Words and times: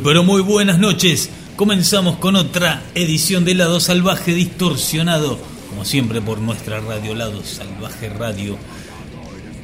Pero 0.04 0.24
muy 0.24 0.42
buenas 0.42 0.80
noches. 0.80 1.30
Comenzamos 1.56 2.18
con 2.18 2.36
otra 2.36 2.82
edición 2.94 3.46
de 3.46 3.54
Lado 3.54 3.80
Salvaje 3.80 4.34
Distorsionado, 4.34 5.40
como 5.70 5.86
siempre 5.86 6.20
por 6.20 6.40
nuestra 6.40 6.82
radio 6.82 7.16
Lado 7.16 7.42
Salvaje 7.44 8.10
Radio. 8.10 8.58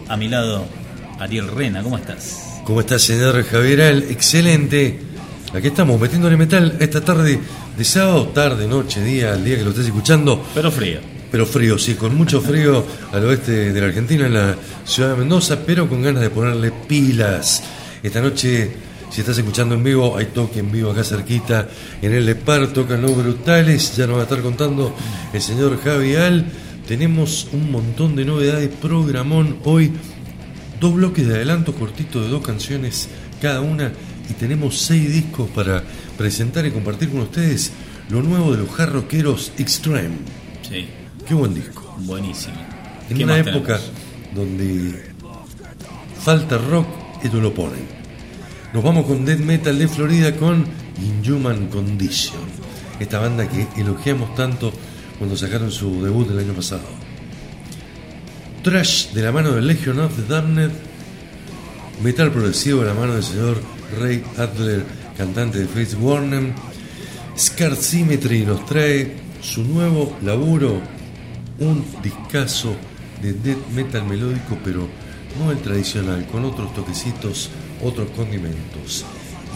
A 0.08 0.16
mi 0.16 0.30
lado, 0.30 0.66
Ariel 1.20 1.50
Rena, 1.50 1.84
¿cómo 1.84 1.98
estás? 1.98 2.62
¿Cómo 2.64 2.80
está, 2.80 2.98
señor 2.98 3.44
Javieral? 3.44 4.04
Excelente. 4.10 5.00
Aquí 5.54 5.68
estamos 5.68 6.00
metiéndole 6.00 6.38
metal 6.38 6.78
esta 6.80 7.02
tarde 7.02 7.40
de 7.78 7.84
sábado, 7.84 8.28
tarde, 8.28 8.66
noche, 8.66 9.04
día, 9.04 9.34
el 9.34 9.44
día 9.44 9.58
que 9.58 9.64
lo 9.64 9.72
estés 9.72 9.88
escuchando. 9.88 10.46
Pero 10.54 10.72
frío. 10.72 11.00
Pero 11.32 11.46
frío, 11.46 11.78
sí, 11.78 11.96
con 11.96 12.16
mucho 12.16 12.40
frío 12.50 12.86
al 13.12 13.26
oeste 13.26 13.74
de 13.74 13.82
la 13.82 13.88
Argentina, 13.88 14.26
en 14.28 14.34
la 14.34 14.56
ciudad 14.86 15.12
de 15.12 15.18
Mendoza, 15.18 15.60
pero 15.66 15.90
con 15.90 16.02
ganas 16.02 16.22
de 16.22 16.30
ponerle 16.30 16.72
pilas. 16.72 17.62
Esta 18.02 18.22
noche, 18.22 18.72
si 19.10 19.22
estás 19.22 19.38
escuchando 19.38 19.76
en 19.76 19.84
vivo, 19.84 20.16
hay 20.18 20.28
toque 20.28 20.60
en 20.60 20.72
vivo 20.72 20.92
acá 20.92 21.04
cerquita, 21.04 21.68
en 22.02 22.14
el 22.14 22.26
Lepar, 22.26 22.68
tocan 22.68 23.02
los 23.02 23.16
brutales, 23.16 23.96
ya 23.96 24.06
nos 24.08 24.18
va 24.18 24.22
a 24.22 24.24
estar 24.24 24.42
contando 24.42 24.96
el 25.34 25.42
señor 25.42 25.82
Javial. 25.82 26.46
Tenemos 26.88 27.48
un 27.54 27.72
montón 27.72 28.16
de 28.16 28.26
novedades, 28.26 28.70
programón 28.82 29.58
hoy, 29.64 29.92
dos 30.80 30.94
bloques 30.94 31.28
de 31.28 31.36
adelanto 31.36 31.74
cortito 31.74 32.22
de 32.22 32.30
dos 32.30 32.46
canciones 32.46 33.10
cada 33.42 33.62
una 33.62 33.92
y 34.30 34.34
tenemos 34.34 34.78
seis 34.80 35.12
discos 35.12 35.50
para 35.50 35.84
presentar 36.18 36.66
y 36.66 36.72
compartir 36.72 37.10
con 37.10 37.22
ustedes 37.22 37.72
lo 38.10 38.22
nuevo 38.22 38.52
de 38.52 38.58
los 38.60 38.70
jarroqueros 38.72 39.52
Extreme. 39.58 40.16
Sí, 40.68 40.88
Qué 41.28 41.34
buen 41.34 41.54
disco. 41.54 41.96
buenísimo. 42.00 42.56
En 43.10 43.18
¿Qué 43.18 43.24
una 43.24 43.38
época 43.38 43.78
tenemos? 43.80 43.92
donde 44.36 45.10
falta 46.24 46.58
rock, 46.58 46.88
ellos 47.24 47.42
lo 47.42 47.54
ponen. 47.54 47.99
Nos 48.72 48.84
vamos 48.84 49.08
con 49.08 49.26
Death 49.26 49.40
Metal 49.40 49.80
de 49.80 49.88
Florida 49.88 50.36
con 50.36 50.64
Inhuman 51.02 51.70
Condition. 51.70 52.44
Esta 53.00 53.18
banda 53.18 53.50
que 53.50 53.68
elogiamos 53.82 54.36
tanto 54.36 54.72
cuando 55.18 55.36
sacaron 55.36 55.72
su 55.72 56.04
debut 56.04 56.30
el 56.30 56.38
año 56.38 56.54
pasado. 56.54 56.84
Trash 58.62 59.08
de 59.12 59.24
la 59.24 59.32
mano 59.32 59.54
de 59.54 59.64
Legion 59.64 60.00
of 60.00 60.16
the 60.16 60.22
Damned. 60.32 60.70
Metal 62.04 62.32
progresivo 62.32 62.82
de 62.82 62.88
la 62.90 62.94
mano 62.94 63.16
del 63.16 63.24
señor 63.24 63.60
Ray 64.00 64.24
Adler, 64.38 64.86
cantante 65.18 65.58
de 65.58 65.68
Face 65.68 65.96
Warner. 65.96 66.54
Scar 67.36 67.76
Symmetry 67.76 68.46
nos 68.46 68.68
trae 68.68 69.16
su 69.42 69.64
nuevo 69.64 70.16
laburo, 70.22 70.80
un 71.58 71.84
discazo 72.04 72.76
de 73.20 73.34
death 73.34 73.68
metal 73.74 74.06
melódico, 74.06 74.60
pero 74.64 74.88
no 75.40 75.52
el 75.52 75.58
tradicional, 75.58 76.28
con 76.28 76.46
otros 76.46 76.72
toquecitos, 76.76 77.50
otros 77.84 78.10
condimentos. 78.16 79.06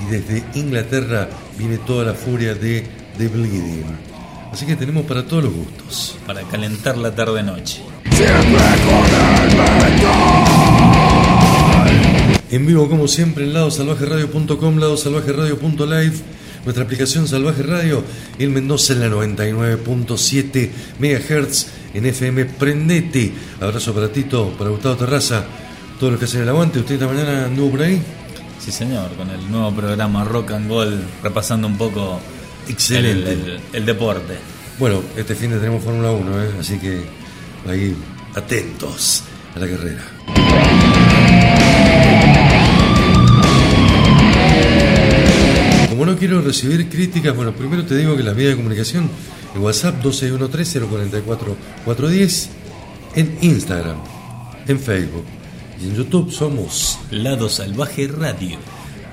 Y 0.02 0.12
desde 0.12 0.44
Inglaterra 0.56 1.30
viene 1.58 1.78
toda 1.78 2.06
la 2.06 2.14
furia 2.14 2.56
de 2.56 2.86
The 3.18 3.28
Bleeding. 3.28 4.14
Así 4.52 4.66
que 4.66 4.76
tenemos 4.76 5.06
para 5.06 5.26
todos 5.26 5.46
los 5.46 5.54
gustos. 5.54 6.18
Para 6.28 6.44
calentar 6.44 6.98
la 6.98 7.14
tarde-noche. 7.14 7.82
En 12.52 12.68
vivo, 12.68 12.88
como 12.88 13.08
siempre, 13.08 13.46
en 13.46 13.54
ladosalvajeradio.com, 13.54 14.78
ladosalvajeradio.live, 14.78 16.14
nuestra 16.66 16.84
aplicación 16.84 17.28
Salvaje 17.28 17.64
Radio, 17.64 18.04
el 18.38 18.52
Mendoza 18.52 18.94
en 18.94 19.00
la 19.00 19.10
99.7 19.10 20.70
MHz, 21.00 21.68
en 21.96 22.06
FM 22.06 22.46
Prendete. 22.46 23.34
Abrazo 23.60 23.92
para 23.96 24.12
Tito, 24.12 24.54
para 24.56 24.70
Gustavo 24.70 24.98
Terraza, 24.98 25.46
todos 26.04 26.12
los 26.12 26.20
que 26.20 26.26
hacen 26.26 26.42
el 26.42 26.50
aguante. 26.50 26.80
¿Usted 26.80 26.96
esta 26.96 27.08
mañana 27.08 27.46
anduvo 27.46 27.72
por 27.72 27.82
ahí? 27.84 28.02
Sí, 28.60 28.74
señor, 28.74 29.10
con 29.16 29.30
el 29.30 29.50
nuevo 29.50 29.72
programa 29.72 30.26
Rock 30.26 30.52
and 30.52 30.68
Roll, 30.68 31.00
repasando 31.24 31.66
un 31.66 31.78
poco 31.78 32.20
Excelente. 32.68 33.32
el, 33.32 33.40
el- 33.52 33.60
el 33.72 33.86
deporte. 33.86 34.34
Bueno, 34.78 35.02
este 35.16 35.34
fin 35.34 35.52
de 35.52 35.60
tenemos 35.60 35.82
Fórmula 35.82 36.12
1, 36.12 36.44
¿eh? 36.44 36.50
así 36.60 36.78
que 36.78 37.06
ahí 37.70 37.96
atentos 38.36 39.24
a 39.56 39.60
la 39.60 39.68
carrera. 39.70 40.04
Como 45.90 46.06
no 46.06 46.16
quiero 46.18 46.42
recibir 46.42 46.90
críticas, 46.90 47.36
bueno, 47.36 47.54
primero 47.54 47.86
te 47.86 47.96
digo 47.96 48.18
que 48.18 48.24
las 48.24 48.36
vías 48.36 48.50
de 48.52 48.56
comunicación 48.56 49.10
en 49.56 49.62
WhatsApp 49.62 50.04
1213-044-410, 50.04 52.48
en 53.16 53.38
Instagram, 53.42 53.98
en 54.68 54.80
Facebook 54.80 55.24
en 55.84 55.96
YouTube 55.96 56.32
somos. 56.32 57.00
Lado 57.12 57.50
Salvaje 57.50 58.08
Radio. 58.08 58.58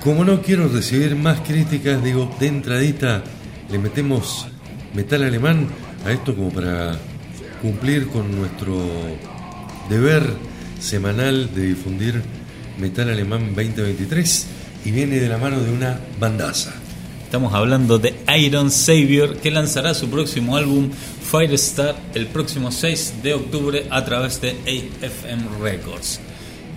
Como 0.03 0.25
no 0.25 0.41
quiero 0.41 0.67
recibir 0.67 1.15
más 1.15 1.41
críticas, 1.41 2.03
digo, 2.03 2.33
de 2.39 2.47
entradita 2.47 3.23
le 3.69 3.77
metemos 3.77 4.47
metal 4.93 5.23
alemán 5.23 5.67
a 6.05 6.11
esto 6.11 6.35
como 6.35 6.49
para 6.49 6.97
cumplir 7.61 8.07
con 8.07 8.35
nuestro 8.35 8.83
deber 9.89 10.23
semanal 10.79 11.53
de 11.53 11.67
difundir 11.67 12.21
Metal 12.79 13.09
Alemán 13.09 13.53
2023 13.55 14.47
y 14.85 14.91
viene 14.91 15.19
de 15.19 15.29
la 15.29 15.37
mano 15.37 15.59
de 15.59 15.71
una 15.71 15.99
bandaza. 16.19 16.73
Estamos 17.23 17.53
hablando 17.53 17.97
de 17.97 18.15
Iron 18.39 18.71
Savior, 18.71 19.37
que 19.37 19.51
lanzará 19.51 19.93
su 19.93 20.09
próximo 20.09 20.57
álbum 20.57 20.89
Firestar 21.31 21.95
el 22.13 22.27
próximo 22.27 22.71
6 22.71 23.23
de 23.23 23.35
octubre 23.35 23.85
a 23.89 24.03
través 24.03 24.41
de 24.41 24.49
AFM 24.49 25.61
Records, 25.61 26.19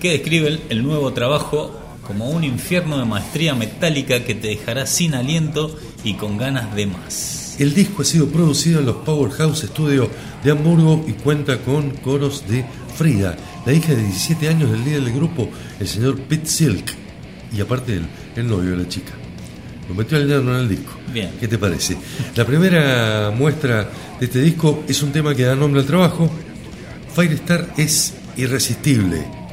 que 0.04 0.10
describe 0.10 0.60
el 0.68 0.82
nuevo 0.82 1.14
trabajo 1.14 1.74
como 2.06 2.28
un 2.28 2.44
infierno 2.44 2.98
de 2.98 3.06
maestría 3.06 3.54
metálica 3.54 4.22
que 4.22 4.34
te 4.34 4.48
dejará 4.48 4.84
sin 4.84 5.14
aliento 5.14 5.74
y 6.04 6.12
con 6.12 6.36
ganas 6.36 6.76
de 6.76 6.84
más. 6.84 7.56
El 7.58 7.72
disco 7.72 8.02
ha 8.02 8.04
sido 8.04 8.28
producido 8.28 8.80
en 8.80 8.84
los 8.84 8.96
Powerhouse 8.96 9.62
Studios 9.62 10.08
de 10.44 10.50
Hamburgo 10.50 11.02
y 11.08 11.12
cuenta 11.12 11.56
con 11.56 11.88
coros 11.92 12.46
de 12.46 12.66
Frida, 12.94 13.34
la 13.64 13.72
hija 13.72 13.94
de 13.94 14.02
17 14.02 14.46
años 14.46 14.70
del 14.72 14.84
líder 14.84 15.04
del 15.04 15.14
grupo, 15.14 15.48
el 15.80 15.88
señor 15.88 16.20
Pete 16.20 16.48
Silk, 16.48 16.84
y 17.56 17.62
aparte 17.62 17.94
el, 17.94 18.06
el 18.36 18.46
novio 18.46 18.72
de 18.72 18.82
la 18.82 18.88
chica. 18.90 19.14
Lo 19.88 19.94
metió 19.94 20.18
al 20.18 20.30
en 20.30 20.48
el 20.50 20.68
disco. 20.68 20.92
Bien. 21.14 21.30
¿Qué 21.40 21.48
te 21.48 21.56
parece? 21.56 21.96
La 22.36 22.44
primera 22.44 23.32
muestra 23.34 23.88
de 24.20 24.26
este 24.26 24.42
disco 24.42 24.84
es 24.86 25.02
un 25.02 25.12
tema 25.12 25.34
que 25.34 25.44
da 25.44 25.56
nombre 25.56 25.80
al 25.80 25.86
trabajo. 25.86 26.30
Firestar 27.14 27.72
es 27.78 28.12
irresistible, 28.36 29.43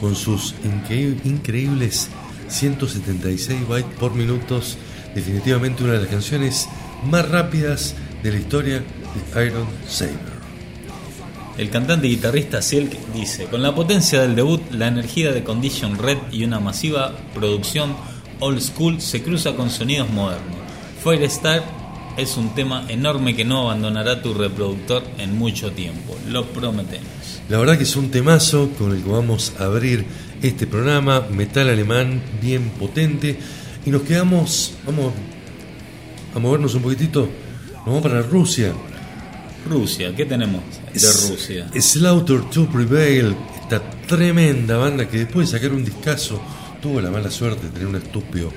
con 0.00 0.14
sus 0.14 0.54
incre- 0.64 1.16
increíbles 1.24 2.08
176 2.48 3.66
bytes 3.66 3.94
por 3.98 4.14
minutos, 4.14 4.76
definitivamente 5.14 5.82
una 5.84 5.94
de 5.94 6.00
las 6.00 6.08
canciones 6.08 6.68
más 7.10 7.28
rápidas 7.28 7.94
de 8.22 8.32
la 8.32 8.38
historia 8.38 8.82
de 9.32 9.46
Iron 9.46 9.66
Saber. 9.88 10.36
El 11.58 11.70
cantante 11.70 12.06
y 12.06 12.10
guitarrista 12.10 12.60
Silk 12.60 12.92
dice, 13.14 13.46
con 13.46 13.62
la 13.62 13.74
potencia 13.74 14.20
del 14.20 14.34
debut, 14.36 14.60
la 14.72 14.88
energía 14.88 15.32
de 15.32 15.42
Condition 15.42 15.96
Red 15.98 16.18
y 16.30 16.44
una 16.44 16.60
masiva 16.60 17.16
producción 17.34 17.96
old 18.40 18.60
school 18.60 19.00
se 19.00 19.22
cruza 19.22 19.54
con 19.56 19.70
sonidos 19.70 20.10
modernos. 20.10 20.56
Firestar 21.02 21.64
es 22.18 22.36
un 22.36 22.54
tema 22.54 22.84
enorme 22.88 23.34
que 23.34 23.44
no 23.46 23.62
abandonará 23.62 24.20
tu 24.20 24.34
reproductor 24.34 25.02
en 25.18 25.38
mucho 25.38 25.72
tiempo, 25.72 26.16
lo 26.28 26.44
prometemos. 26.46 27.08
La 27.48 27.58
verdad 27.58 27.76
que 27.78 27.84
es 27.84 27.94
un 27.96 28.10
temazo 28.10 28.70
con 28.76 28.92
el 28.92 29.02
que 29.02 29.10
vamos 29.10 29.52
a 29.58 29.64
abrir 29.64 30.04
este 30.42 30.66
programa, 30.66 31.20
metal 31.30 31.68
alemán 31.68 32.20
bien 32.42 32.70
potente, 32.70 33.36
y 33.84 33.90
nos 33.90 34.02
quedamos, 34.02 34.72
vamos 34.84 35.12
a 36.34 36.38
movernos 36.40 36.74
un 36.74 36.82
poquitito, 36.82 37.28
nos 37.76 37.86
vamos 37.86 38.02
para 38.02 38.20
Rusia. 38.22 38.72
Rusia, 39.68 40.14
¿qué 40.14 40.24
tenemos 40.26 40.62
de 40.92 40.98
Es- 40.98 41.30
Rusia? 41.30 41.68
Slaughter 41.80 42.40
to 42.50 42.66
Prevail, 42.66 43.36
esta 43.62 43.80
tremenda 44.08 44.76
banda 44.76 45.08
que 45.08 45.18
después 45.18 45.50
de 45.50 45.58
sacar 45.58 45.72
un 45.72 45.84
discazo 45.84 46.40
tuvo 46.82 47.00
la 47.00 47.10
mala 47.10 47.30
suerte 47.30 47.66
de 47.66 47.70
tener 47.70 47.86
un 47.86 47.96
estúpido 47.96 48.50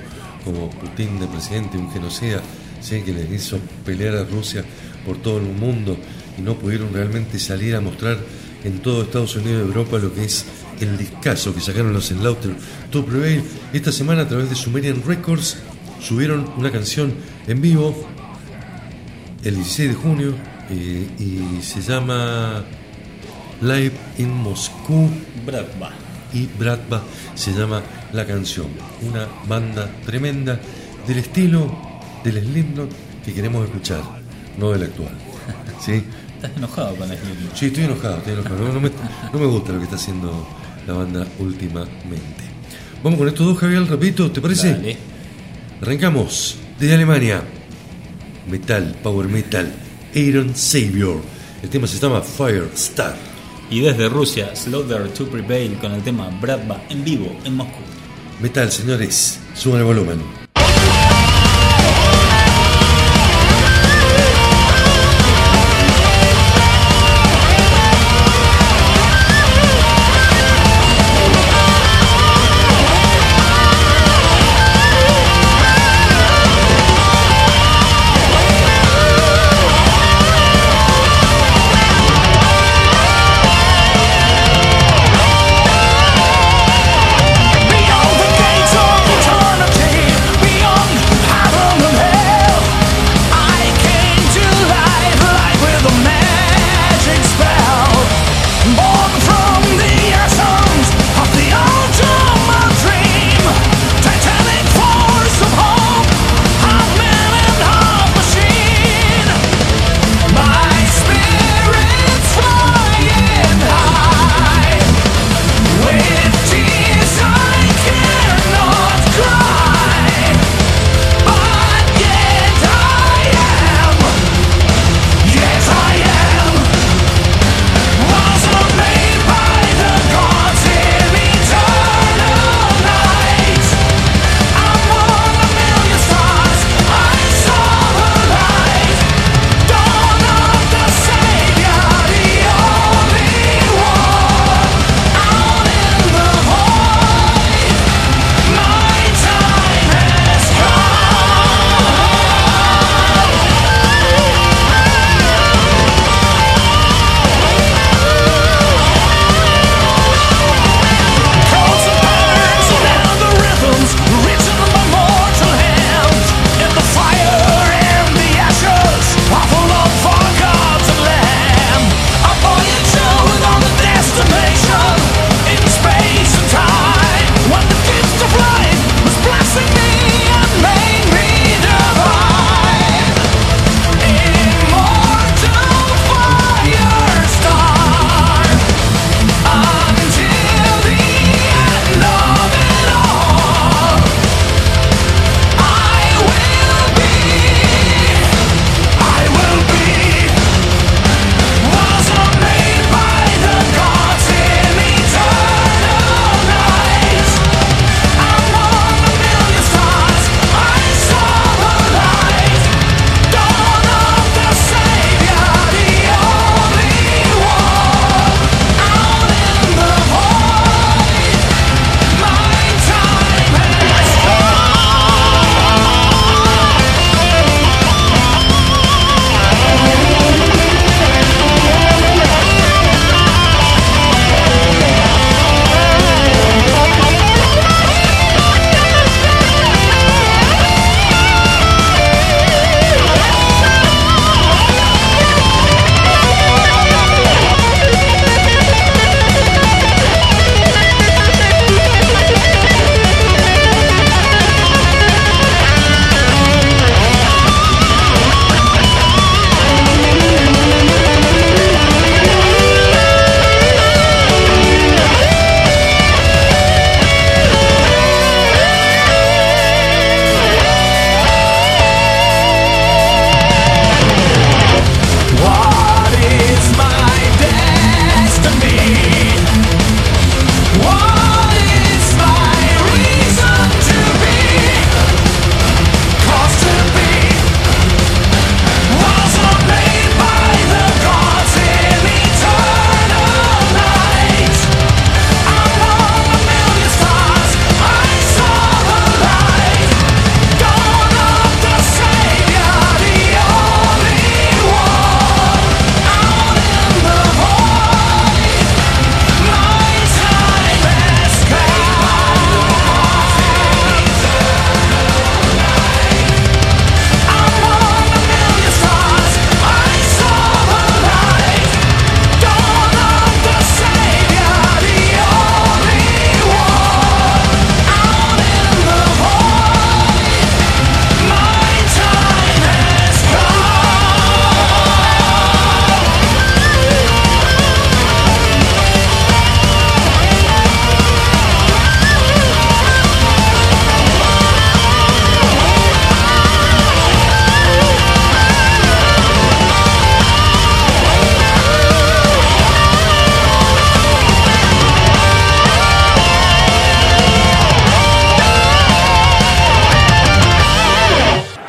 como 0.44 0.68
Putin 0.70 1.20
de 1.20 1.26
presidente, 1.26 1.78
un 1.78 1.90
genocida, 1.92 2.40
¿sí? 2.80 3.02
que 3.02 3.12
les 3.12 3.30
hizo 3.30 3.58
pelear 3.84 4.16
a 4.16 4.24
Rusia 4.24 4.64
por 5.06 5.18
todo 5.18 5.38
el 5.38 5.44
mundo 5.46 5.96
y 6.38 6.42
no 6.42 6.54
pudieron 6.56 6.92
realmente 6.92 7.38
salir 7.38 7.74
a 7.76 7.80
mostrar 7.80 8.18
en 8.64 8.80
todo 8.80 9.02
Estados 9.02 9.36
Unidos 9.36 9.62
y 9.64 9.68
Europa 9.68 9.98
lo 9.98 10.12
que 10.12 10.24
es 10.24 10.44
el 10.80 10.96
discazo 10.96 11.54
que 11.54 11.60
sacaron 11.60 11.92
los 11.92 12.06
Slaughter 12.06 12.54
to 12.90 13.04
Prevail. 13.04 13.42
Esta 13.72 13.92
semana 13.92 14.22
a 14.22 14.28
través 14.28 14.48
de 14.50 14.56
Sumerian 14.56 15.02
Records 15.06 15.56
subieron 16.00 16.50
una 16.56 16.70
canción 16.70 17.14
en 17.46 17.60
vivo 17.60 18.06
el 19.44 19.54
16 19.54 19.88
de 19.90 19.94
junio 19.94 20.34
eh, 20.70 21.08
y 21.18 21.62
se 21.62 21.80
llama 21.80 22.64
Live 23.60 23.92
in 24.18 24.32
Moscú 24.32 25.10
Bratva. 25.44 25.92
y 26.32 26.46
Bratva 26.58 27.02
se 27.34 27.52
llama 27.52 27.82
la 28.12 28.26
canción. 28.26 28.68
Una 29.02 29.26
banda 29.48 29.90
tremenda 30.04 30.60
del 31.06 31.18
estilo 31.18 31.70
del 32.24 32.42
Slipknot 32.44 32.90
que 33.24 33.34
queremos 33.34 33.66
escuchar, 33.66 34.02
no 34.58 34.70
del 34.70 34.84
actual. 34.84 35.12
¿Sí? 35.80 36.04
¿Estás 36.40 36.56
enojado 36.56 36.96
con 36.96 37.06
Slipknot? 37.06 37.54
Sí, 37.54 37.66
estoy 37.66 37.84
enojado, 37.84 38.16
estoy 38.16 38.32
enojado. 38.32 38.58
No, 38.58 38.72
no 38.72 38.80
me, 38.80 38.90
no 39.30 39.38
me 39.38 39.44
gusta 39.44 39.72
lo 39.72 39.78
que 39.78 39.84
está 39.84 39.96
haciendo 39.96 40.48
la 40.86 40.94
banda 40.94 41.26
últimamente. 41.38 42.44
Vamos 43.04 43.18
con 43.18 43.28
estos 43.28 43.44
dos, 43.44 43.58
Javier, 43.58 43.86
repito, 43.86 44.30
¿te 44.30 44.40
parece? 44.40 44.72
Dale. 44.72 44.96
Arrancamos 45.82 46.56
desde 46.78 46.94
Alemania. 46.94 47.42
Metal, 48.50 48.96
power 49.02 49.28
metal, 49.28 49.70
Iron 50.14 50.56
Savior. 50.56 51.20
El 51.62 51.68
tema 51.68 51.86
se 51.86 51.98
llama 51.98 52.22
Firestar. 52.22 53.16
Y 53.70 53.80
desde 53.80 54.08
Rusia, 54.08 54.56
Slaughter 54.56 55.12
to 55.12 55.28
Prevail 55.28 55.74
con 55.74 55.92
el 55.92 56.02
tema 56.02 56.30
Bratva 56.40 56.84
en 56.88 57.04
vivo 57.04 57.36
en 57.44 57.56
Moscú. 57.56 57.82
Metal, 58.40 58.72
señores, 58.72 59.40
suban 59.54 59.80
el 59.80 59.84
volumen. 59.84 60.39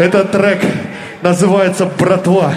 Этот 0.01 0.31
трек 0.31 0.65
называется 1.21 1.85
«Братва». 1.85 2.55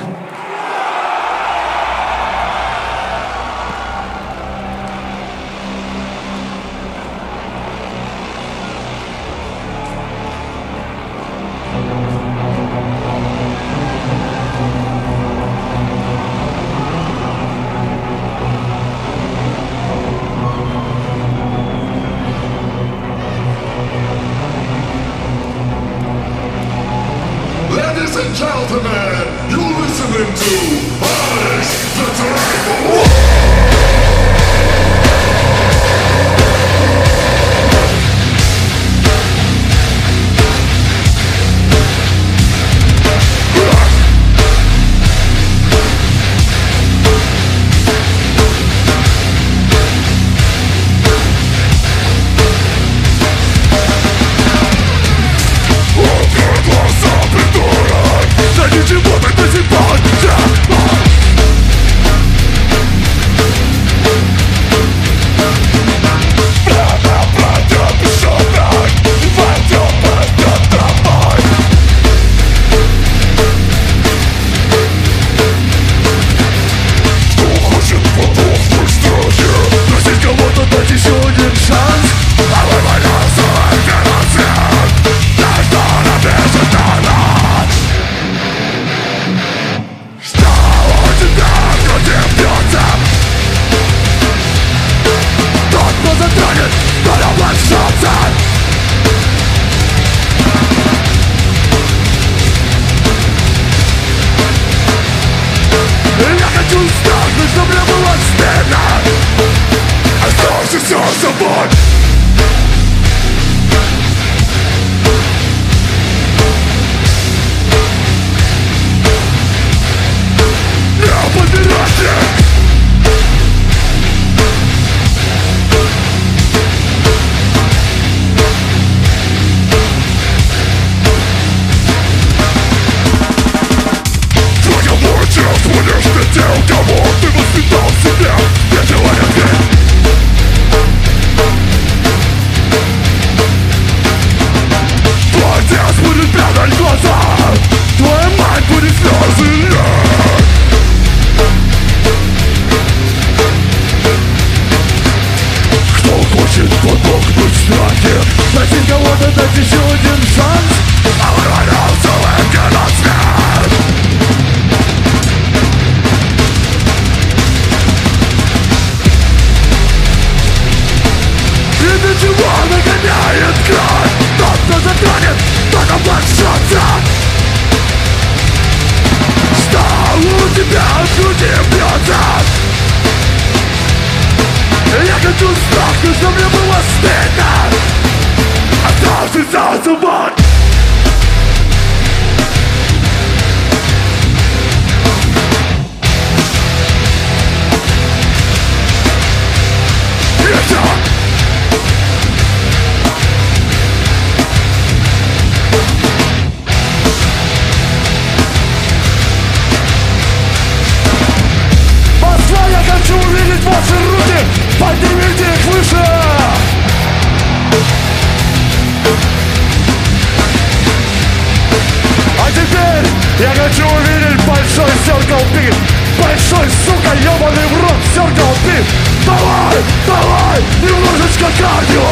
Circle 225.05 225.45
Beat 225.53 225.75
Большой, 226.19 226.67
сука, 226.85 227.15
ебаный 227.17 227.67
в 227.67 227.81
рот 227.83 228.01
Circle 228.15 228.55
Beat 228.65 228.85
Давай, 229.27 229.77
давай, 230.07 230.61
немножечко 230.83 231.47
кардио. 231.59 232.09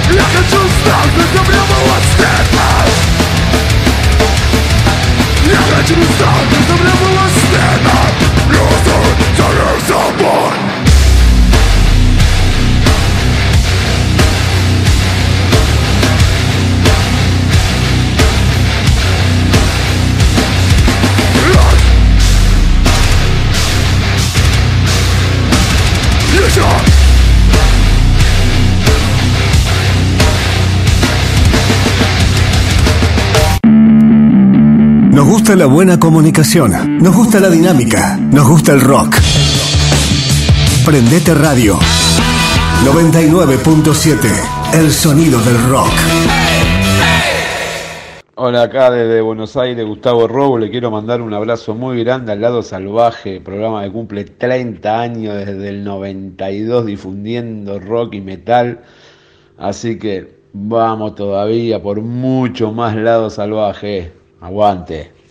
А 0.00 0.14
Я 0.14 0.22
хочу 0.24 0.58
знать, 0.84 1.41
через 5.86 6.06
зал, 6.18 6.38
ты 6.50 6.62
за 6.68 6.74
мной 6.74 6.92
была 7.00 7.28
стена, 7.28 8.00
я 8.52 9.78
за. 9.88 10.21
Nos 35.42 35.48
gusta 35.48 35.66
la 35.66 35.74
buena 35.74 35.98
comunicación, 35.98 36.98
nos 37.02 37.16
gusta 37.16 37.40
la 37.40 37.50
dinámica, 37.50 38.16
nos 38.16 38.48
gusta 38.48 38.74
el 38.74 38.80
rock. 38.80 39.16
Prendete 40.86 41.34
Radio 41.34 41.80
99.7, 42.84 44.78
el 44.78 44.92
sonido 44.92 45.40
del 45.40 45.60
rock. 45.68 45.90
Hola, 48.36 48.62
acá 48.62 48.92
desde 48.92 49.20
Buenos 49.20 49.56
Aires, 49.56 49.84
Gustavo 49.84 50.28
Robo, 50.28 50.58
le 50.58 50.70
quiero 50.70 50.92
mandar 50.92 51.20
un 51.20 51.34
abrazo 51.34 51.74
muy 51.74 52.04
grande 52.04 52.30
al 52.30 52.40
lado 52.40 52.62
salvaje, 52.62 53.40
programa 53.40 53.82
que 53.82 53.90
cumple 53.90 54.22
30 54.22 55.00
años 55.00 55.34
desde 55.34 55.70
el 55.70 55.82
92 55.82 56.86
difundiendo 56.86 57.80
rock 57.80 58.14
y 58.14 58.20
metal. 58.20 58.82
Así 59.58 59.98
que 59.98 60.36
vamos 60.52 61.16
todavía 61.16 61.82
por 61.82 62.00
mucho 62.00 62.70
más 62.70 62.94
lado 62.94 63.28
salvaje. 63.28 64.12
Aguante. 64.40 65.21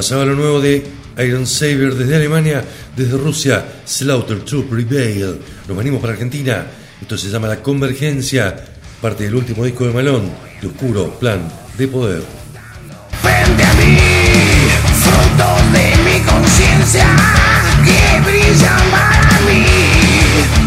Pasaba 0.00 0.24
lo 0.24 0.34
nuevo 0.34 0.62
de 0.62 0.82
Iron 1.18 1.46
Savior 1.46 1.94
desde 1.94 2.16
Alemania, 2.16 2.64
desde 2.96 3.18
Rusia, 3.18 3.62
Slaughter 3.86 4.40
to 4.40 4.64
Prevail. 4.64 5.38
Nos 5.68 5.76
venimos 5.76 6.00
para 6.00 6.14
Argentina. 6.14 6.64
Esto 7.02 7.18
se 7.18 7.28
llama 7.28 7.48
La 7.48 7.60
Convergencia, 7.60 8.64
parte 9.02 9.24
del 9.24 9.34
último 9.34 9.62
disco 9.62 9.86
de 9.86 9.92
Malón, 9.92 10.30
de 10.62 10.68
Oscuro 10.68 11.10
Plan 11.20 11.40
de 11.76 11.86
Poder. 11.86 12.22
Frente 13.20 13.62
a 13.62 13.74
mí, 13.74 13.98
fruto 15.02 15.48
de 15.74 15.94
mi 16.02 16.24
conciencia, 16.24 17.06
que 17.84 18.30
brillan 18.30 18.90
para 18.90 19.40
mí. 19.40 19.66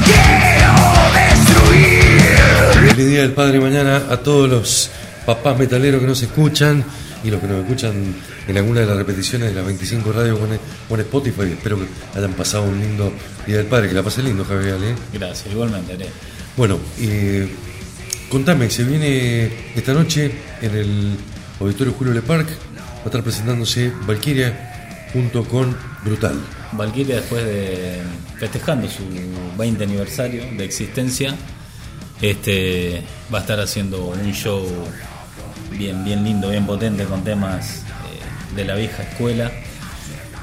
Quiero 0.06 0.76
destruir. 1.18 2.90
Feliz 2.92 3.08
Día 3.10 3.22
del 3.22 3.32
Padre 3.32 3.60
mañana 3.60 4.04
a 4.12 4.18
todos 4.18 4.48
los 4.48 4.92
papás 5.26 5.58
metaleros 5.58 6.02
que 6.02 6.08
nos 6.08 6.22
escuchan 6.22 6.86
y 7.24 7.32
los 7.32 7.40
que 7.40 7.48
nos 7.48 7.62
escuchan 7.64 7.94
en 8.48 8.58
alguna 8.58 8.82
de 8.82 8.86
las 8.86 8.98
repeticiones 8.98 9.50
de 9.50 9.56
las 9.56 9.66
25 9.66 10.12
radios 10.12 10.40
con, 10.88 11.00
Spotify. 11.00 11.44
Espero 11.54 11.78
que 11.80 11.88
hayan 12.18 12.34
pasado 12.34 12.64
un 12.64 12.80
lindo 12.80 13.12
Día 13.48 13.58
del 13.58 13.66
Padre, 13.66 13.90
que 13.90 13.94
la 13.94 14.04
pase 14.04 14.22
lindo, 14.22 14.44
Javier. 14.46 14.76
¿eh? 14.76 14.96
Gracias, 15.14 15.52
igualmente. 15.52 15.94
Are. 15.94 16.08
Bueno, 16.56 16.80
eh, 17.00 17.50
contame, 18.30 18.70
se 18.70 18.84
viene 18.84 19.52
esta 19.76 19.94
noche 19.94 20.32
en 20.62 20.76
el 20.76 21.18
Auditorio 21.60 21.94
Julio 21.94 22.14
Le 22.14 22.22
Parc, 22.22 22.48
va 22.50 23.04
a 23.04 23.06
estar 23.06 23.24
presentándose 23.24 23.92
Valkyria 24.06 25.08
junto 25.14 25.44
con 25.46 25.76
Brutal. 26.04 26.40
Valkyria 26.74 27.18
después 27.18 27.46
de 27.46 28.02
festejando 28.38 28.90
su 28.90 29.04
20 29.58 29.84
aniversario 29.84 30.44
de 30.58 30.66
existencia, 30.66 31.36
este 32.22 33.04
va 33.34 33.40
a 33.40 33.42
estar 33.42 33.60
haciendo 33.60 34.06
un 34.06 34.32
show 34.34 34.66
bien, 35.78 36.04
bien 36.04 36.24
lindo, 36.24 36.50
bien 36.50 36.66
potente 36.66 37.04
con 37.06 37.24
temas 37.24 37.78
eh, 37.78 38.56
de 38.56 38.66
la 38.66 38.76
vieja 38.76 39.04
escuela. 39.04 39.52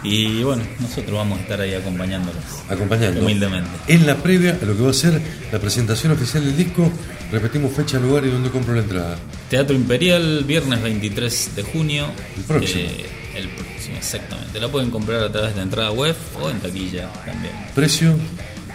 Y 0.02 0.42
bueno, 0.42 0.62
nosotros 0.78 1.12
vamos 1.12 1.38
a 1.38 1.42
estar 1.42 1.60
ahí 1.60 1.74
acompañándolos. 1.74 2.42
Acompañando. 2.68 3.20
Humildemente. 3.20 3.70
En 3.86 4.06
la 4.06 4.16
previa 4.16 4.58
a 4.60 4.64
lo 4.64 4.74
que 4.74 4.82
va 4.82 4.90
a 4.90 4.94
ser 4.94 5.20
la 5.52 5.58
presentación 5.58 6.12
oficial 6.12 6.44
del 6.44 6.56
disco, 6.56 6.90
repetimos 7.30 7.72
fecha, 7.72 7.98
lugar 7.98 8.24
y 8.24 8.30
dónde 8.30 8.50
compro 8.50 8.74
la 8.74 8.80
entrada. 8.80 9.18
Teatro 9.50 9.76
Imperial, 9.76 10.44
viernes 10.44 10.80
23 10.82 11.56
de 11.56 11.62
junio. 11.62 12.06
El 12.36 12.44
próximo. 12.44 12.80
Eh, 12.82 13.06
el 13.36 13.48
próximo, 13.50 13.96
exactamente. 13.98 14.58
La 14.58 14.68
pueden 14.68 14.90
comprar 14.90 15.22
a 15.22 15.30
través 15.30 15.54
de 15.54 15.62
entrada 15.62 15.90
web 15.90 16.16
o 16.40 16.48
en 16.48 16.60
taquilla 16.60 17.12
también. 17.26 17.52
Precio, 17.74 18.16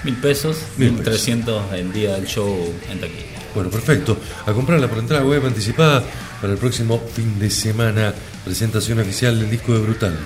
Mil 0.04 0.16
pesos, 0.18 0.58
Mil 0.78 1.02
trescientos 1.02 1.64
el 1.74 1.92
día 1.92 2.14
del 2.14 2.28
show 2.28 2.72
en 2.92 3.00
taquilla. 3.00 3.35
Bueno, 3.56 3.70
perfecto. 3.70 4.18
A 4.46 4.52
comprarla 4.52 4.88
por 4.90 5.00
entrada 5.00 5.24
web 5.24 5.46
anticipada 5.46 6.04
para 6.42 6.54
el 6.54 6.60
próximo 6.60 7.02
fin 7.14 7.40
de 7.40 7.50
semana. 7.50 8.14
Presentación 8.44 9.00
oficial 9.00 9.40
del 9.40 9.50
disco 9.50 9.74
de 9.74 9.80
Brutal. 9.80 10.20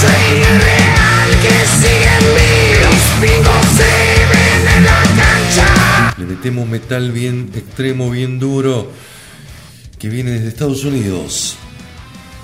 Soy 0.00 0.42
real 0.42 1.30
que. 1.42 1.64
Los 2.80 3.00
se 3.76 4.76
en 4.76 4.84
la 4.84 5.02
cancha. 5.16 6.14
Le 6.16 6.26
metemos 6.26 6.68
metal 6.68 7.10
bien 7.10 7.50
extremo, 7.54 8.10
bien 8.10 8.38
duro, 8.38 8.92
que 9.98 10.08
viene 10.08 10.30
desde 10.32 10.48
Estados 10.48 10.84
Unidos. 10.84 11.56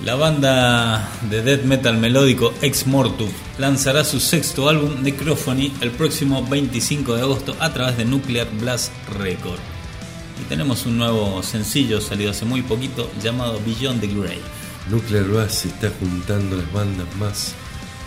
La 0.03 0.15
banda 0.15 1.07
de 1.29 1.43
death 1.43 1.63
metal 1.63 1.95
melódico 1.95 2.55
Ex 2.63 2.87
Mortu 2.87 3.29
lanzará 3.59 4.03
su 4.03 4.19
sexto 4.19 4.67
álbum 4.67 5.03
Necrophony 5.03 5.71
el 5.79 5.91
próximo 5.91 6.43
25 6.43 7.13
de 7.13 7.21
agosto 7.21 7.55
a 7.59 7.71
través 7.71 7.97
de 7.97 8.05
Nuclear 8.05 8.47
Blast 8.59 8.91
Record. 9.19 9.59
Y 10.41 10.45
tenemos 10.49 10.87
un 10.87 10.97
nuevo 10.97 11.43
sencillo 11.43 12.01
salido 12.01 12.31
hace 12.31 12.45
muy 12.45 12.63
poquito 12.63 13.11
llamado 13.21 13.59
Beyond 13.63 14.01
the 14.01 14.07
Grave. 14.07 14.41
Nuclear 14.89 15.25
Blast 15.25 15.65
está 15.65 15.91
juntando 15.99 16.57
las 16.57 16.73
bandas 16.73 17.05
más 17.19 17.53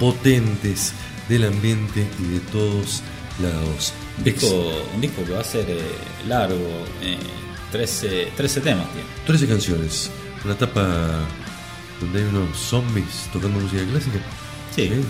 potentes 0.00 0.94
del 1.28 1.44
ambiente 1.44 2.09
y 2.18 2.24
de 2.24 2.40
todos 2.40 3.02
lados. 3.40 3.92
Un 4.18 4.24
disco, 4.24 4.72
un 4.96 5.00
disco 5.00 5.24
que 5.24 5.30
va 5.30 5.40
a 5.42 5.44
ser 5.44 5.70
eh, 5.70 5.80
largo, 6.26 6.87
eh, 7.02 7.16
13, 7.70 8.33
13 8.37 8.61
temas 8.62 8.88
tiene. 8.92 9.09
13 9.26 9.46
canciones, 9.46 10.11
una 10.44 10.54
etapa 10.54 11.24
donde 12.00 12.20
hay 12.20 12.24
unos 12.26 12.57
zombies 12.59 13.28
tocando 13.33 13.61
música 13.61 13.83
clásica. 13.90 14.18
Sí, 14.74 14.88
Bien, 14.88 15.04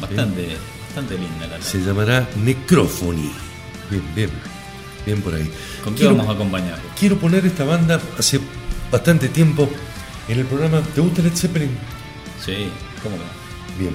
bastante, 0.00 0.56
bastante 0.86 1.18
linda 1.18 1.46
la 1.46 1.60
Se 1.62 1.78
llamará 1.80 2.28
Necrophony. 2.42 3.30
Bien, 3.90 4.02
bien, 4.14 4.30
bien 5.04 5.20
por 5.22 5.34
ahí. 5.34 5.50
¿Con 5.84 5.94
qué 5.94 6.00
Quiero- 6.00 6.16
vamos 6.16 6.30
a 6.32 6.34
acompañarlo? 6.34 6.82
Quiero 6.98 7.16
poner 7.18 7.44
esta 7.46 7.64
banda 7.64 8.00
hace 8.18 8.40
bastante 8.90 9.28
tiempo 9.28 9.68
en 10.28 10.38
el 10.40 10.46
programa. 10.46 10.80
¿Te 10.94 11.00
gusta 11.00 11.22
Led 11.22 11.34
Zeppelin? 11.36 11.70
Sí, 12.44 12.68
¿cómo 13.02 13.16
no? 13.16 13.22
Bien. 13.78 13.94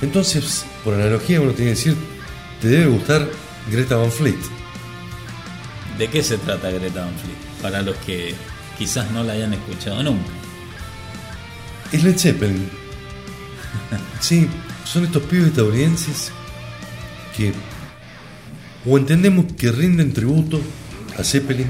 Entonces, 0.00 0.64
por 0.84 0.94
analogía, 0.94 1.40
uno 1.40 1.52
tiene 1.52 1.72
que 1.72 1.76
decir, 1.76 1.96
te 2.60 2.68
debe 2.68 2.86
gustar 2.86 3.28
Greta 3.70 3.96
Van 3.96 4.12
Fleet. 4.12 4.36
¿De 5.98 6.08
qué 6.08 6.22
se 6.22 6.38
trata 6.38 6.70
Greta 6.70 7.00
Van 7.04 7.14
Fleet? 7.14 7.36
Para 7.62 7.82
los 7.82 7.96
que 7.98 8.34
quizás 8.78 9.10
no 9.10 9.24
la 9.24 9.32
hayan 9.32 9.52
escuchado 9.54 10.02
nunca. 10.02 10.30
Es 11.92 12.04
Led 12.04 12.18
Zeppelin. 12.18 12.68
Sí, 14.20 14.46
son 14.84 15.04
estos 15.04 15.22
pibes 15.22 15.48
estadounidenses 15.48 16.30
que 17.36 17.52
o 18.84 18.98
entendemos 18.98 19.46
que 19.54 19.72
rinden 19.72 20.12
tributo 20.12 20.60
a 21.18 21.24
Zeppelin 21.24 21.68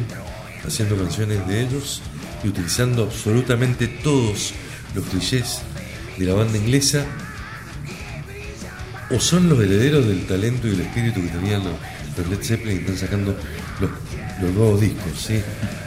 haciendo 0.66 0.96
canciones 0.96 1.46
de 1.46 1.62
ellos 1.62 2.02
y 2.44 2.48
utilizando 2.48 3.04
absolutamente 3.04 3.87
todos 3.87 4.52
los 4.94 5.04
clichés 5.07 5.61
de 6.16 6.24
la 6.26 6.35
banda 6.35 6.59
inglesa 6.59 7.04
o 9.11 9.20
son 9.20 9.48
los 9.48 9.59
herederos 9.61 10.07
del 10.07 10.26
talento 10.26 10.68
y 10.68 10.72
el 10.72 10.81
espíritu 10.81 11.22
que 11.22 11.28
tenían 11.28 11.64
los, 11.64 11.74
los 12.16 12.28
Led 12.28 12.44
Zeppelin 12.44 12.76
y 12.76 12.81
están 12.81 12.98
sacando 12.98 13.37
los, 13.81 13.90
los 14.42 14.52
nuevos 14.52 14.81
discos. 14.81 15.12
¿sí? 15.16 15.40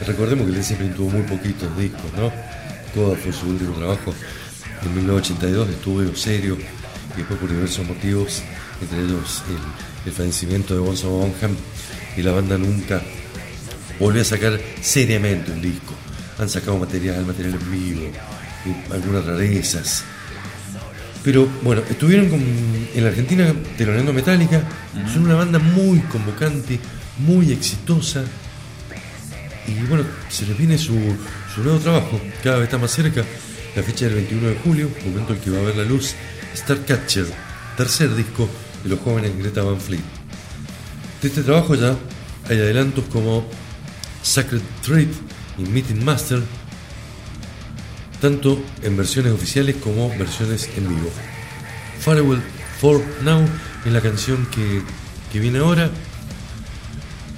Recordemos 0.06 0.46
que 0.46 0.52
Led 0.52 0.62
Zeppelin 0.62 0.94
tuvo 0.94 1.10
muy 1.10 1.22
poquitos 1.22 1.76
discos, 1.76 2.12
¿no? 2.16 2.32
Fue 2.94 3.32
su 3.32 3.46
último 3.48 3.72
trabajo 3.74 4.14
en 4.82 4.94
1982, 4.94 5.68
estuvo 5.70 6.14
serio 6.16 6.58
y 7.14 7.18
después 7.18 7.38
por 7.40 7.48
diversos 7.50 7.86
motivos, 7.86 8.42
entre 8.82 9.00
ellos 9.00 9.42
el, 9.48 10.10
el 10.10 10.12
fallecimiento 10.12 10.74
de 10.74 10.80
Bonzo 10.80 11.08
Bonham 11.08 11.56
y 12.16 12.22
la 12.22 12.32
banda 12.32 12.58
nunca 12.58 13.00
volvió 13.98 14.20
a 14.20 14.24
sacar 14.24 14.60
seriamente 14.82 15.52
un 15.52 15.62
disco. 15.62 15.94
Han 16.38 16.48
sacado 16.50 16.76
material, 16.78 17.24
material 17.24 17.54
en 17.54 17.70
vivo, 17.72 18.10
algunas 18.92 19.24
rarezas. 19.24 20.04
Pero 21.22 21.48
bueno, 21.62 21.82
estuvieron 21.88 22.28
con- 22.28 22.40
en 22.42 23.02
la 23.04 23.08
Argentina 23.10 23.54
teloneando 23.78 24.12
Metallica. 24.12 24.62
Son 25.12 25.22
una 25.24 25.34
banda 25.36 25.58
muy 25.58 26.00
convocante, 26.00 26.78
muy 27.18 27.52
exitosa. 27.52 28.24
Y 29.68 29.74
bueno, 29.86 30.04
se 30.28 30.44
les 30.46 30.58
viene 30.58 30.76
su, 30.76 30.94
su 31.54 31.62
nuevo 31.62 31.78
trabajo. 31.78 32.20
Cada 32.42 32.56
vez 32.56 32.64
está 32.64 32.78
más 32.78 32.90
cerca. 32.90 33.24
La 33.76 33.82
fecha 33.82 34.06
del 34.06 34.14
21 34.14 34.48
de 34.48 34.56
julio, 34.56 34.90
momento 35.04 35.32
en 35.32 35.40
que 35.40 35.50
va 35.50 35.58
a 35.58 35.62
ver 35.62 35.76
la 35.76 35.84
luz. 35.84 36.14
Starcatcher, 36.54 37.26
tercer 37.76 38.14
disco 38.14 38.48
de 38.82 38.90
los 38.90 39.00
jóvenes 39.00 39.36
Greta 39.38 39.62
Van 39.62 39.80
Fleet. 39.80 40.02
De 41.20 41.28
este 41.28 41.42
trabajo 41.42 41.74
ya 41.74 41.96
hay 42.48 42.58
adelantos 42.58 43.04
como 43.10 43.46
Sacred 44.22 44.60
Treat 44.84 45.08
y 45.58 45.62
Meeting 45.62 46.04
Master, 46.04 46.40
tanto 48.20 48.62
en 48.82 48.96
versiones 48.96 49.32
oficiales 49.32 49.76
como 49.76 50.10
versiones 50.10 50.68
en 50.76 50.88
vivo. 50.88 51.10
Farewell 52.00 52.42
for 52.80 53.02
Now 53.22 53.44
es 53.86 53.92
la 53.92 54.00
canción 54.00 54.46
que, 54.46 54.82
que 55.32 55.40
viene 55.40 55.60
ahora, 55.60 55.90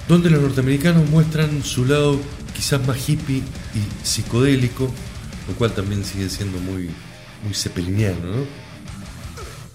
donde 0.07 0.29
los 0.29 0.41
norteamericanos 0.41 1.09
muestran 1.09 1.63
su 1.63 1.85
lado 1.85 2.19
quizás 2.53 2.85
más 2.85 3.07
hippie 3.07 3.43
y 3.75 4.05
psicodélico, 4.05 4.89
lo 5.47 5.53
cual 5.55 5.73
también 5.73 6.03
sigue 6.03 6.29
siendo 6.29 6.59
muy, 6.59 6.89
muy 7.43 7.53
cepeliniano, 7.53 8.19
¿no? 8.19 8.45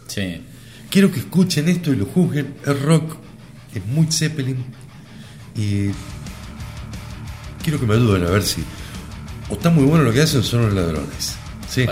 Sí. 0.07 0.43
Quiero 0.91 1.13
que 1.13 1.21
escuchen 1.21 1.69
esto 1.69 1.93
y 1.93 1.97
lo 1.97 2.07
juzguen. 2.07 2.57
Es 2.67 2.83
rock, 2.83 3.17
es 3.75 3.85
muy 3.87 4.11
Zeppelin. 4.11 4.65
Y 5.55 5.91
quiero 7.63 7.79
que 7.79 7.87
me 7.87 7.95
ayuden 7.95 8.25
a 8.25 8.31
ver 8.31 8.43
si 8.43 8.65
o 9.49 9.55
está 9.55 9.71
muy 9.71 9.85
bueno 9.85 10.05
lo 10.05 10.13
que 10.13 10.23
hacen 10.23 10.43
son 10.43 10.63
los 10.63 10.75
ladrones. 10.75 11.37
Sí. 11.69 11.87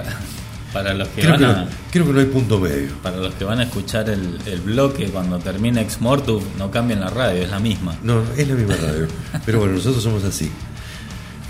Para, 0.72 0.94
los 0.94 1.08
que 1.08 1.22
creo 1.22 1.32
van 1.32 1.68
que 1.90 1.98
no, 1.98 2.06
que 2.06 2.12
no 2.12 2.20
hay 2.20 2.26
punto 2.26 2.60
medio. 2.60 2.90
Para 3.02 3.16
los 3.16 3.34
que 3.34 3.44
van 3.44 3.58
a 3.60 3.64
escuchar 3.64 4.08
el, 4.10 4.38
el 4.46 4.60
bloque 4.60 5.06
cuando 5.06 5.38
termine 5.38 5.80
Ex 5.80 6.00
Mortu, 6.00 6.42
no 6.58 6.70
cambien 6.70 7.00
la 7.00 7.10
radio, 7.10 7.42
es 7.42 7.50
la 7.50 7.58
misma. 7.58 7.96
No, 8.02 8.22
es 8.36 8.46
la 8.46 8.54
misma 8.54 8.76
radio. 8.76 9.08
Pero 9.44 9.60
bueno, 9.60 9.74
nosotros 9.74 10.02
somos 10.02 10.24
así. 10.24 10.50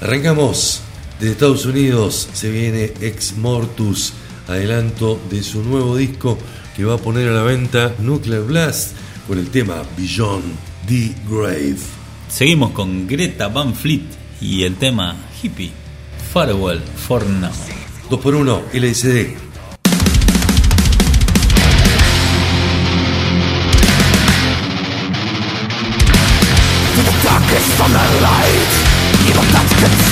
Arrancamos. 0.00 0.82
Desde 1.18 1.32
Estados 1.32 1.66
Unidos 1.66 2.28
se 2.32 2.50
viene 2.50 2.92
Ex 3.00 3.37
Mortus, 3.37 4.12
adelanto 4.46 5.20
de 5.28 5.42
su 5.42 5.64
nuevo 5.64 5.96
disco 5.96 6.38
que 6.76 6.84
va 6.84 6.94
a 6.94 6.98
poner 6.98 7.28
a 7.28 7.32
la 7.32 7.42
venta 7.42 7.92
Nuclear 7.98 8.42
Blast 8.42 8.92
con 9.26 9.38
el 9.38 9.48
tema 9.50 9.82
Beyond 9.96 10.44
the 10.87 11.12
Grave. 11.28 11.78
Seguimos 12.28 12.70
con 12.70 13.08
Greta 13.08 13.48
Van 13.48 13.74
Fleet 13.74 14.04
y 14.40 14.62
el 14.62 14.76
tema 14.76 15.16
Hippie. 15.42 15.72
Farewell 16.32 16.78
for 16.78 17.26
now. 17.26 17.50
2 18.08 18.20
por 18.20 18.37
1 18.37 18.62
LSD 18.72 19.47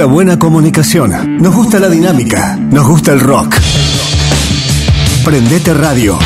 la 0.00 0.06
buena 0.06 0.38
comunicación. 0.38 1.36
Nos 1.42 1.54
gusta 1.54 1.78
la 1.78 1.90
dinámica. 1.90 2.56
Nos 2.56 2.88
gusta 2.88 3.12
el 3.12 3.20
rock. 3.20 3.54
Prendete 5.22 5.74
Radio 5.74 6.18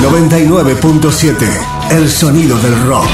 99.7. 0.00 1.90
El 1.90 2.08
sonido 2.08 2.56
del 2.60 2.80
rock. 2.82 3.10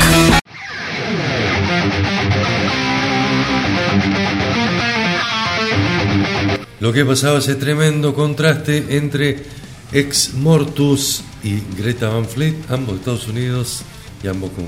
Lo 6.80 6.92
que 6.92 7.06
pasaba 7.06 7.38
ese 7.38 7.54
tremendo 7.54 8.14
contraste 8.14 8.98
entre 8.98 9.44
Ex 9.92 10.34
Mortus 10.34 11.24
y 11.42 11.60
Greta 11.78 12.10
Van 12.10 12.26
Fleet, 12.26 12.56
ambos 12.68 12.96
de 12.96 12.98
Estados 12.98 13.28
Unidos 13.28 13.82
y 14.22 14.28
ambos 14.28 14.50
con 14.50 14.66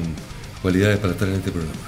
cualidades 0.63 0.97
para 0.97 1.13
estar 1.13 1.29
en 1.29 1.35
este 1.35 1.51
programa. 1.51 1.86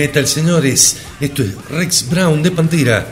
Metal, 0.00 0.26
señores. 0.26 0.96
Esto 1.20 1.42
es 1.42 1.54
Rex 1.68 2.08
Brown 2.08 2.42
de 2.42 2.50
Pantera, 2.50 3.06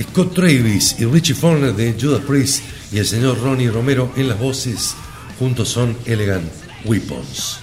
Scott 0.00 0.32
Travis 0.34 0.96
y 0.98 1.04
Richie 1.04 1.34
Foner 1.34 1.74
de 1.74 1.94
Judas 2.00 2.22
Priest 2.26 2.62
y 2.90 2.96
el 2.96 3.04
señor 3.04 3.38
Ronnie 3.42 3.70
Romero 3.70 4.10
en 4.16 4.26
las 4.26 4.38
voces. 4.38 4.94
Juntos 5.38 5.68
son 5.68 5.94
Elegant 6.06 6.50
Weapons. 6.86 7.58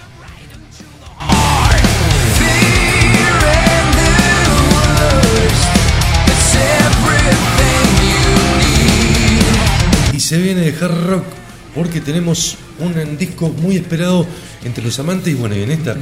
Y 10.14 10.20
se 10.20 10.38
viene 10.38 10.62
de 10.62 10.86
hard 10.86 11.08
rock 11.08 11.26
porque 11.74 12.00
tenemos 12.00 12.58
un 12.78 13.18
disco 13.18 13.50
muy 13.50 13.78
esperado 13.78 14.28
entre 14.64 14.84
los 14.84 15.00
amantes 15.00 15.34
y 15.34 15.36
bueno, 15.36 15.56
y 15.56 15.64
en 15.64 15.72
esta 15.72 15.96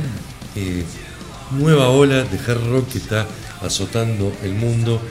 eh, 0.58 0.84
nueva 1.52 1.90
ola 1.90 2.24
de 2.24 2.38
hard 2.40 2.70
rock 2.70 2.90
que 2.90 2.98
está 2.98 3.28
azotando 3.62 4.36
el 4.44 4.54
mundo 4.54 5.02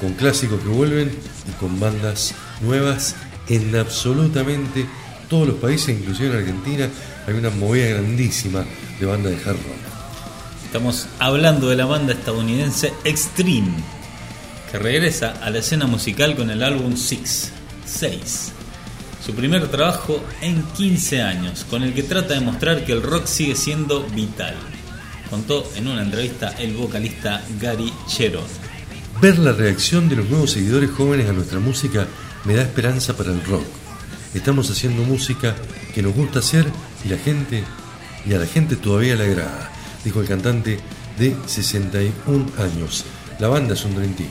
con 0.00 0.12
clásicos 0.14 0.60
que 0.60 0.68
vuelven 0.68 1.10
y 1.48 1.52
con 1.60 1.78
bandas 1.80 2.34
nuevas 2.60 3.14
en 3.48 3.74
absolutamente 3.76 4.86
todos 5.28 5.48
los 5.48 5.56
países, 5.56 5.98
inclusive 5.98 6.30
en 6.30 6.36
Argentina, 6.36 6.88
hay 7.26 7.34
una 7.34 7.50
movida 7.50 7.88
grandísima 7.88 8.64
de 9.00 9.06
bandas 9.06 9.32
de 9.32 9.38
hard 9.38 9.56
rock. 9.56 9.86
Estamos 10.64 11.06
hablando 11.18 11.68
de 11.68 11.76
la 11.76 11.86
banda 11.86 12.12
estadounidense 12.12 12.92
Extreme, 13.04 13.72
que 14.70 14.78
regresa 14.78 15.34
a 15.42 15.50
la 15.50 15.58
escena 15.58 15.86
musical 15.86 16.36
con 16.36 16.50
el 16.50 16.62
álbum 16.62 16.96
Six, 16.96 17.50
6. 17.86 18.52
Su 19.24 19.34
primer 19.34 19.68
trabajo 19.68 20.22
en 20.40 20.62
15 20.62 21.22
años, 21.22 21.64
con 21.68 21.82
el 21.82 21.94
que 21.94 22.02
trata 22.02 22.34
de 22.34 22.40
mostrar 22.40 22.84
que 22.84 22.92
el 22.92 23.02
rock 23.02 23.26
sigue 23.26 23.56
siendo 23.56 24.04
vital. 24.04 24.54
Contó 25.30 25.68
en 25.76 25.88
una 25.88 26.02
entrevista 26.02 26.54
el 26.58 26.74
vocalista 26.74 27.42
Gary 27.60 27.92
Cherón. 28.06 28.44
Ver 29.20 29.38
la 29.38 29.52
reacción 29.52 30.08
de 30.08 30.16
los 30.16 30.28
nuevos 30.28 30.52
seguidores 30.52 30.90
jóvenes 30.90 31.28
a 31.28 31.32
nuestra 31.32 31.58
música 31.58 32.06
me 32.44 32.54
da 32.54 32.62
esperanza 32.62 33.16
para 33.16 33.32
el 33.32 33.42
rock. 33.44 33.64
Estamos 34.34 34.70
haciendo 34.70 35.02
música 35.02 35.56
que 35.94 36.02
nos 36.02 36.14
gusta 36.14 36.40
hacer 36.40 36.66
y 37.04 37.08
la 37.08 37.18
gente 37.18 37.64
y 38.24 38.34
a 38.34 38.38
la 38.38 38.46
gente 38.46 38.76
todavía 38.76 39.16
le 39.16 39.24
agrada, 39.24 39.70
dijo 40.04 40.20
el 40.20 40.28
cantante 40.28 40.78
de 41.18 41.36
61 41.46 42.46
años. 42.58 43.04
La 43.38 43.48
banda 43.48 43.74
es 43.74 43.84
un 43.84 43.94
Team. 43.94 44.28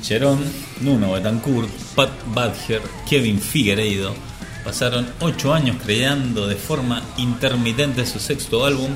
Cherón, 0.00 0.40
Nuno 0.80 1.12
Betancourt, 1.12 1.70
Pat 1.94 2.10
Badger, 2.34 2.82
Kevin 3.08 3.40
Figueiredo 3.40 4.14
pasaron 4.64 5.06
8 5.20 5.54
años 5.54 5.76
creando 5.84 6.46
de 6.46 6.56
forma 6.56 7.02
intermitente 7.16 8.06
su 8.06 8.18
sexto 8.18 8.64
álbum, 8.64 8.90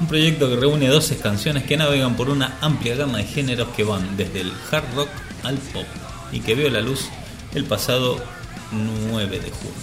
un 0.00 0.06
proyecto 0.06 0.48
que 0.48 0.56
reúne 0.56 0.88
12 0.88 1.18
canciones 1.18 1.64
que 1.64 1.76
navegan 1.76 2.16
por 2.16 2.30
una 2.30 2.56
amplia 2.60 2.96
gama 2.96 3.18
de 3.18 3.24
géneros 3.24 3.68
que 3.76 3.84
van 3.84 4.16
desde 4.16 4.40
el 4.40 4.52
hard 4.70 4.94
rock 4.94 5.08
al 5.42 5.58
pop 5.58 5.84
y 6.32 6.40
que 6.40 6.54
vio 6.54 6.70
la 6.70 6.80
luz 6.80 7.08
el 7.54 7.64
pasado 7.64 8.18
9 8.72 9.38
de 9.38 9.50
junio. 9.50 9.74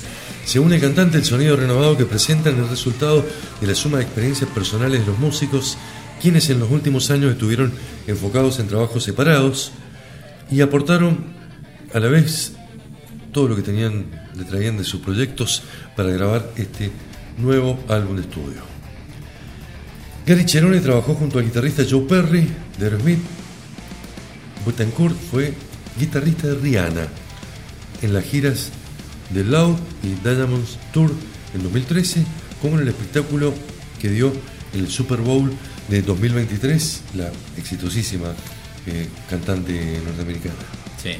Según 0.45 0.73
el 0.73 0.81
cantante, 0.81 1.17
el 1.17 1.25
sonido 1.25 1.55
renovado 1.55 1.97
que 1.97 2.05
presentan 2.05 2.53
es 2.55 2.59
el 2.59 2.69
resultado 2.69 3.25
de 3.59 3.67
la 3.67 3.75
suma 3.75 3.97
de 3.97 4.05
experiencias 4.05 4.49
personales 4.49 5.01
de 5.01 5.05
los 5.05 5.19
músicos, 5.19 5.77
quienes 6.21 6.49
en 6.49 6.59
los 6.59 6.71
últimos 6.71 7.11
años 7.11 7.31
estuvieron 7.31 7.73
enfocados 8.07 8.59
en 8.59 8.67
trabajos 8.67 9.03
separados 9.03 9.71
y 10.49 10.61
aportaron 10.61 11.35
a 11.93 11.99
la 11.99 12.07
vez 12.07 12.53
todo 13.33 13.49
lo 13.49 13.55
que 13.55 13.61
tenían, 13.61 14.05
le 14.35 14.45
traían 14.45 14.77
de 14.77 14.83
sus 14.83 15.01
proyectos 15.01 15.63
para 15.95 16.09
grabar 16.09 16.49
este 16.55 16.91
nuevo 17.37 17.77
álbum 17.89 18.15
de 18.15 18.21
estudio. 18.23 18.76
Gary 20.27 20.43
Cherone 20.43 20.81
trabajó 20.81 21.13
junto 21.13 21.39
al 21.39 21.45
guitarrista 21.45 21.83
Joe 21.89 22.01
Perry 22.01 22.49
de 22.77 22.85
Aerosmith. 22.85 23.19
Betancourt 24.65 25.15
fue 25.31 25.53
guitarrista 25.97 26.47
de 26.47 26.55
Rihanna 26.55 27.07
en 28.01 28.13
las 28.13 28.25
giras 28.25 28.71
de 29.29 29.45
Loud 29.45 29.77
y 30.03 30.15
Diamonds 30.21 30.79
Tour 30.91 31.13
en 31.55 31.63
2013, 31.63 32.25
como 32.61 32.75
en 32.75 32.81
el 32.81 32.89
espectáculo 32.89 33.53
que 34.01 34.09
dio 34.09 34.33
en 34.73 34.81
el 34.81 34.89
Super 34.89 35.21
Bowl 35.21 35.49
de 35.87 36.01
2023 36.01 37.03
la 37.15 37.31
exitosísima 37.55 38.33
eh, 38.85 39.07
cantante 39.29 40.01
norteamericana. 40.03 40.55
Sí. 41.01 41.11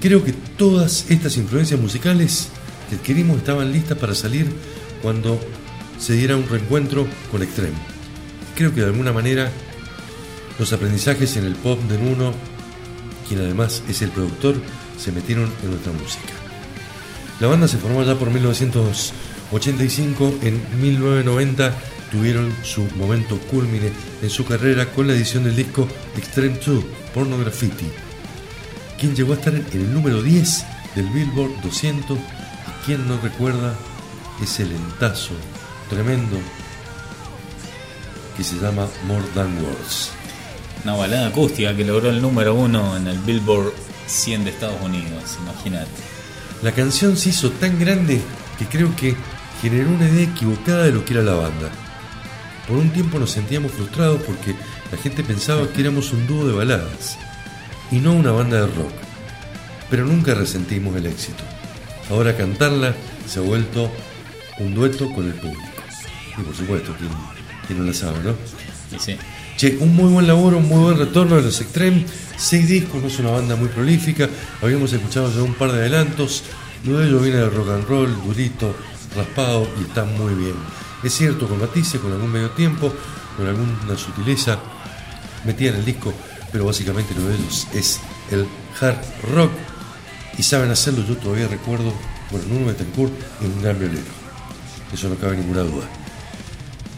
Creo 0.00 0.24
que 0.24 0.32
todas 0.32 1.08
estas 1.10 1.36
influencias 1.36 1.78
musicales 1.78 2.48
que 2.90 2.96
adquirimos 2.96 3.36
estaban 3.36 3.70
listas 3.70 3.96
para 3.98 4.16
salir 4.16 4.48
cuando 5.00 5.38
se 5.98 6.14
diera 6.14 6.36
un 6.36 6.48
reencuentro 6.48 7.06
con 7.30 7.42
Extreme. 7.42 7.76
Creo 8.54 8.74
que 8.74 8.80
de 8.80 8.86
alguna 8.86 9.12
manera 9.12 9.50
los 10.58 10.72
aprendizajes 10.72 11.36
en 11.36 11.44
el 11.44 11.54
pop 11.54 11.80
de 11.82 11.98
Nuno, 11.98 12.32
quien 13.28 13.40
además 13.40 13.82
es 13.88 14.02
el 14.02 14.10
productor, 14.10 14.56
se 14.98 15.12
metieron 15.12 15.52
en 15.62 15.70
nuestra 15.70 15.92
música. 15.92 16.32
La 17.40 17.46
banda 17.46 17.68
se 17.68 17.78
formó 17.78 18.02
ya 18.02 18.16
por 18.16 18.30
1985, 18.30 20.38
en 20.42 20.60
1990 20.80 21.72
tuvieron 22.10 22.52
su 22.64 22.82
momento 22.96 23.38
culmine 23.50 23.92
en 24.22 24.30
su 24.30 24.44
carrera 24.44 24.86
con 24.86 25.06
la 25.06 25.12
edición 25.12 25.44
del 25.44 25.54
disco 25.54 25.86
Extreme 26.16 26.58
2, 26.64 26.84
Porno 27.14 27.38
Graffiti, 27.38 27.86
quien 28.98 29.14
llegó 29.14 29.34
a 29.34 29.36
estar 29.36 29.54
en 29.54 29.66
el 29.72 29.92
número 29.92 30.22
10 30.22 30.64
del 30.96 31.06
Billboard 31.10 31.60
200 31.62 32.18
y 32.18 32.86
quien 32.86 33.06
no 33.06 33.20
recuerda 33.20 33.76
ese 34.42 34.64
lentazo 34.64 35.34
tremendo 35.88 36.36
que 38.36 38.44
se 38.44 38.56
llama 38.56 38.86
More 39.06 39.24
Than 39.34 39.52
Words. 39.64 40.10
Una 40.84 40.94
balada 40.94 41.28
acústica 41.28 41.74
que 41.74 41.84
logró 41.84 42.10
el 42.10 42.22
número 42.22 42.54
uno 42.54 42.96
en 42.96 43.08
el 43.08 43.18
Billboard 43.18 43.72
100 44.06 44.44
de 44.44 44.50
Estados 44.50 44.80
Unidos, 44.82 45.38
imagínate. 45.42 45.90
La 46.62 46.72
canción 46.72 47.16
se 47.16 47.30
hizo 47.30 47.50
tan 47.50 47.78
grande 47.78 48.20
que 48.58 48.66
creo 48.66 48.94
que 48.96 49.16
generó 49.60 49.90
una 49.90 50.08
idea 50.08 50.24
equivocada 50.24 50.84
de 50.84 50.92
lo 50.92 51.04
que 51.04 51.14
era 51.14 51.22
la 51.22 51.34
banda. 51.34 51.70
Por 52.66 52.76
un 52.76 52.90
tiempo 52.90 53.18
nos 53.18 53.30
sentíamos 53.30 53.72
frustrados 53.72 54.22
porque 54.22 54.54
la 54.92 54.98
gente 54.98 55.24
pensaba 55.24 55.68
que 55.68 55.80
éramos 55.80 56.12
un 56.12 56.26
dúo 56.26 56.46
de 56.46 56.54
baladas 56.54 57.18
y 57.90 57.96
no 57.96 58.12
una 58.12 58.30
banda 58.30 58.60
de 58.60 58.66
rock. 58.66 58.92
Pero 59.90 60.04
nunca 60.04 60.34
resentimos 60.34 60.94
el 60.96 61.06
éxito. 61.06 61.42
Ahora 62.10 62.36
cantarla 62.36 62.94
se 63.26 63.40
ha 63.40 63.42
vuelto 63.42 63.90
un 64.58 64.74
dueto 64.74 65.10
con 65.12 65.26
el 65.26 65.34
público. 65.34 65.67
Y 66.38 66.42
por 66.42 66.54
supuesto, 66.54 66.94
quien 66.96 67.10
y 67.68 67.74
no 67.80 67.86
la 67.86 67.92
sabe, 67.92 68.18
¿no? 68.24 68.34
Y 68.96 68.98
sí. 68.98 69.16
Che, 69.56 69.76
un 69.80 69.94
muy 69.94 70.10
buen 70.10 70.26
laburo, 70.26 70.58
un 70.58 70.68
muy 70.68 70.78
buen 70.78 70.98
retorno 70.98 71.36
de 71.36 71.42
los 71.42 71.60
Extreme. 71.60 72.06
Seis 72.36 72.68
discos, 72.68 73.02
no 73.02 73.08
es 73.08 73.18
una 73.18 73.30
banda 73.30 73.56
muy 73.56 73.68
prolífica. 73.68 74.28
Habíamos 74.62 74.92
escuchado 74.92 75.32
ya 75.34 75.42
un 75.42 75.54
par 75.54 75.72
de 75.72 75.80
adelantos. 75.80 76.44
Lo 76.84 76.98
de 76.98 77.08
ellos 77.08 77.22
viene 77.22 77.38
de 77.38 77.50
rock 77.50 77.70
and 77.70 77.88
roll, 77.88 78.22
durito, 78.24 78.74
raspado 79.16 79.68
y 79.80 79.82
está 79.82 80.04
muy 80.04 80.32
bien. 80.34 80.54
Es 81.02 81.12
cierto, 81.14 81.48
con 81.48 81.60
matices, 81.60 82.00
con 82.00 82.12
algún 82.12 82.30
medio 82.30 82.50
tiempo, 82.50 82.92
con 83.36 83.46
alguna 83.46 83.96
sutileza 83.96 84.58
metida 85.44 85.70
en 85.70 85.76
el 85.76 85.84
disco, 85.84 86.12
pero 86.52 86.64
básicamente 86.64 87.14
lo 87.14 87.26
de 87.26 87.34
ellos 87.34 87.66
es 87.74 88.00
el 88.30 88.46
hard 88.80 88.98
rock 89.34 89.50
y 90.36 90.42
saben 90.42 90.70
hacerlo. 90.70 91.04
Yo 91.06 91.16
todavía 91.16 91.48
recuerdo, 91.48 91.92
bueno, 92.30 92.46
Nuno 92.48 92.66
Betancourt 92.66 93.12
en 93.40 93.52
un 93.52 93.62
gran 93.62 93.78
violero. 93.78 94.06
Eso 94.92 95.08
no 95.08 95.16
cabe 95.16 95.36
ninguna 95.36 95.62
duda. 95.62 95.88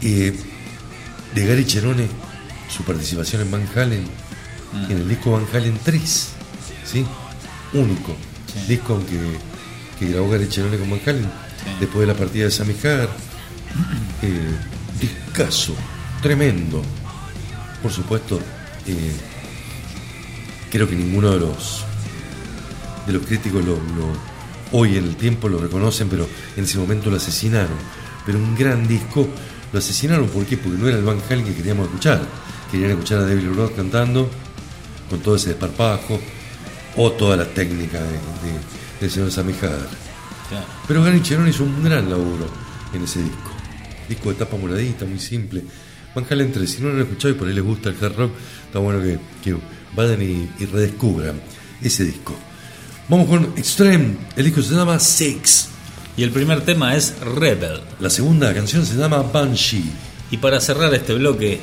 Eh, 0.01 0.33
de 1.35 1.45
Gary 1.45 1.65
Cherone, 1.65 2.07
su 2.69 2.83
participación 2.83 3.41
en 3.43 3.51
Van 3.51 3.67
Halen, 3.75 4.05
en 4.89 4.97
el 4.97 5.07
disco 5.07 5.31
Van 5.31 5.45
Halen 5.53 5.77
3, 5.83 6.29
¿sí? 6.85 7.05
Único. 7.73 8.15
Disco 8.67 8.99
que, 9.05 9.19
que 10.05 10.11
grabó 10.11 10.29
Gary 10.29 10.47
Cherone 10.49 10.77
con 10.77 10.89
Van 10.89 10.99
Halen, 11.05 11.29
después 11.79 12.01
de 12.01 12.07
la 12.13 12.17
partida 12.19 12.45
de 12.45 12.51
Sammy 12.51 12.75
Hagar. 12.83 13.09
Eh, 14.21 14.51
tremendo. 16.21 16.81
Por 17.81 17.91
supuesto, 17.91 18.39
eh, 18.87 19.11
creo 20.69 20.87
que 20.87 20.95
ninguno 20.95 21.31
de 21.31 21.39
los 21.39 21.83
de 23.07 23.13
los 23.13 23.25
críticos 23.25 23.65
lo, 23.65 23.73
lo- 23.75 24.31
hoy 24.73 24.95
en 24.97 25.05
el 25.05 25.15
tiempo 25.15 25.49
lo 25.49 25.57
reconocen, 25.57 26.07
pero 26.07 26.27
en 26.55 26.63
ese 26.63 26.77
momento 26.77 27.09
lo 27.09 27.17
asesinaron. 27.17 27.75
Pero 28.25 28.37
un 28.37 28.55
gran 28.55 28.87
disco 28.87 29.27
lo 29.71 29.79
asesinaron 29.79 30.27
¿por 30.27 30.45
qué? 30.45 30.57
Porque 30.57 30.77
no 30.77 30.87
era 30.87 30.97
el 30.97 31.03
Van 31.03 31.19
Halen 31.29 31.45
que 31.45 31.53
queríamos 31.55 31.87
escuchar. 31.87 32.21
Querían 32.71 32.91
escuchar 32.91 33.19
a 33.19 33.25
David 33.25 33.47
Roth 33.55 33.75
cantando 33.75 34.29
con 35.09 35.19
todo 35.19 35.35
ese 35.35 35.49
desparpajo 35.49 36.19
o 36.97 37.11
toda 37.13 37.35
la 37.37 37.45
técnica 37.45 37.99
de, 37.99 38.11
de- 38.11 38.19
del 39.01 39.11
señor 39.11 39.31
Sammy 39.31 39.53
Hagar. 39.53 39.87
Claro. 40.49 40.65
Pero 40.87 41.03
Gary 41.03 41.21
Cherone 41.21 41.49
hizo 41.49 41.63
un 41.63 41.83
gran 41.83 42.09
laburo 42.09 42.47
en 42.93 43.03
ese 43.03 43.21
disco. 43.23 43.51
Disco 44.09 44.29
de 44.29 44.35
tapa 44.35 44.57
moradita, 44.57 45.05
muy 45.05 45.19
simple. 45.19 45.63
Van 46.13 46.25
Halen 46.29 46.51
3, 46.51 46.69
si 46.69 46.81
no 46.81 46.89
lo 46.89 46.95
han 46.95 47.01
escuchado 47.01 47.33
y 47.33 47.37
por 47.37 47.47
ahí 47.47 47.53
les 47.53 47.63
gusta 47.63 47.89
el 47.89 47.95
hard 48.03 48.15
rock, 48.17 48.31
está 48.65 48.79
bueno 48.79 49.01
que, 49.01 49.17
que 49.43 49.55
vayan 49.95 50.21
y, 50.21 50.49
y 50.59 50.65
redescubran 50.65 51.41
ese 51.81 52.03
disco. 52.03 52.35
Vamos 53.07 53.27
con 53.29 53.53
Extreme, 53.57 54.15
el 54.35 54.45
disco 54.45 54.61
se 54.61 54.75
llama 54.75 54.99
Six. 54.99 55.69
Y 56.17 56.23
el 56.23 56.31
primer 56.31 56.61
tema 56.61 56.95
es 56.95 57.19
Rebel. 57.21 57.81
La 57.99 58.09
segunda 58.09 58.53
canción 58.53 58.85
se 58.85 58.95
llama 58.95 59.21
Banshee. 59.21 59.91
Y 60.29 60.37
para 60.37 60.59
cerrar 60.59 60.93
este 60.93 61.13
bloque 61.13 61.59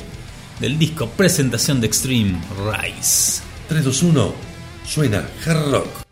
del 0.59 0.77
disco 0.77 1.07
Presentación 1.07 1.79
de 1.81 1.87
Extreme 1.87 2.39
Rise. 2.71 3.41
3, 3.67 3.83
2, 3.83 4.03
1, 4.03 4.33
suena 4.85 5.29
hard 5.45 5.71
rock. 5.71 6.08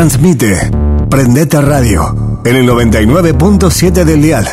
Transmite 0.00 0.70
Prendete 1.10 1.60
Radio 1.60 2.40
en 2.46 2.56
el 2.56 2.66
99.7 2.66 4.02
del 4.02 4.22
dial. 4.22 4.46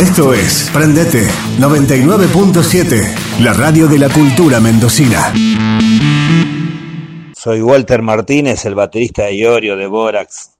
Esto 0.00 0.32
es 0.32 0.70
Prendete 0.72 1.26
99.7, 1.58 3.40
la 3.40 3.52
radio 3.52 3.88
de 3.88 3.98
la 3.98 4.08
cultura 4.08 4.60
mendocina. 4.60 5.32
Soy 7.34 7.60
Walter 7.60 8.02
Martínez, 8.02 8.64
el 8.66 8.76
baterista 8.76 9.24
de 9.24 9.34
Iorio 9.34 9.76
de 9.76 9.88
Borax, 9.88 10.52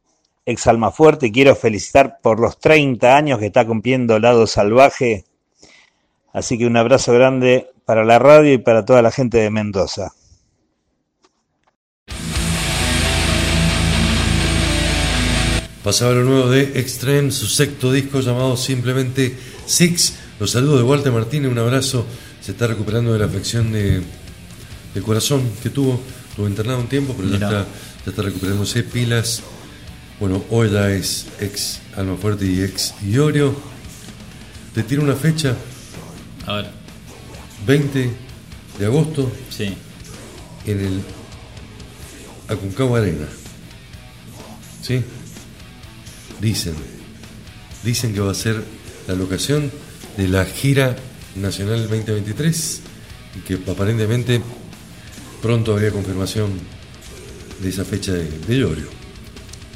ex 0.45 0.66
Almafuerte, 0.66 1.28
y 1.28 1.30
quiero 1.30 1.55
felicitar 1.55 2.18
por 2.20 2.41
los 2.41 2.59
30 2.59 3.16
años 3.16 3.38
que 3.38 3.47
está 3.47 3.64
cumpliendo 3.64 4.18
Lado 4.18 4.49
Salvaje. 4.49 5.26
Así 6.32 6.59
que 6.59 6.66
un 6.66 6.76
abrazo 6.76 7.12
grande 7.12 7.70
para 7.84 8.05
la 8.05 8.18
radio 8.18 8.53
y 8.53 8.59
para 8.59 8.84
toda 8.84 9.01
la 9.01 9.12
gente 9.12 9.38
de 9.38 9.51
Mendoza. 9.51 10.11
Pasaba 15.82 16.12
lo 16.12 16.24
nuevo 16.24 16.50
de 16.50 16.78
Extreme, 16.78 17.30
su 17.30 17.46
sexto 17.46 17.90
disco 17.90 18.20
llamado 18.20 18.54
simplemente 18.58 19.34
Six. 19.64 20.12
Los 20.38 20.50
saludos 20.50 20.78
de 20.78 20.82
Walter 20.84 21.10
Martínez, 21.10 21.50
un 21.50 21.58
abrazo. 21.58 22.04
Se 22.42 22.52
está 22.52 22.66
recuperando 22.66 23.14
de 23.14 23.18
la 23.18 23.24
afección 23.24 23.72
de, 23.72 24.02
corazón 25.02 25.42
que 25.62 25.70
tuvo. 25.70 25.98
Tuvo 26.36 26.46
internado 26.46 26.80
un 26.80 26.88
tiempo, 26.88 27.14
pero 27.16 27.30
ya 27.30 27.66
está, 28.06 28.22
recuperándose 28.22 28.82
pilas. 28.82 29.42
Bueno, 30.18 30.44
Ola 30.50 30.92
es 30.92 31.26
ex 31.40 31.80
Almafuerte 31.96 32.44
y 32.44 32.60
ex 32.60 32.92
Iorio. 33.02 33.54
Te 34.74 34.82
tiro 34.82 35.02
una 35.02 35.16
fecha. 35.16 35.56
A 36.46 36.56
ver. 36.56 36.70
20 37.66 38.10
de 38.78 38.84
agosto. 38.84 39.32
Sí. 39.48 39.74
En 40.66 40.80
el 40.80 41.00
Aconcagua 42.48 42.98
Arena. 42.98 43.26
¿Sí? 44.82 45.02
dicen, 46.41 46.74
dicen 47.84 48.14
que 48.14 48.20
va 48.20 48.32
a 48.32 48.34
ser 48.34 48.62
la 49.07 49.14
locación 49.14 49.70
de 50.16 50.28
la 50.28 50.45
gira 50.45 50.97
nacional 51.36 51.82
2023 51.88 52.80
y 53.36 53.41
que 53.41 53.70
aparentemente 53.70 54.41
pronto 55.41 55.72
habría 55.72 55.91
confirmación 55.91 56.51
de 57.62 57.68
esa 57.68 57.84
fecha 57.84 58.12
de, 58.12 58.28
de 58.28 58.59
Llorio. 58.59 58.88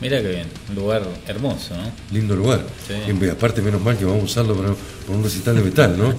Mira 0.00 0.20
qué 0.20 0.28
bien, 0.28 0.46
un 0.70 0.74
lugar 0.74 1.02
hermoso, 1.26 1.76
¿no? 1.76 1.90
Lindo 2.12 2.34
lugar. 2.34 2.66
Sí. 2.86 2.94
Y 3.10 3.28
aparte, 3.28 3.62
menos 3.62 3.80
mal 3.80 3.96
que 3.96 4.04
vamos 4.04 4.22
a 4.22 4.24
usarlo 4.24 4.56
para, 4.56 4.74
para 4.74 5.18
un 5.18 5.24
recital 5.24 5.56
de 5.56 5.62
metal, 5.62 5.96
¿no? 5.96 6.14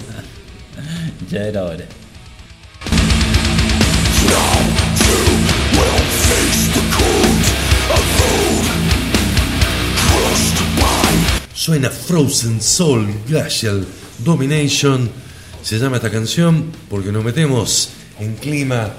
ya 1.30 1.46
era 1.46 1.64
hora. 1.64 1.84
Suena 11.66 11.90
Frozen 11.90 12.62
Soul 12.62 13.12
Glacial 13.26 13.84
Domination. 14.18 15.10
Se 15.64 15.80
llama 15.80 15.96
esta 15.96 16.12
canción 16.12 16.70
porque 16.88 17.10
nos 17.10 17.24
metemos 17.24 17.88
en 18.20 18.36
clima 18.36 18.92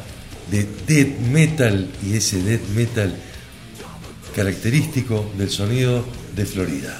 de 0.51 0.67
death 0.85 1.17
metal 1.31 1.87
y 2.05 2.17
ese 2.17 2.43
death 2.43 2.67
metal 2.75 3.15
característico 4.35 5.31
del 5.37 5.49
sonido 5.49 6.03
de 6.35 6.45
Florida. 6.45 6.99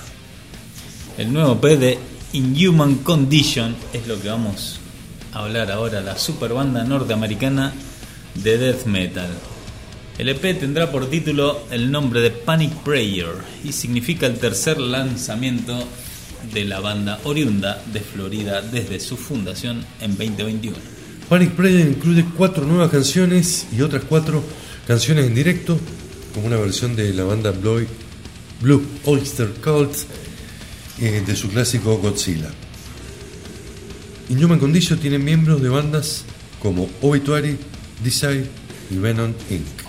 El 1.18 1.34
nuevo 1.34 1.60
P 1.60 1.76
de 1.76 2.00
Inhuman 2.32 3.00
Condition 3.00 3.76
es 3.92 4.08
lo 4.08 4.22
que 4.22 4.30
vamos 4.30 4.80
a 5.34 5.40
hablar 5.40 5.70
ahora, 5.70 6.00
la 6.00 6.18
super 6.18 6.54
banda 6.54 6.86
norteamericana 6.86 7.74
de 8.36 8.58
death 8.58 8.86
metal. 8.86 9.28
El 10.18 10.30
EP 10.30 10.60
tendrá 10.60 10.92
por 10.92 11.12
título 11.12 11.62
el 11.70 11.92
nombre 11.92 12.22
de 12.22 12.32
Panic 12.32 12.74
Prayer 12.78 13.28
y 13.64 13.72
significa 13.72 14.26
el 14.26 14.40
tercer 14.40 14.80
lanzamiento 14.80 15.78
de 16.52 16.66
la 16.66 16.80
banda 16.80 17.20
oriunda 17.24 17.84
de 17.94 18.00
Florida 18.00 18.64
desde 18.64 19.00
su 19.00 19.16
fundación 19.16 19.86
en 20.02 20.18
2021. 20.18 20.76
Panic 21.30 21.52
Prayer 21.52 21.88
incluye 21.88 22.26
cuatro 22.36 22.66
nuevas 22.66 22.90
canciones 22.90 23.68
y 23.72 23.82
otras 23.82 24.06
cuatro 24.06 24.44
canciones 24.88 25.28
en 25.28 25.36
directo, 25.36 25.80
como 26.34 26.48
una 26.48 26.58
versión 26.58 26.96
de 26.96 27.14
la 27.14 27.24
banda 27.24 27.52
Blue, 27.52 28.84
Oyster 29.06 29.50
Cult 29.64 29.94
eh, 31.00 31.22
de 31.28 31.36
su 31.36 31.48
clásico 31.50 31.96
Godzilla. 32.00 32.50
Inhuman 34.30 34.58
Condition 34.58 34.98
tiene 34.98 35.20
miembros 35.20 35.62
de 35.62 35.70
bandas 35.70 36.26
como 36.60 36.90
Obituary, 37.04 37.56
Desire 38.04 38.48
y 38.90 38.98
Venom 38.98 39.34
Inc. 39.52 39.87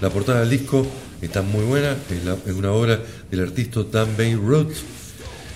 La 0.00 0.10
portada 0.10 0.40
del 0.40 0.50
disco 0.50 0.86
está 1.20 1.42
muy 1.42 1.64
buena, 1.64 1.94
es, 2.10 2.24
la- 2.24 2.36
es 2.46 2.52
una 2.54 2.72
obra 2.72 3.00
del 3.30 3.40
artista 3.40 3.82
Dan 3.90 4.16
Bay 4.16 4.34
Roth, 4.34 4.72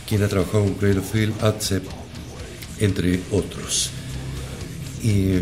quien 0.09 0.23
ha 0.23 0.29
trabajado 0.29 0.65
con 0.65 0.75
Cradle 0.75 0.99
of 1.01 1.11
Filth, 1.13 1.43
Accept, 1.43 1.87
entre 2.81 3.21
otros. 3.31 3.91
Y 5.03 5.37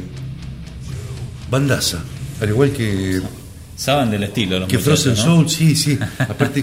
bandaza, 1.50 2.02
al 2.40 2.48
igual 2.48 2.72
que, 2.72 3.20
Saben 3.76 4.10
del 4.10 4.22
estilo 4.22 4.60
los 4.60 4.68
que 4.68 4.78
Frozen 4.78 5.14
¿no? 5.14 5.22
Soul, 5.22 5.50
sí, 5.50 5.74
sí, 5.74 5.98
aparte 6.18 6.62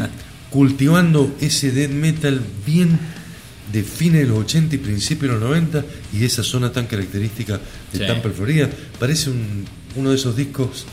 cultivando 0.50 1.36
ese 1.42 1.72
death 1.72 1.92
metal 1.92 2.40
bien 2.66 2.98
de 3.74 3.84
fines 3.84 4.22
de 4.22 4.28
los 4.28 4.40
80 4.40 4.76
y 4.76 4.78
principios 4.80 5.34
de 5.34 5.40
los 5.40 5.50
90 5.50 5.84
y 6.14 6.24
esa 6.24 6.44
zona 6.44 6.72
tan 6.72 6.88
característica 6.88 7.60
de 7.92 8.00
Sí. 8.00 8.08
Tampa, 8.08 8.30
Florida. 8.30 8.70
Parece 8.98 9.30
un- 9.32 9.66
uno 9.96 10.10
de 10.12 10.16
esos 10.16 10.36
discos 10.36 10.86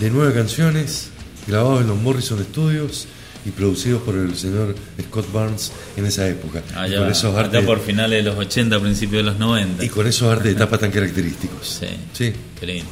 de 0.00 0.10
nueve 0.10 0.34
canciones 0.34 1.08
grabados 1.46 1.82
en 1.82 1.88
los 1.88 1.96
Morrison 1.98 2.42
Studios 2.42 3.06
y 3.44 3.50
producidos 3.50 4.02
por 4.02 4.16
el 4.16 4.34
señor 4.36 4.74
Scott 5.00 5.32
Barnes 5.32 5.72
en 5.96 6.04
esa 6.06 6.28
época. 6.28 6.62
y, 6.70 6.78
Allá, 6.78 6.98
con 6.98 7.08
esos 7.10 7.34
artes, 7.36 7.64
por 7.64 7.80
finales 7.80 8.24
de 8.24 8.30
los 8.30 8.38
80, 8.38 8.80
principios 8.80 9.24
de 9.24 9.30
los 9.30 9.38
90. 9.38 9.84
y 9.84 9.88
con 9.88 10.06
esos 10.06 10.30
artes 10.30 10.52
de 10.52 10.54
tapa 10.54 10.78
tan 10.78 10.90
característicos. 10.90 11.78
Sí, 11.80 11.86
Sí, 12.12 12.32
qué 12.58 12.66
lindo. 12.66 12.90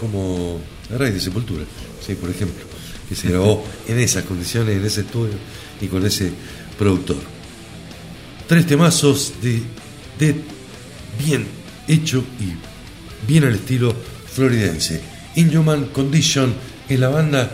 como 0.00 0.60
la 0.90 0.98
raíz 0.98 1.14
de 1.14 1.20
Sepultura, 1.20 1.64
sí, 2.06 2.14
por 2.14 2.30
ejemplo, 2.30 2.64
que 3.08 3.14
se 3.16 3.28
grabó 3.30 3.64
en 3.88 3.98
esas 3.98 4.24
condiciones, 4.24 4.76
en 4.76 4.84
ese 4.84 5.00
estudio 5.02 5.34
y 5.80 5.86
con 5.88 6.04
ese 6.06 6.30
productor. 6.78 7.16
Tres 8.46 8.64
temazos 8.66 9.32
de, 9.42 9.60
de 10.20 10.34
bien 11.24 11.46
hecho 11.88 12.22
y 12.40 13.26
bien 13.26 13.42
al 13.44 13.54
estilo 13.56 13.92
floridense. 14.32 15.00
Inhuman 15.36 15.86
Condition 15.92 16.54
es 16.88 16.98
la 16.98 17.10
banda, 17.10 17.50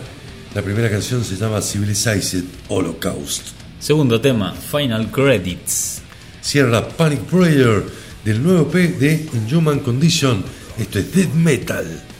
la 0.54 0.62
primera 0.62 0.88
canción 0.88 1.24
se 1.24 1.36
llama 1.36 1.60
Civilized 1.60 2.44
Holocaust. 2.68 3.48
Segundo 3.80 4.20
tema, 4.20 4.54
Final 4.54 5.10
Credits. 5.10 6.00
Cierra 6.40 6.88
Panic 6.88 7.20
Prayer 7.22 7.82
del 8.24 8.40
nuevo 8.40 8.68
P 8.68 8.86
de 8.86 9.28
Inhuman 9.34 9.80
Condition. 9.80 10.44
Esto 10.78 11.00
es 11.00 11.12
Death 11.12 11.34
Metal. 11.34 12.11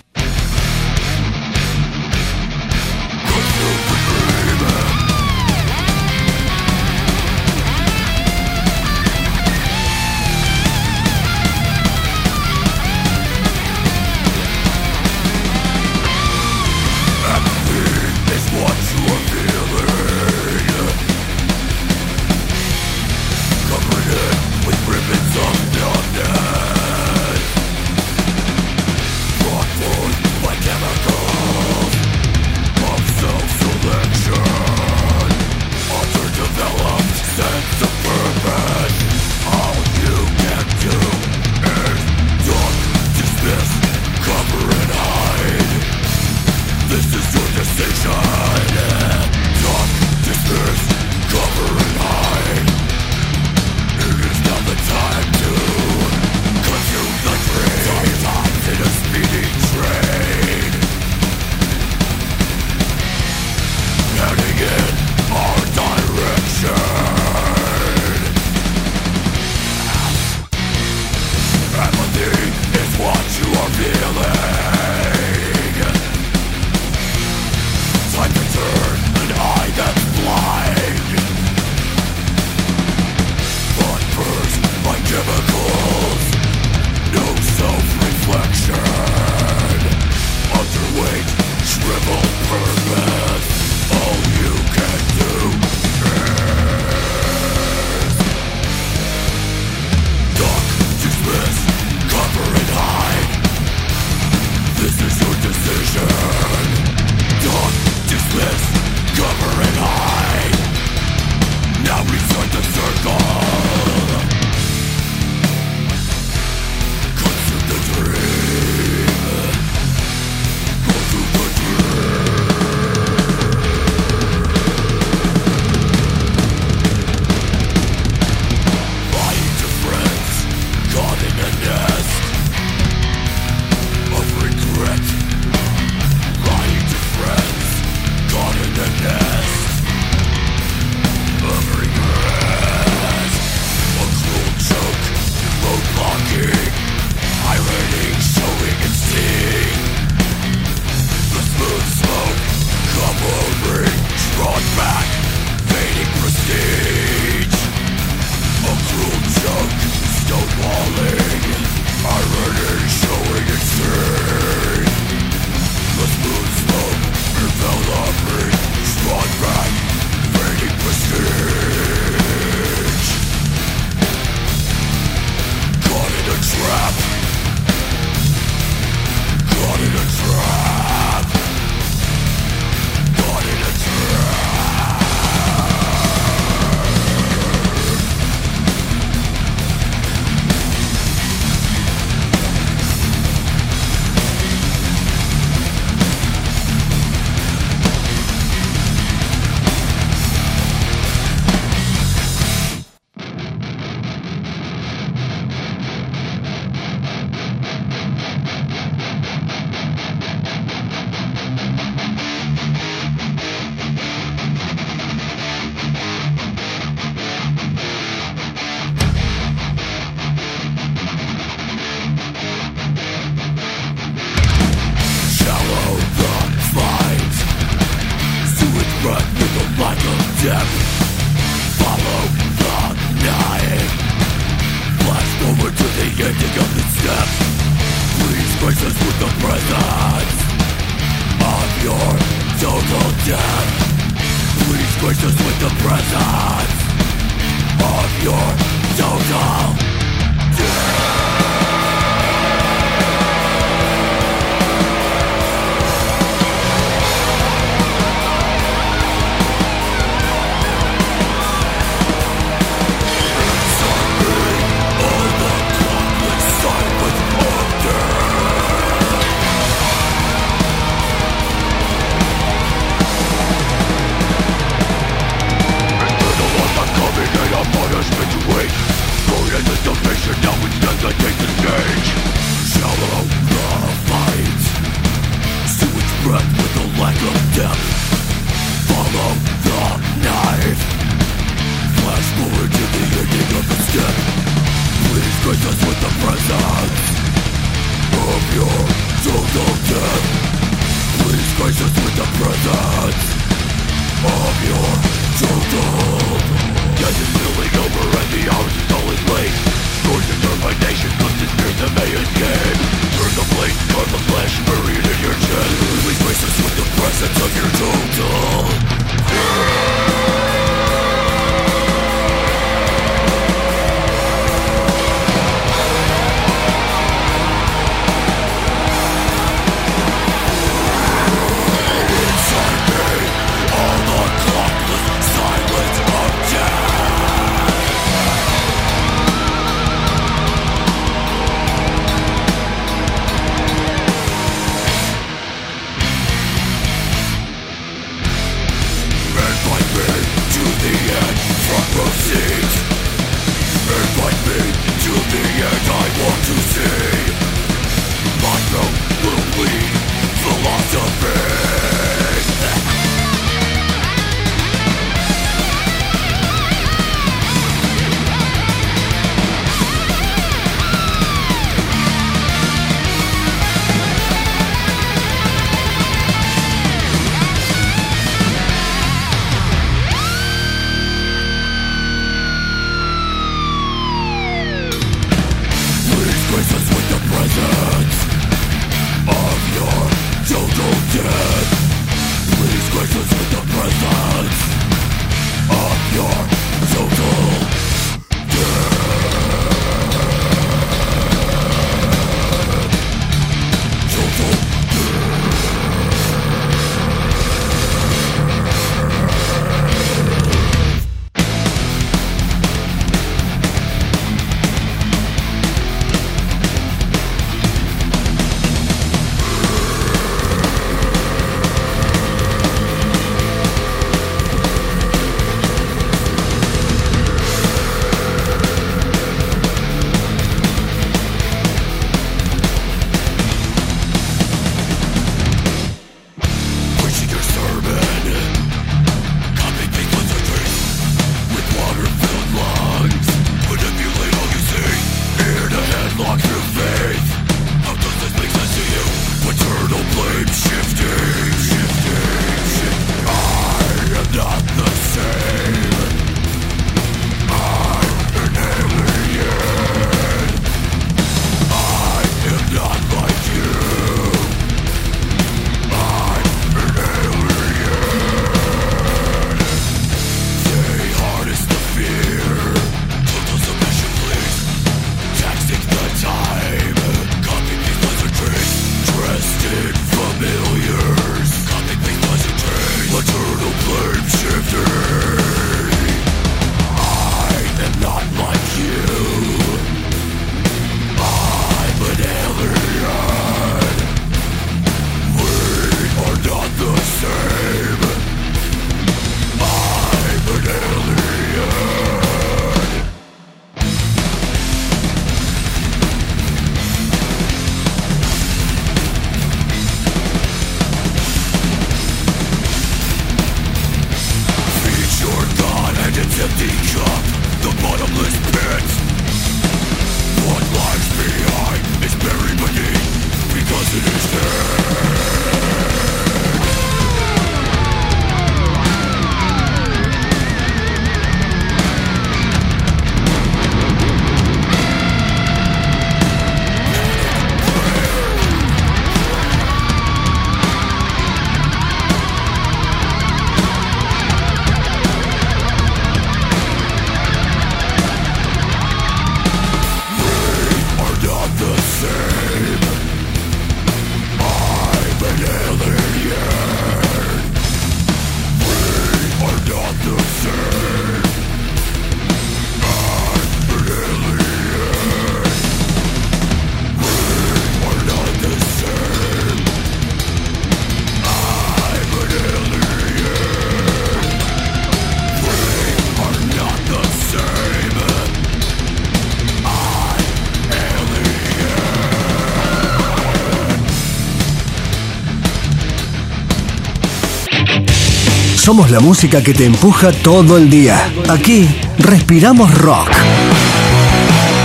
Somos 588.73 588.91
la 588.91 589.01
música 589.01 589.43
que 589.43 589.53
te 589.53 589.67
empuja 589.67 590.13
todo 590.25 590.57
el 590.57 590.71
día. 590.71 590.97
Aquí 591.29 591.69
respiramos 591.99 592.73
rock. 592.79 593.11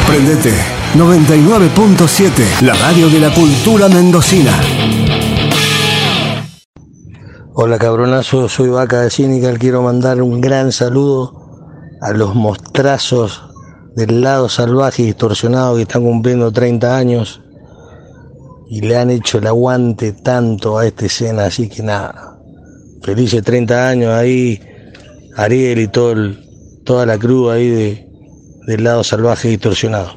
Prendete 0.07 0.53
99.7, 0.95 2.61
la 2.61 2.73
radio 2.75 3.09
de 3.09 3.19
la 3.19 3.33
cultura 3.33 3.89
mendocina. 3.89 4.53
Hola 7.53 7.77
cabronazo, 7.77 8.47
soy 8.47 8.69
Vaca 8.69 9.01
de 9.01 9.09
Cynical, 9.09 9.59
quiero 9.59 9.81
mandar 9.81 10.21
un 10.21 10.39
gran 10.39 10.71
saludo 10.71 11.33
a 11.99 12.11
los 12.11 12.33
mostrazos 12.33 13.43
del 13.93 14.21
lado 14.21 14.47
salvaje 14.47 15.03
y 15.03 15.07
distorsionado 15.07 15.75
que 15.75 15.81
están 15.81 16.03
cumpliendo 16.03 16.49
30 16.49 16.95
años 16.95 17.41
y 18.69 18.79
le 18.79 18.95
han 18.95 19.09
hecho 19.09 19.39
el 19.39 19.47
aguante 19.47 20.13
tanto 20.13 20.77
a 20.77 20.85
esta 20.85 21.07
escena, 21.07 21.47
así 21.47 21.67
que 21.67 21.83
nada, 21.83 22.36
felices 23.03 23.43
30 23.43 23.89
años 23.89 24.13
ahí, 24.13 24.59
Ariel 25.35 25.79
y 25.79 25.87
todo 25.87 26.11
el- 26.13 26.43
toda 26.83 27.05
la 27.05 27.17
cruz 27.17 27.51
ahí 27.51 27.67
de, 27.69 28.07
del 28.67 28.83
lado 28.83 29.03
salvaje 29.03 29.47
y 29.49 29.51
distorsionado. 29.51 30.15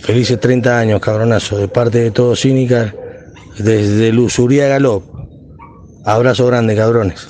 Felices 0.00 0.38
30 0.38 0.78
años, 0.78 1.00
cabronazo, 1.00 1.56
de 1.58 1.68
parte 1.68 1.98
de 1.98 2.10
todo 2.10 2.36
Cynical, 2.36 2.94
desde 3.58 4.12
Luzuría 4.12 4.68
Galop. 4.68 5.04
Abrazo 6.04 6.46
grande, 6.46 6.76
cabrones. 6.76 7.28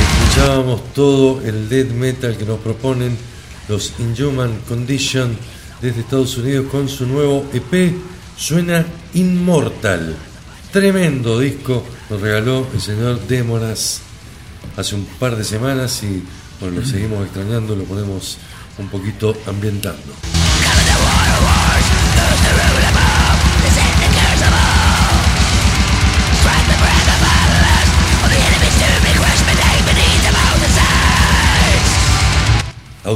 Escuchábamos 0.00 0.80
todo 0.94 1.40
el 1.42 1.68
death 1.68 1.90
metal 1.92 2.36
que 2.36 2.44
nos 2.44 2.58
proponen 2.60 3.16
los 3.68 3.94
Inhuman 3.98 4.60
Condition 4.68 5.36
desde 5.80 6.00
Estados 6.00 6.36
Unidos 6.38 6.66
con 6.70 6.88
su 6.88 7.06
nuevo 7.06 7.46
EP. 7.52 7.94
Suena 8.36 8.84
Inmortal. 9.14 10.14
Tremendo 10.72 11.38
disco 11.38 11.84
nos 12.10 12.20
regaló 12.20 12.66
el 12.74 12.80
señor 12.80 13.20
Démonas 13.26 14.00
hace 14.76 14.94
un 14.94 15.04
par 15.18 15.36
de 15.36 15.44
semanas 15.44 16.02
y 16.02 16.22
bueno, 16.60 16.80
lo 16.80 16.86
seguimos 16.86 17.24
extrañando, 17.24 17.74
lo 17.74 17.84
ponemos 17.84 18.38
un 18.78 18.88
poquito 18.88 19.36
ambientando. 19.46 20.12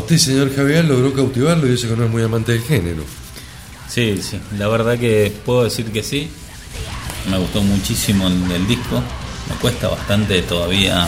Usted, 0.01 0.18
señor 0.18 0.55
Javier, 0.55 0.84
logró 0.84 1.12
cautivarlo 1.14 1.66
y 1.66 1.70
dice 1.70 1.88
que 1.88 1.96
no 1.96 2.05
es 2.05 2.11
muy 2.11 2.22
amante 2.22 2.53
del 2.53 2.62
género. 2.62 3.03
Sí, 3.88 4.20
sí, 4.22 4.40
la 4.59 4.68
verdad 4.68 4.98
que 4.98 5.32
puedo 5.44 5.64
decir 5.64 5.86
que 5.92 6.03
sí. 6.03 6.28
Me 7.30 7.38
gustó 7.38 7.62
muchísimo 7.62 8.26
el, 8.28 8.51
el 8.53 8.66
disco. 8.66 9.03
Me 9.48 9.55
cuesta 9.57 9.88
bastante 9.88 10.42
todavía 10.42 11.07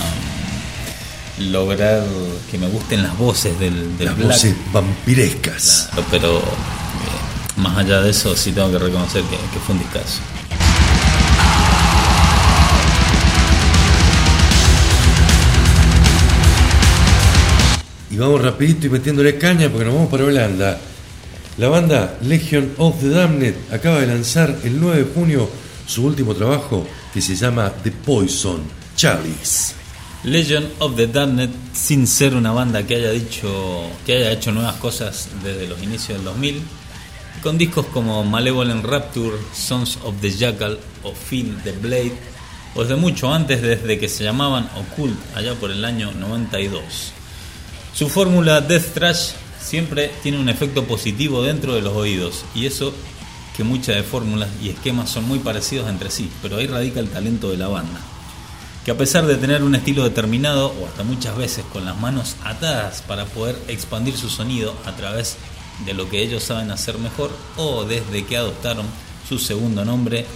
lograr 1.38 2.04
que 2.50 2.58
me 2.58 2.66
gusten 2.68 3.02
las 3.02 3.16
voces 3.16 3.58
del, 3.58 3.96
del 3.96 4.06
Las 4.06 4.16
black. 4.16 4.28
voces 4.30 4.54
vampirescas. 4.72 5.88
Claro, 5.92 6.06
pero 6.10 6.38
eh, 6.38 6.42
más 7.56 7.78
allá 7.78 8.00
de 8.02 8.10
eso 8.10 8.36
sí 8.36 8.52
tengo 8.52 8.70
que 8.70 8.78
reconocer 8.78 9.22
que, 9.24 9.36
que 9.36 9.58
fue 9.64 9.74
un 9.74 9.80
discazo. 9.80 10.18
Y 18.12 18.18
vamos 18.18 18.42
rapidito 18.42 18.86
y 18.86 18.90
metiéndole 18.90 19.38
caña 19.38 19.70
porque 19.70 19.86
nos 19.86 19.94
vamos 19.94 20.10
para 20.10 20.24
Holanda. 20.24 20.78
La 21.56 21.68
banda 21.70 22.18
Legion 22.20 22.74
of 22.76 23.00
the 23.00 23.08
Damned 23.08 23.54
acaba 23.72 24.00
de 24.00 24.06
lanzar 24.06 24.54
el 24.64 24.78
9 24.78 25.04
de 25.04 25.14
junio 25.14 25.48
su 25.86 26.04
último 26.04 26.34
trabajo 26.34 26.86
que 27.14 27.22
se 27.22 27.34
llama 27.34 27.72
The 27.82 27.90
Poison 27.90 28.60
Chalice. 28.96 29.72
Legend 30.24 30.72
of 30.80 30.94
the 30.96 31.06
Damned, 31.06 31.48
sin 31.72 32.06
ser 32.06 32.34
una 32.34 32.52
banda 32.52 32.86
que 32.86 32.96
haya 32.96 33.12
dicho 33.12 33.88
que 34.04 34.18
haya 34.18 34.32
hecho 34.32 34.52
nuevas 34.52 34.76
cosas 34.76 35.30
desde 35.42 35.66
los 35.66 35.82
inicios 35.82 36.18
del 36.18 36.26
2000, 36.26 36.62
con 37.42 37.56
discos 37.56 37.86
como 37.86 38.22
Malevolent 38.24 38.84
Rapture, 38.84 39.38
Sons 39.54 39.98
of 40.04 40.16
the 40.20 40.30
Jackal 40.30 40.78
o 41.02 41.14
Feel 41.14 41.56
the 41.64 41.72
Blade, 41.72 42.12
o 42.74 42.82
desde 42.82 42.96
mucho 42.96 43.32
antes, 43.32 43.62
desde 43.62 43.98
que 43.98 44.10
se 44.10 44.22
llamaban 44.22 44.68
Occult, 44.76 45.18
allá 45.34 45.54
por 45.54 45.70
el 45.70 45.82
año 45.82 46.12
92. 46.12 47.14
Su 47.94 48.08
fórmula 48.08 48.60
Death 48.60 48.94
Trash 48.94 49.30
siempre 49.60 50.10
tiene 50.22 50.38
un 50.38 50.48
efecto 50.48 50.84
positivo 50.84 51.42
dentro 51.42 51.74
de 51.74 51.82
los 51.82 51.94
oídos, 51.94 52.44
y 52.54 52.66
eso 52.66 52.92
que 53.56 53.64
muchas 53.64 53.96
de 53.96 54.02
fórmulas 54.02 54.48
y 54.62 54.70
esquemas 54.70 55.10
son 55.10 55.28
muy 55.28 55.38
parecidos 55.38 55.88
entre 55.88 56.10
sí, 56.10 56.30
pero 56.40 56.56
ahí 56.56 56.66
radica 56.66 57.00
el 57.00 57.10
talento 57.10 57.50
de 57.50 57.58
la 57.58 57.68
banda 57.68 58.00
que 58.84 58.90
a 58.90 58.96
pesar 58.96 59.26
de 59.26 59.36
tener 59.36 59.62
un 59.62 59.76
estilo 59.76 60.02
determinado 60.02 60.74
o 60.80 60.86
hasta 60.86 61.04
muchas 61.04 61.36
veces 61.36 61.64
con 61.72 61.84
las 61.84 61.98
manos 62.00 62.36
atadas 62.44 63.02
para 63.02 63.26
poder 63.26 63.56
expandir 63.68 64.16
su 64.16 64.28
sonido 64.28 64.74
a 64.84 64.92
través 64.92 65.36
de 65.86 65.94
lo 65.94 66.08
que 66.08 66.20
ellos 66.20 66.42
saben 66.42 66.70
hacer 66.72 66.98
mejor 66.98 67.30
o 67.56 67.84
desde 67.84 68.24
que 68.24 68.36
adoptaron 68.36 68.86
su 69.28 69.38
segundo 69.38 69.84
nombre, 69.84 70.26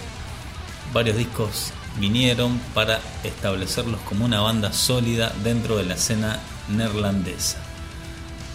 varios 0.93 1.17
discos 1.17 1.71
vinieron 1.99 2.57
para 2.73 3.01
establecerlos 3.23 3.99
como 4.01 4.23
una 4.23 4.39
banda 4.39 4.71
sólida 4.71 5.33
dentro 5.43 5.75
de 5.77 5.83
la 5.83 5.95
escena 5.95 6.39
neerlandesa. 6.69 7.57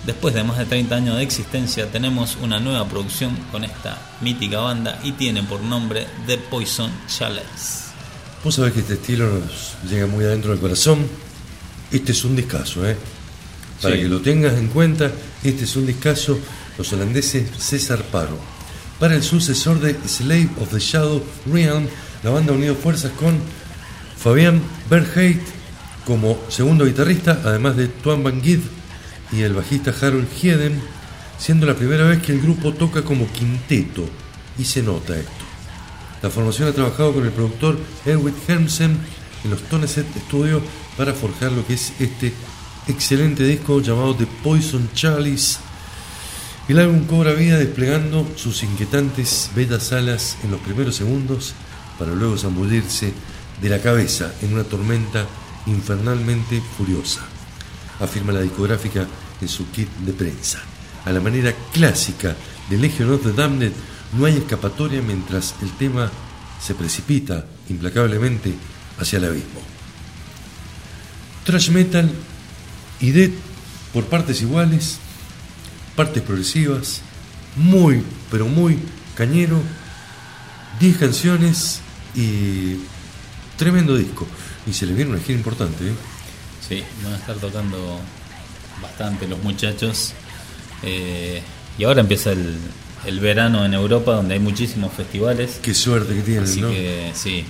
Después 0.07 0.35
de 0.35 0.43
más 0.43 0.59
de 0.59 0.65
30 0.67 0.97
años 0.97 1.17
de 1.17 1.23
existencia 1.23 1.87
tenemos 1.91 2.37
una 2.43 2.59
nueva 2.59 2.89
producción 2.89 3.37
con 3.53 3.63
esta 3.63 3.99
mítica 4.21 4.59
banda 4.59 4.99
y 5.05 5.13
tiene 5.13 5.43
por 5.45 5.61
nombre 5.63 6.07
The 6.27 6.39
Poison 6.39 6.91
Chalice. 7.07 7.93
Vos 8.43 8.57
sabés 8.57 8.73
que 8.73 8.81
este 8.81 8.95
estilo 8.95 9.29
nos 9.29 9.77
llega 9.89 10.07
muy 10.09 10.25
adentro 10.25 10.51
del 10.51 10.59
corazón. 10.61 11.07
Este 11.93 12.11
es 12.13 12.25
un 12.25 12.35
discazo, 12.35 12.85
¿eh? 12.89 12.97
Para 13.81 13.95
Sí. 13.95 14.03
que 14.03 14.09
lo 14.09 14.21
tengas 14.21 14.55
en 14.55 14.69
cuenta, 14.69 15.13
este 15.45 15.65
es 15.65 15.77
un 15.77 15.87
discazo. 15.87 16.39
Los 16.77 16.93
holandeses 16.93 17.49
se 17.59 17.79
zarparon. 17.79 18.39
Para 18.99 19.15
el 19.15 19.23
sucesor 19.23 19.79
de 19.81 19.97
Slave 20.09 20.49
of 20.61 20.71
the 20.71 20.81
Shadow 20.81 21.23
Realm, 21.47 21.87
la 22.25 22.31
banda 22.31 22.53
unió 22.53 22.75
fuerzas 22.75 23.13
con 23.13 23.39
Fabián 24.17 24.61
Bergheit 24.91 25.41
como 26.07 26.39
segundo 26.49 26.85
guitarrista, 26.85 27.41
además 27.45 27.77
de 27.77 27.89
Tuan 27.89 28.23
Van 28.23 28.43
Gid 28.43 28.61
y 29.33 29.43
el 29.43 29.55
bajista 29.55 29.95
Harold 30.01 30.29
Hieden, 30.41 30.81
siendo 31.39 31.67
la 31.67 31.75
primera 31.75 32.05
vez 32.05 32.23
que 32.23 32.33
el 32.33 32.41
grupo 32.41 32.73
toca 32.73 33.03
como 33.03 33.31
quinteto, 33.33 34.05
y 34.59 34.65
se 34.65 34.83
nota 34.83 35.17
esto. 35.17 35.33
La 36.23 36.31
formación 36.31 36.69
ha 36.69 36.73
trabajado 36.73 37.15
con 37.15 37.25
el 37.25 37.33
productor 37.33 37.79
Erwin 38.05 38.35
Hermsen 38.47 38.97
en 39.45 39.51
los 39.51 39.63
Toneset 39.63 40.07
Studios 40.29 40.63
para 40.97 41.15
forjar 41.15 41.53
lo 41.53 41.67
que 41.67 41.75
es 41.75 41.93
este 41.99 42.33
excelente 42.87 43.45
disco 43.45 43.81
llamado 43.81 44.15
The 44.15 44.27
Poison 44.43 44.89
Chalice. 44.95 45.59
El 46.69 46.79
álbum 46.79 47.07
cobra 47.07 47.33
vida 47.33 47.59
desplegando 47.59 48.27
sus 48.37 48.63
inquietantes 48.63 49.51
bellas 49.57 49.93
alas 49.93 50.37
en 50.45 50.53
los 50.53 50.61
primeros 50.61 50.95
segundos 50.95 51.55
para 51.99 52.13
luego 52.13 52.39
zambullirse 52.39 53.13
de 53.61 53.69
la 53.69 53.81
cabeza 53.81 54.33
en 54.43 54.53
una 54.55 54.65
tormenta 54.65 55.27
infernalmente 55.67 56.63
furiosa, 56.77 57.21
afirma 58.01 58.33
la 58.33 58.41
discográfica 58.41 59.07
en 59.41 59.49
su 59.49 59.71
kit 59.71 59.89
de 60.07 60.13
prensa. 60.13 60.61
A 61.05 61.11
la 61.11 61.21
manera 61.21 61.53
clásica 61.73 62.37
de 62.71 62.79
Legion 62.79 63.13
of 63.13 63.23
the 63.23 63.73
no 64.13 64.25
hay 64.27 64.37
escapatoria 64.37 65.01
mientras 65.03 65.55
el 65.63 65.71
tema 65.73 66.11
se 66.61 66.75
precipita 66.75 67.47
implacablemente 67.69 68.55
hacia 68.99 69.19
el 69.19 69.25
abismo. 69.25 69.61
Trash 71.45 71.71
metal 71.71 72.11
y 73.01 73.11
death 73.11 73.33
por 73.93 74.05
partes 74.05 74.43
iguales, 74.43 74.99
partes 75.97 76.23
progresivas, 76.23 77.03
muy, 77.57 78.03
pero 78.31 78.47
muy 78.47 78.79
cañero, 79.17 79.61
10 80.81 80.97
canciones 80.99 81.81
y 82.15 82.77
tremendo 83.57 83.97
disco. 83.97 84.27
Y 84.67 84.73
se 84.73 84.87
le 84.87 84.95
viene 84.95 85.11
una 85.11 85.21
gira 85.21 85.39
importante, 85.39 85.89
¿eh? 85.89 85.93
Sí, 86.67 86.83
van 87.03 87.15
a 87.15 87.17
estar 87.17 87.37
tocando 87.37 87.99
bastante 88.81 89.27
los 89.27 89.43
muchachos. 89.43 90.13
Eh, 90.83 91.43
y 91.79 91.85
ahora 91.85 92.01
empieza 92.01 92.33
el, 92.33 92.57
el 93.07 93.21
verano 93.21 93.65
en 93.65 93.75
Europa 93.75 94.13
donde 94.15 94.35
hay 94.35 94.41
muchísimos 94.41 94.93
festivales. 94.93 95.59
Qué 95.63 95.75
suerte 95.75 96.15
que 96.15 96.23
tienen, 96.23 96.45
Así 96.45 96.61
¿no? 96.61 96.71
que 96.71 97.11
sí. 97.15 97.45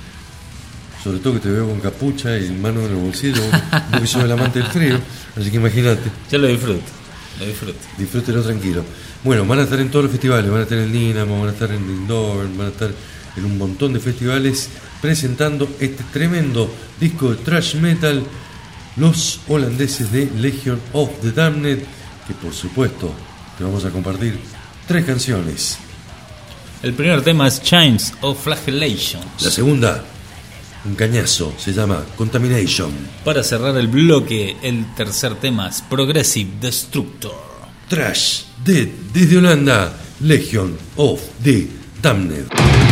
Sobre 1.03 1.19
todo 1.19 1.35
que 1.35 1.41
te 1.41 1.51
veo 1.51 1.69
con 1.69 1.81
capucha 1.81 2.39
y 2.39 2.51
mano 2.53 2.81
en 2.81 2.87
el 2.87 2.95
bolsillo, 2.95 3.43
vos 3.91 4.01
que 4.01 4.07
sos 4.07 4.23
el 4.23 4.31
amante 4.33 4.61
del 4.61 4.69
frío, 4.69 5.01
así 5.37 5.51
que 5.51 5.57
imagínate. 5.57 6.11
Yo 6.31 6.39
lo 6.39 6.47
disfruto, 6.47 6.83
lo 7.41 7.47
disfruto. 7.47 7.79
Disfrútelo 7.99 8.43
tranquilo. 8.43 8.85
Bueno, 9.25 9.45
van 9.45 9.59
a 9.59 9.63
estar 9.63 9.81
en 9.81 9.91
todos 9.91 10.05
los 10.05 10.13
festivales, 10.13 10.49
van 10.49 10.61
a 10.61 10.63
estar 10.63 10.79
en 10.79 10.93
Dinamo, 10.93 11.41
van 11.41 11.49
a 11.49 11.53
estar 11.53 11.73
en 11.73 11.83
Indoor, 11.83 12.49
van 12.57 12.69
a 12.69 12.71
estar 12.71 12.91
en 13.37 13.45
un 13.45 13.59
montón 13.59 13.93
de 13.93 14.01
festivales 14.01 14.69
presentando 15.01 15.69
este 15.81 16.05
tremendo 16.13 16.73
disco 17.01 17.31
de 17.31 17.37
thrash 17.37 17.77
metal, 17.77 18.23
los 18.97 19.41
holandeses 19.49 20.13
de 20.13 20.31
Legion 20.37 20.81
of 20.93 21.11
the 21.23 21.33
Damned, 21.33 21.83
que 22.27 22.35
por 22.35 22.53
supuesto 22.53 23.13
te 23.57 23.65
vamos 23.65 23.85
a 23.85 23.91
compartir 23.91 24.39
tres 24.87 25.05
canciones. 25.05 25.79
El 26.83 26.95
primer 26.95 27.23
tema 27.23 27.47
es 27.47 27.63
Chains 27.63 28.15
of 28.23 28.43
Flagellation. 28.43 29.23
La 29.41 29.51
segunda, 29.51 30.05
un 30.85 30.95
cañazo, 30.97 31.55
se 31.57 31.73
llama 31.73 32.05
Contamination. 32.17 32.91
Para 33.25 33.45
cerrar 33.45 33.77
el 33.77 33.87
bloque, 33.87 34.57
el 34.63 34.93
tercer 34.95 35.37
tema 35.37 35.69
es 35.69 35.81
Progressive 35.83 36.51
Destructor. 36.61 37.53
Trash, 37.89 38.43
Dead, 38.65 38.89
desde 39.13 39.39
Holanda, 39.39 39.97
Legion 40.21 40.77
of 40.97 41.21
the 41.43 41.69
Damned. 42.03 42.92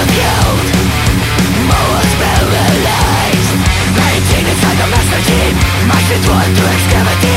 Beyond 0.00 0.60
the 0.70 1.90
sensational 2.00 2.54
realms 2.54 3.48
Connecting 3.92 4.46
inside 4.48 4.80
a 4.80 4.86
master 4.88 5.20
team 5.28 5.54
Minded 5.88 6.22
for 6.24 6.40
the 6.40 6.48
new 6.56 6.70
obscurity 6.72 7.30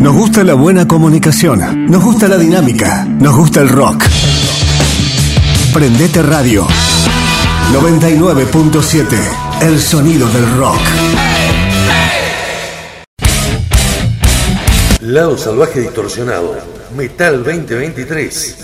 Nos 0.00 0.14
gusta 0.14 0.44
la 0.44 0.54
buena 0.54 0.86
comunicación, 0.86 1.86
nos 1.90 2.04
gusta 2.04 2.28
la 2.28 2.38
dinámica, 2.38 3.04
nos 3.04 3.36
gusta 3.36 3.60
el 3.60 3.68
rock. 3.68 4.04
Prendete 5.74 6.22
Radio 6.22 6.66
99.7, 7.72 9.06
el 9.62 9.80
sonido 9.80 10.28
del 10.28 10.56
rock. 10.56 10.80
Lado 15.00 15.36
Salvaje 15.36 15.80
Distorsionado, 15.80 16.56
Metal 16.96 17.42
2023. 17.42 18.56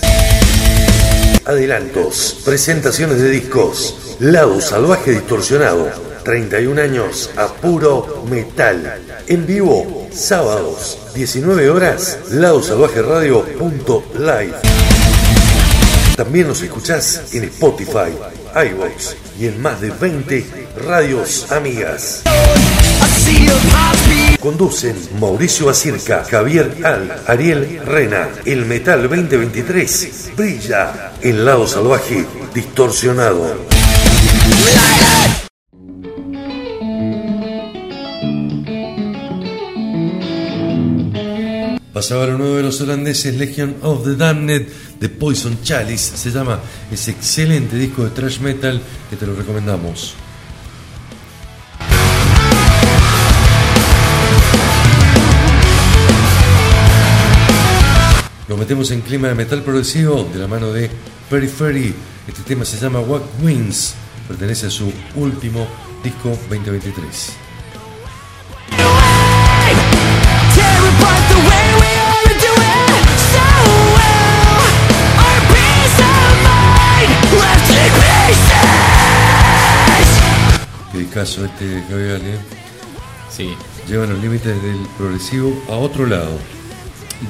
Adelantos, 1.46 2.42
presentaciones 2.44 3.20
de 3.20 3.30
discos. 3.30 4.16
Lado 4.20 4.60
Salvaje 4.60 5.10
Distorsionado, 5.10 6.13
31 6.24 6.80
años 6.80 7.30
a 7.36 7.48
puro 7.48 8.24
metal. 8.28 9.00
En 9.26 9.46
vivo, 9.46 10.08
sábados, 10.10 10.98
19 11.14 11.70
horas, 11.70 12.18
ladosalvajeradio.live. 12.30 14.54
También 16.16 16.48
nos 16.48 16.62
escuchás 16.62 17.34
en 17.34 17.44
Spotify, 17.44 18.16
iVoox 18.54 19.14
y 19.38 19.46
en 19.48 19.60
más 19.60 19.78
de 19.80 19.90
20 19.90 20.46
radios 20.86 21.52
amigas. 21.52 22.22
Conducen 24.40 24.96
Mauricio 25.20 25.68
Acirca, 25.68 26.24
Javier 26.24 26.78
Al, 26.84 27.22
Ariel 27.26 27.80
Rena. 27.84 28.28
El 28.44 28.64
Metal 28.66 29.02
2023 29.02 30.30
brilla 30.36 31.12
el 31.20 31.44
lado 31.44 31.66
salvaje 31.66 32.24
distorsionado. 32.54 33.56
Pasaba 41.94 42.26
lo 42.26 42.36
nuevo 42.36 42.56
de 42.56 42.64
los 42.64 42.80
holandeses 42.80 43.36
Legion 43.36 43.76
of 43.82 44.02
the 44.02 44.16
Damned 44.16 44.66
de 44.98 45.08
Poison 45.08 45.56
Chalice. 45.62 46.16
Se 46.16 46.32
llama 46.32 46.58
ese 46.90 47.12
excelente 47.12 47.76
disco 47.76 48.02
de 48.02 48.10
thrash 48.10 48.40
metal 48.40 48.82
que 49.08 49.14
te 49.14 49.24
lo 49.24 49.36
recomendamos. 49.36 50.16
Nos 58.48 58.58
metemos 58.58 58.90
en 58.90 59.00
clima 59.00 59.28
de 59.28 59.36
metal 59.36 59.62
progresivo 59.62 60.28
de 60.32 60.40
la 60.40 60.48
mano 60.48 60.72
de 60.72 60.90
Periphery. 61.30 61.94
Este 62.26 62.42
tema 62.42 62.64
se 62.64 62.76
llama 62.76 62.98
What 62.98 63.22
Wins. 63.40 63.94
Pertenece 64.26 64.66
a 64.66 64.70
su 64.70 64.92
último 65.14 65.68
disco 66.02 66.30
2023. 66.50 67.43
Discazo 81.14 81.44
este 81.44 81.80
Javier 81.88 82.20
¿eh? 82.24 82.38
Sí, 83.30 83.54
Llevan 83.86 84.10
los 84.10 84.20
límites 84.20 84.60
del 84.60 84.78
progresivo 84.98 85.62
a 85.68 85.76
otro 85.76 86.06
lado. 86.06 86.36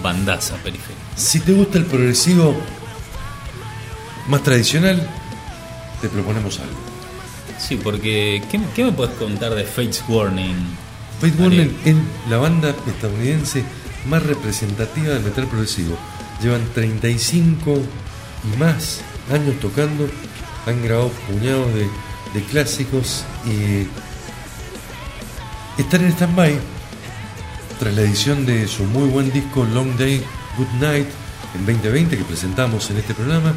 bandaza 0.02 0.56
periférica. 0.56 1.02
Si 1.16 1.40
te 1.40 1.52
gusta 1.52 1.77
el 1.77 1.85
progresivo 1.85 2.56
más 4.28 4.43
tradicional, 4.43 5.06
te 6.01 6.09
proponemos 6.09 6.59
algo. 6.61 6.78
Sí, 7.59 7.77
porque 7.77 8.43
¿qué, 8.51 8.59
qué 8.74 8.85
me 8.85 8.93
puedes 8.93 9.15
contar 9.16 9.55
de 9.55 9.65
Fates 9.65 10.02
Warning? 10.09 10.56
Ariel? 11.20 11.40
Warning 11.40 11.77
es 11.85 11.97
la 12.31 12.39
banda 12.39 12.74
estadounidense 12.86 13.65
más 14.06 14.23
representativa 14.23 15.12
del 15.12 15.24
metal 15.24 15.47
progresivo. 15.47 15.98
Llevan 16.43 16.66
35 16.73 17.82
y 18.44 18.59
más 18.59 19.02
años 19.31 19.61
tocando, 19.61 20.09
han 20.66 20.82
grabado 20.82 21.11
puñados 21.28 21.74
de, 21.74 21.86
de 22.35 22.43
clásicos 22.43 23.24
y 23.47 23.86
están 25.81 26.05
en 26.05 26.12
stand-by 26.12 26.59
tras 27.78 27.94
la 27.94 28.02
edición 28.02 28.44
de 28.44 28.69
su 28.69 28.85
muy 28.85 29.09
buen 29.09 29.32
disco 29.32 29.65
Long 29.65 29.97
Day, 29.97 30.23
Good 30.59 30.81
Night 30.81 31.06
en 31.55 31.66
2020 31.66 32.19
que 32.19 32.24
presentamos 32.24 32.90
en 32.90 32.98
este 32.98 33.15
programa 33.15 33.55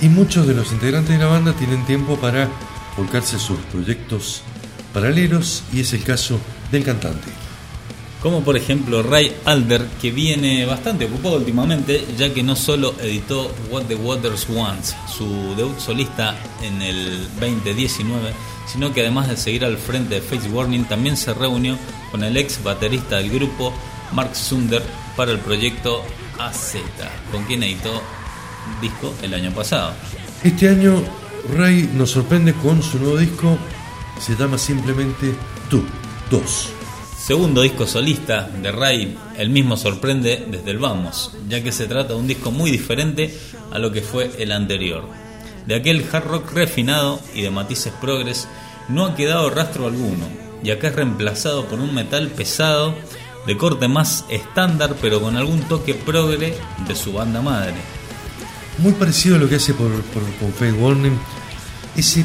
y 0.00 0.08
muchos 0.08 0.46
de 0.46 0.54
los 0.54 0.72
integrantes 0.72 1.10
de 1.10 1.24
la 1.24 1.30
banda 1.30 1.52
tienen 1.52 1.84
tiempo 1.84 2.16
para 2.16 2.48
volcarse 2.96 3.38
sus 3.38 3.58
proyectos 3.72 4.42
paralelos 4.92 5.62
y 5.72 5.80
es 5.80 5.92
el 5.92 6.02
caso 6.02 6.40
del 6.72 6.84
cantante. 6.84 7.47
Como 8.22 8.42
por 8.42 8.56
ejemplo 8.56 9.02
Ray 9.02 9.32
Alder, 9.44 9.86
que 10.00 10.10
viene 10.10 10.66
bastante 10.66 11.04
ocupado 11.04 11.36
últimamente, 11.36 12.04
ya 12.16 12.34
que 12.34 12.42
no 12.42 12.56
solo 12.56 12.94
editó 13.00 13.54
What 13.70 13.84
the 13.84 13.94
Waters 13.94 14.48
Wants, 14.48 14.96
su 15.16 15.54
debut 15.56 15.78
solista 15.78 16.36
en 16.62 16.82
el 16.82 17.28
2019, 17.38 18.32
sino 18.66 18.92
que 18.92 19.02
además 19.02 19.28
de 19.28 19.36
seguir 19.36 19.64
al 19.64 19.78
frente 19.78 20.16
de 20.16 20.20
Face 20.20 20.48
Warning, 20.48 20.84
también 20.84 21.16
se 21.16 21.32
reunió 21.32 21.78
con 22.10 22.24
el 22.24 22.36
ex 22.36 22.62
baterista 22.62 23.16
del 23.16 23.30
grupo, 23.30 23.72
Mark 24.12 24.34
Sunder, 24.34 24.82
para 25.16 25.30
el 25.30 25.38
proyecto 25.38 26.02
AZ, 26.38 26.74
con 27.30 27.44
quien 27.44 27.62
editó 27.62 28.02
disco 28.80 29.14
el 29.22 29.32
año 29.34 29.52
pasado. 29.52 29.92
Este 30.42 30.68
año 30.68 31.02
Ray 31.56 31.88
nos 31.94 32.10
sorprende 32.10 32.52
con 32.52 32.82
su 32.82 32.98
nuevo 32.98 33.16
disco, 33.16 33.58
se 34.20 34.34
llama 34.34 34.58
simplemente 34.58 35.34
Tú, 35.70 35.84
Dos. 36.30 36.77
Segundo 37.18 37.62
disco 37.62 37.86
solista 37.86 38.48
de 38.62 38.70
Ray, 38.72 39.18
el 39.36 39.50
mismo 39.50 39.76
sorprende 39.76 40.46
desde 40.48 40.70
el 40.70 40.78
vamos, 40.78 41.32
ya 41.48 41.62
que 41.62 41.72
se 41.72 41.86
trata 41.86 42.14
de 42.14 42.18
un 42.20 42.26
disco 42.26 42.50
muy 42.50 42.70
diferente 42.70 43.36
a 43.72 43.78
lo 43.78 43.92
que 43.92 44.00
fue 44.02 44.30
el 44.38 44.52
anterior. 44.52 45.04
De 45.66 45.74
aquel 45.74 46.06
hard 46.10 46.24
rock 46.26 46.52
refinado 46.52 47.20
y 47.34 47.42
de 47.42 47.50
matices 47.50 47.92
progres 48.00 48.48
no 48.88 49.04
ha 49.04 49.14
quedado 49.14 49.50
rastro 49.50 49.86
alguno, 49.86 50.26
y 50.62 50.70
acá 50.70 50.88
es 50.88 50.94
reemplazado 50.94 51.66
por 51.66 51.80
un 51.80 51.94
metal 51.94 52.28
pesado 52.28 52.94
de 53.46 53.56
corte 53.56 53.88
más 53.88 54.24
estándar 54.30 54.94
pero 55.00 55.20
con 55.20 55.36
algún 55.36 55.60
toque 55.62 55.94
progre 55.94 56.54
de 56.86 56.94
su 56.96 57.12
banda 57.12 57.42
madre. 57.42 57.74
Muy 58.78 58.92
parecido 58.92 59.36
a 59.36 59.38
lo 59.38 59.48
que 59.48 59.56
hace 59.56 59.74
por, 59.74 59.90
por- 60.02 60.22
Faith 60.52 60.74
Warning, 60.78 61.18
ese 61.96 62.24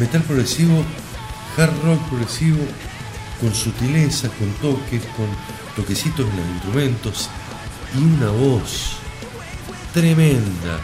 metal 0.00 0.22
progresivo, 0.22 0.82
hard 1.56 1.72
rock 1.84 2.08
progresivo, 2.08 2.58
con 3.40 3.54
sutileza, 3.54 4.28
con 4.28 4.48
toques, 4.54 5.02
con 5.16 5.26
toquecitos 5.76 6.28
en 6.28 6.36
los 6.36 6.46
instrumentos 6.46 7.30
y 7.94 8.02
una 8.02 8.30
voz 8.30 8.96
tremenda. 9.92 10.80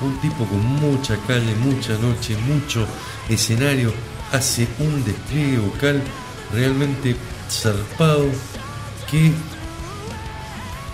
Un 0.00 0.20
tipo 0.20 0.44
con 0.44 0.64
mucha 0.64 1.16
calle, 1.26 1.54
mucha 1.56 1.96
noche, 1.98 2.36
mucho 2.36 2.86
escenario, 3.28 3.92
hace 4.32 4.66
un 4.78 5.04
despliegue 5.04 5.58
vocal 5.58 6.02
realmente 6.52 7.16
zarpado 7.48 8.26
que 9.10 9.32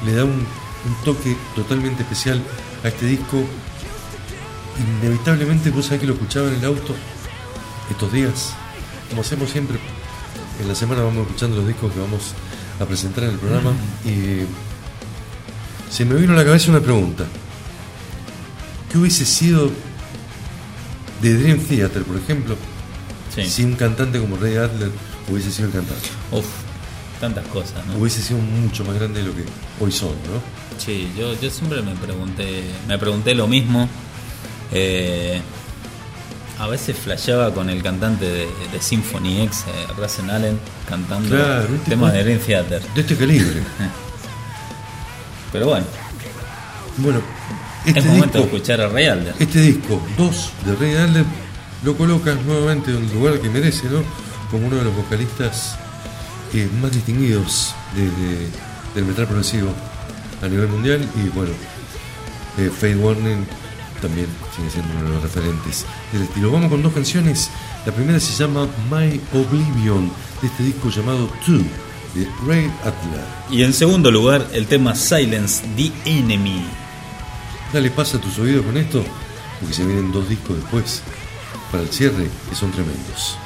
le 0.04 0.14
da 0.14 0.24
un, 0.24 0.30
un 0.30 0.94
toque 1.04 1.36
totalmente 1.54 2.02
especial 2.02 2.42
a 2.84 2.88
este 2.88 3.06
disco. 3.06 3.42
Inevitablemente, 5.02 5.70
vos 5.70 5.86
sabés 5.86 6.00
que 6.00 6.06
lo 6.06 6.14
escuchaba 6.14 6.48
en 6.48 6.54
el 6.54 6.64
auto 6.64 6.94
estos 7.90 8.12
días, 8.12 8.52
como 9.08 9.22
hacemos 9.22 9.50
siempre. 9.50 9.78
En 10.60 10.68
la 10.68 10.74
semana 10.74 11.02
vamos 11.02 11.26
escuchando 11.26 11.56
los 11.56 11.66
discos 11.66 11.92
que 11.92 12.00
vamos 12.00 12.20
a 12.78 12.84
presentar 12.84 13.24
en 13.24 13.30
el 13.30 13.36
programa 13.38 13.72
y 14.04 14.42
se 15.92 16.04
me 16.04 16.14
vino 16.16 16.32
a 16.34 16.36
la 16.36 16.44
cabeza 16.44 16.70
una 16.70 16.80
pregunta. 16.80 17.24
¿Qué 18.90 18.98
hubiese 18.98 19.24
sido 19.24 19.70
de 21.22 21.34
Dream 21.34 21.58
Theater, 21.60 22.02
por 22.04 22.16
ejemplo, 22.16 22.56
Sí. 23.34 23.48
si 23.48 23.62
un 23.64 23.74
cantante 23.74 24.18
como 24.18 24.36
Ray 24.36 24.56
Adler 24.56 24.90
hubiese 25.30 25.50
sido 25.52 25.68
el 25.68 25.74
cantante? 25.74 26.08
Uf, 26.32 26.46
tantas 27.20 27.46
cosas, 27.46 27.86
¿no? 27.86 27.96
Hubiese 27.96 28.20
sido 28.22 28.40
mucho 28.40 28.84
más 28.84 28.96
grande 28.96 29.20
de 29.22 29.28
lo 29.28 29.34
que 29.34 29.44
hoy 29.80 29.92
son, 29.92 30.10
¿no? 30.10 30.42
Sí, 30.84 31.08
yo, 31.16 31.38
yo 31.40 31.50
siempre 31.50 31.80
me 31.82 31.94
pregunté, 31.94 32.64
me 32.88 32.98
pregunté 32.98 33.34
lo 33.34 33.46
mismo. 33.46 33.88
Eh, 34.72 35.40
a 36.60 36.66
veces 36.68 36.96
flasheaba 36.96 37.52
con 37.54 37.68
el 37.70 37.82
cantante 37.82 38.26
de, 38.26 38.46
de 38.72 38.80
Symphony 38.80 39.42
X, 39.42 39.64
eh, 39.68 39.86
Russell 39.96 40.28
Allen, 40.30 40.58
cantando 40.88 41.28
Claro, 41.34 41.68
temas 41.88 42.12
de- 42.12 42.22
Dream 42.24 42.38
Theater. 42.38 42.82
De 42.94 43.00
este 43.00 43.16
calibre. 43.16 43.62
Pero 45.52 45.66
bueno, 45.66 45.86
Bueno, 46.98 47.20
este 47.86 47.98
es 48.00 48.06
momento 48.06 48.38
de 48.38 48.44
escuchar 48.44 48.80
a 48.80 48.88
Ray 48.88 49.06
Alder. 49.06 49.34
este 49.38 49.60
disco 49.60 50.00
2 50.16 50.52
de 50.66 50.76
Ray 50.76 50.96
Adler 50.96 51.24
lo 51.82 51.96
colocas 51.96 52.36
nuevamente 52.44 52.90
en 52.90 52.98
el 52.98 53.12
lugar 53.14 53.40
que 53.40 53.48
merece, 53.48 53.88
¿no? 53.88 54.02
Como 54.50 54.66
uno 54.66 54.76
de 54.76 54.84
los 54.84 54.94
vocalistas 54.94 55.76
eh, 56.52 56.68
más 56.82 56.92
distinguidos 56.92 57.74
de- 57.94 58.02
de- 58.02 58.48
del 58.94 59.04
metal 59.06 59.26
progresivo 59.26 59.72
a 60.42 60.48
nivel 60.48 60.68
mundial 60.68 61.00
y 61.16 61.28
bueno, 61.30 61.52
eh, 62.58 62.70
Faith 62.70 62.96
Warning 63.00 63.46
también 64.00 64.26
sigue 64.56 64.70
siendo 64.70 64.92
uno 64.94 65.04
de 65.04 65.14
los 65.14 65.22
referentes 65.22 65.86
del 66.12 66.22
estilo. 66.22 66.50
Vamos 66.50 66.70
con 66.70 66.82
dos 66.82 66.92
canciones. 66.92 67.50
La 67.86 67.92
primera 67.92 68.18
se 68.20 68.32
llama 68.32 68.68
My 68.90 69.20
Oblivion, 69.32 70.10
de 70.40 70.48
este 70.48 70.62
disco 70.62 70.88
llamado 70.90 71.28
Two, 71.44 71.62
de 72.14 72.28
Ray 72.46 72.70
Adler. 72.82 73.24
Y 73.50 73.62
en 73.62 73.72
segundo 73.72 74.10
lugar, 74.10 74.46
el 74.52 74.66
tema 74.66 74.94
Silence 74.94 75.64
the 75.76 75.92
Enemy. 76.04 76.64
Dale 77.72 77.90
pasa 77.90 78.16
a 78.16 78.20
tus 78.20 78.38
oídos 78.38 78.64
con 78.66 78.76
esto, 78.76 79.04
porque 79.60 79.74
se 79.74 79.84
vienen 79.84 80.12
dos 80.12 80.28
discos 80.28 80.56
después 80.56 81.02
para 81.70 81.82
el 81.82 81.90
cierre 81.90 82.28
que 82.48 82.54
son 82.56 82.72
tremendos. 82.72 83.36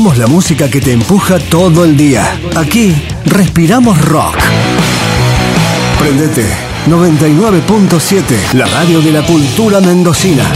Somos 0.00 0.16
la 0.16 0.28
música 0.28 0.70
que 0.70 0.80
te 0.80 0.92
empuja 0.92 1.38
todo 1.38 1.84
el 1.84 1.94
día. 1.94 2.40
Aquí 2.56 2.94
respiramos 3.26 4.02
rock. 4.06 4.34
Prendete 5.98 6.46
99.7, 6.86 8.54
la 8.54 8.64
radio 8.64 9.02
de 9.02 9.12
la 9.12 9.26
cultura 9.26 9.78
mendocina. 9.82 10.50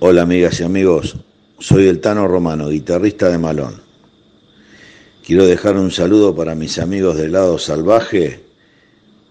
Hola 0.00 0.22
amigas 0.22 0.58
y 0.58 0.64
amigos, 0.64 1.18
soy 1.60 1.86
el 1.86 2.00
Tano 2.00 2.26
Romano, 2.26 2.68
guitarrista 2.68 3.28
de 3.28 3.38
Malón. 3.38 3.80
Quiero 5.24 5.46
dejar 5.46 5.76
un 5.76 5.92
saludo 5.92 6.34
para 6.34 6.56
mis 6.56 6.80
amigos 6.80 7.16
del 7.16 7.30
lado 7.30 7.60
salvaje, 7.60 8.44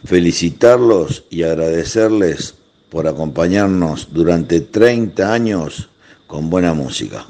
felicitarlos 0.06 1.26
y 1.30 1.44
agradecerles 1.44 2.56
por 2.90 3.10
acompañarnos 3.10 4.08
durante 4.14 4.62
30 4.62 5.34
años 5.34 5.90
con 6.28 6.50
buena 6.50 6.74
música. 6.74 7.26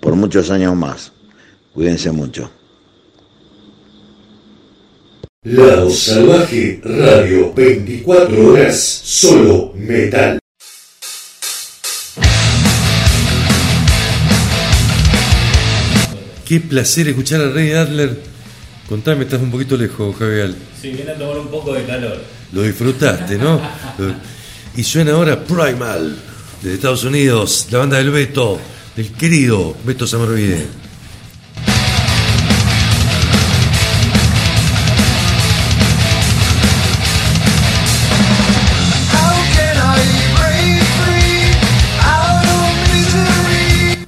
Por 0.00 0.14
muchos 0.16 0.50
años 0.50 0.76
más. 0.76 1.12
Cuídense 1.72 2.10
mucho. 2.10 2.50
Lado 5.44 5.88
Salvaje 5.90 6.80
Radio, 6.84 7.52
24 7.54 8.48
horas, 8.48 8.80
solo 8.80 9.72
metal. 9.74 10.38
Qué 16.44 16.60
placer 16.60 17.08
escuchar 17.08 17.40
a 17.40 17.50
Rey 17.50 17.72
Adler. 17.72 18.18
Contame, 18.88 19.24
estás 19.24 19.40
un 19.40 19.50
poquito 19.50 19.76
lejos, 19.76 20.16
Javier. 20.16 20.54
Sí, 20.80 20.90
viene 20.90 21.12
a 21.12 21.18
tomar 21.18 21.38
un 21.38 21.48
poco 21.48 21.74
de 21.74 21.84
calor. 21.84 22.18
Lo 22.52 22.62
disfrutaste, 22.62 23.36
¿no? 23.36 23.60
y 24.76 24.82
suena 24.82 25.12
ahora 25.12 25.44
Primal, 25.44 26.16
de 26.62 26.74
Estados 26.74 27.04
Unidos, 27.04 27.68
la 27.70 27.78
banda 27.78 27.98
del 27.98 28.10
Beto, 28.10 28.58
del 28.98 29.12
querido 29.12 29.76
Beto 29.84 30.08
Samarvide. 30.08 30.66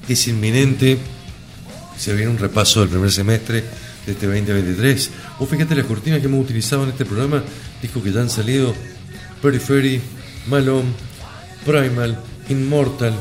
Es 0.09 0.27
inminente, 0.27 0.97
se 1.97 2.13
viene 2.13 2.29
un 2.29 2.37
repaso 2.37 2.81
del 2.81 2.89
primer 2.89 3.13
semestre 3.13 3.63
de 4.05 4.11
este 4.11 4.25
2023. 4.25 5.09
Vos 5.39 5.47
fíjate 5.47 5.73
las 5.73 5.85
cortinas 5.85 6.19
que 6.19 6.25
hemos 6.25 6.43
utilizado 6.43 6.83
en 6.83 6.89
este 6.89 7.05
programa, 7.05 7.41
discos 7.81 8.03
que 8.03 8.11
ya 8.11 8.19
han 8.19 8.29
salido, 8.29 8.75
Periphery, 9.41 10.01
Malone, 10.47 10.89
Primal, 11.65 12.21
Immortal, 12.49 13.13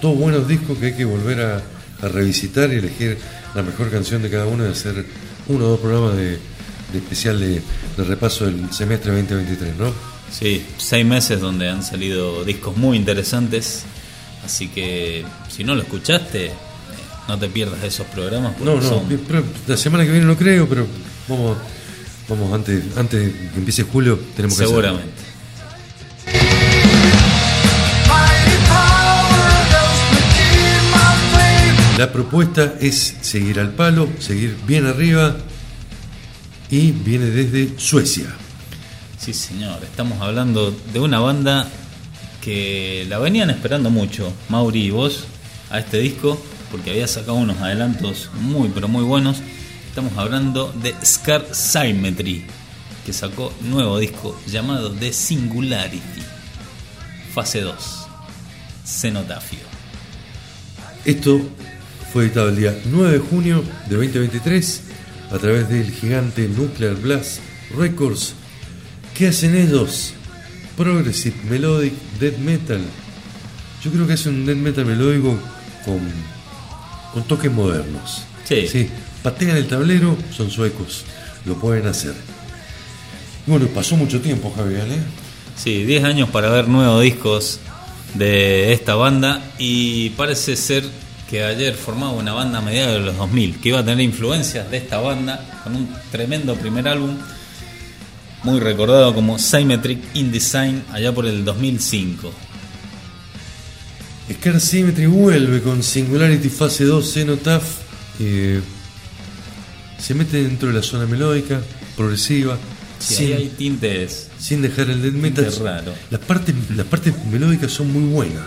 todos 0.00 0.16
buenos 0.18 0.46
discos 0.48 0.78
que 0.78 0.86
hay 0.86 0.92
que 0.94 1.04
volver 1.04 1.40
a, 1.40 1.62
a 2.02 2.08
revisitar 2.08 2.70
y 2.72 2.76
elegir 2.76 3.18
la 3.54 3.62
mejor 3.62 3.90
canción 3.90 4.22
de 4.22 4.30
cada 4.30 4.46
uno 4.46 4.66
y 4.66 4.70
hacer 4.70 5.04
uno 5.48 5.64
o 5.64 5.68
dos 5.70 5.80
programas 5.80 6.16
de, 6.16 6.30
de 6.92 6.98
especial 6.98 7.40
de, 7.40 7.62
de 7.96 8.04
repaso 8.04 8.44
del 8.46 8.72
semestre 8.72 9.12
2023, 9.12 9.76
¿no? 9.76 9.92
Sí, 10.30 10.64
seis 10.76 11.06
meses 11.06 11.40
donde 11.40 11.68
han 11.68 11.82
salido 11.82 12.44
discos 12.44 12.76
muy 12.76 12.96
interesantes. 12.96 13.84
Así 14.44 14.68
que 14.68 15.24
si 15.48 15.64
no 15.64 15.74
lo 15.74 15.82
escuchaste, 15.82 16.46
eh, 16.46 16.52
no 17.28 17.38
te 17.38 17.48
pierdas 17.48 17.82
esos 17.84 18.06
programas. 18.08 18.58
No, 18.60 18.74
no, 18.76 18.82
son- 18.82 19.06
pero 19.26 19.42
la 19.66 19.76
semana 19.76 20.04
que 20.04 20.10
viene 20.10 20.26
no 20.26 20.36
creo, 20.36 20.68
pero 20.68 20.86
vamos, 21.28 21.56
vamos 22.28 22.52
antes, 22.52 22.82
antes 22.96 23.24
de 23.24 23.32
que 23.50 23.58
empiece 23.58 23.82
julio 23.84 24.18
tenemos 24.36 24.58
que 24.58 24.64
hacerlo. 24.64 25.00
La 31.96 32.12
propuesta 32.12 32.74
es 32.78 33.16
seguir 33.22 33.58
al 33.58 33.70
palo, 33.70 34.06
seguir 34.18 34.54
bien 34.66 34.84
arriba 34.84 35.34
y 36.68 36.90
viene 36.90 37.24
desde 37.24 37.78
Suecia. 37.78 38.26
Sí, 39.18 39.32
señor. 39.32 39.82
Estamos 39.82 40.20
hablando 40.20 40.72
de 40.92 41.00
una 41.00 41.20
banda 41.20 41.66
que 42.42 43.06
la 43.08 43.18
venían 43.18 43.48
esperando 43.48 43.88
mucho, 43.88 44.30
Mauri 44.50 44.82
y 44.84 44.90
vos, 44.90 45.24
a 45.70 45.78
este 45.78 45.98
disco, 45.98 46.38
porque 46.70 46.90
había 46.90 47.08
sacado 47.08 47.34
unos 47.38 47.56
adelantos 47.62 48.28
muy, 48.42 48.68
pero 48.68 48.88
muy 48.88 49.02
buenos. 49.02 49.38
Estamos 49.88 50.12
hablando 50.18 50.70
de 50.82 50.94
Scar 51.02 51.46
Symmetry, 51.50 52.44
que 53.06 53.14
sacó 53.14 53.54
nuevo 53.62 53.98
disco 53.98 54.38
llamado 54.46 54.92
The 54.92 55.14
Singularity, 55.14 56.22
fase 57.32 57.62
2, 57.62 57.74
Cenotafio. 58.84 59.60
Esto 61.06 61.40
fue 62.16 62.24
editado 62.24 62.48
el 62.48 62.56
día 62.56 62.74
9 62.86 63.12
de 63.12 63.18
junio 63.18 63.62
de 63.90 63.96
2023 63.96 64.80
a 65.32 65.36
través 65.36 65.68
del 65.68 65.90
gigante 65.90 66.48
Nuclear 66.48 66.94
Blast 66.94 67.40
Records. 67.76 68.32
¿Qué 69.14 69.26
hacen 69.28 69.54
ellos? 69.54 70.14
Progressive 70.78 71.36
Melodic 71.50 71.92
Death 72.18 72.38
Metal. 72.38 72.80
Yo 73.84 73.90
creo 73.90 74.06
que 74.06 74.14
es 74.14 74.24
un 74.24 74.46
death 74.46 74.56
metal 74.56 74.86
melódico 74.86 75.38
con, 75.84 76.00
con 77.12 77.22
toques 77.24 77.52
modernos. 77.52 78.22
Sí. 78.44 78.88
patean 79.22 79.58
el 79.58 79.68
tablero, 79.68 80.16
son 80.34 80.50
suecos, 80.50 81.04
lo 81.44 81.56
pueden 81.56 81.86
hacer. 81.86 82.14
Bueno, 83.44 83.66
pasó 83.66 83.94
mucho 83.94 84.22
tiempo, 84.22 84.50
Javier, 84.56 84.86
¿eh? 84.90 85.02
Sí, 85.54 85.84
10 85.84 86.04
años 86.04 86.30
para 86.30 86.48
ver 86.48 86.66
nuevos 86.66 87.02
discos 87.02 87.60
de 88.14 88.72
esta 88.72 88.94
banda 88.94 89.42
y 89.58 90.08
parece 90.16 90.56
ser 90.56 90.82
que 91.30 91.42
ayer 91.44 91.74
formaba 91.74 92.12
una 92.12 92.32
banda 92.32 92.58
a 92.58 92.62
mediados 92.62 92.94
de 93.00 93.06
los 93.06 93.16
2000 93.16 93.60
que 93.60 93.70
iba 93.70 93.80
a 93.80 93.84
tener 93.84 94.00
influencias 94.04 94.70
de 94.70 94.76
esta 94.76 94.98
banda 94.98 95.60
con 95.64 95.74
un 95.74 95.88
tremendo 96.10 96.54
primer 96.56 96.86
álbum 96.88 97.16
muy 98.44 98.60
recordado 98.60 99.12
como 99.14 99.38
Symmetric 99.38 99.98
InDesign 100.14 100.84
allá 100.92 101.12
por 101.12 101.26
el 101.26 101.44
2005. 101.44 102.32
Scar 104.32 104.60
Symmetry 104.60 105.06
vuelve 105.06 105.62
con 105.62 105.82
Singularity 105.82 106.48
Fase 106.48 106.84
2 106.84 107.12
Cenotaph. 107.12 107.64
eh, 108.20 108.60
se 109.98 110.14
mete 110.14 110.42
dentro 110.42 110.68
de 110.68 110.74
la 110.74 110.82
zona 110.82 111.06
melódica, 111.06 111.60
progresiva, 111.96 112.58
Sí, 112.98 113.14
sin, 113.14 113.32
hay 113.34 113.48
tintes 113.48 114.28
sin 114.38 114.62
dejar 114.62 114.88
el 114.90 115.02
death 115.02 115.12
metal. 115.14 115.44
Las 116.10 116.20
partes, 116.20 116.54
las 116.74 116.86
partes 116.86 117.12
melódicas 117.30 117.70
son 117.72 117.92
muy 117.92 118.04
buenas, 118.10 118.46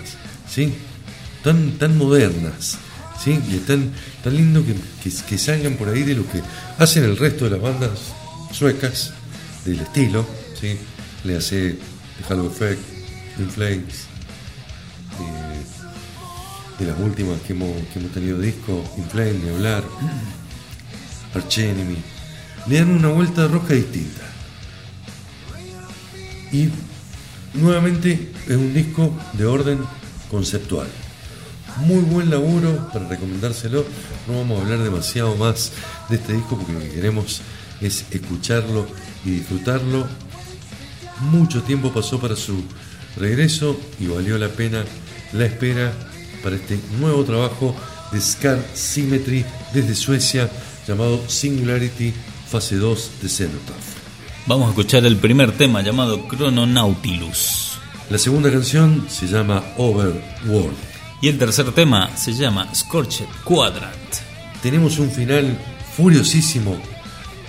¿sí? 0.50 0.74
Tan, 1.44 1.78
tan 1.78 1.98
modernas, 1.98 2.78
¿sí? 3.24 3.40
Y 3.50 3.56
es 3.56 3.66
tan, 3.66 3.92
tan 4.24 4.36
lindo 4.36 4.66
que, 4.66 4.76
que, 5.04 5.16
que 5.28 5.38
salgan 5.38 5.76
por 5.76 5.90
ahí 5.90 6.04
de 6.04 6.16
lo 6.16 6.30
que 6.30 6.42
hacen 6.78 7.04
el 7.04 7.18
resto 7.18 7.46
de 7.46 7.52
las 7.52 7.62
bandas 7.62 7.92
suecas 8.52 9.14
del 9.66 9.80
estilo, 9.80 10.26
¿sí? 10.60 10.78
Le 11.24 11.38
hace 11.38 11.78
Halo 12.30 12.48
Effect, 12.48 12.82
In 13.40 13.50
Flames, 13.50 14.06
eh, 15.20 16.80
de 16.80 16.86
las 16.86 17.00
últimas 17.00 17.40
que 17.42 17.54
hemos, 17.54 17.72
que 17.94 18.00
hemos 18.00 18.12
tenido 18.12 18.40
disco, 18.40 18.84
In 18.98 19.06
Flames, 19.10 19.44
ni 19.44 19.50
hablar, 19.50 19.84
Arch 21.34 21.58
Enemy, 21.60 21.98
le 22.68 22.80
dan 22.80 22.90
una 22.90 23.10
vuelta 23.10 23.44
de 23.44 23.48
rosca 23.48 23.74
distinta. 23.74 24.24
Y 26.52 26.70
nuevamente 27.54 28.32
es 28.48 28.56
un 28.56 28.74
disco 28.74 29.16
de 29.34 29.46
orden 29.46 29.80
conceptual. 30.32 30.88
Muy 31.78 32.02
buen 32.02 32.30
laburo 32.30 32.90
para 32.92 33.08
recomendárselo. 33.08 33.86
No 34.28 34.40
vamos 34.40 34.60
a 34.60 34.64
hablar 34.64 34.80
demasiado 34.80 35.36
más 35.36 35.72
de 36.10 36.18
este 36.18 36.34
disco 36.34 36.58
porque 36.58 36.74
lo 36.74 36.80
que 36.80 36.92
queremos 36.92 37.42
es 37.82 38.06
escucharlo 38.12 38.88
y 39.26 39.32
disfrutarlo. 39.32 40.08
Mucho 41.32 41.64
tiempo 41.64 41.92
pasó 41.92 42.20
para 42.20 42.36
su 42.36 42.64
regreso 43.18 43.80
y 44.00 44.08
valió 44.08 44.38
la 44.38 44.50
pena 44.50 44.84
la 45.34 45.46
espera 45.46 45.94
para 46.44 46.56
este 46.56 46.80
nuevo 47.00 47.24
trabajo 47.24 47.76
de 48.12 48.20
Scar 48.20 48.60
Symmetry 48.74 49.46
desde 49.74 49.96
Suecia 49.96 50.50
llamado 50.88 51.22
Singularity 51.28 52.14
Fase 52.50 52.78
2 52.78 53.12
de 53.22 53.30
Cenotaph. 53.30 54.00
Vamos 54.48 54.68
a 54.68 54.70
escuchar 54.70 55.06
el 55.06 55.18
primer 55.18 55.52
tema 55.52 55.82
llamado 55.82 56.28
Chrononautilus. 56.30 57.78
La 58.10 58.18
segunda 58.18 58.52
canción 58.52 59.06
se 59.08 59.28
llama 59.28 59.64
Overworld. 59.78 60.89
Y 61.22 61.28
el 61.28 61.38
tercer 61.38 61.72
tema 61.74 62.16
se 62.16 62.34
llama 62.34 62.74
Scorched 62.74 63.28
Quadrant. 63.44 63.94
Tenemos 64.62 65.00
un 65.00 65.12
final 65.12 65.58
furiosísimo 65.98 66.78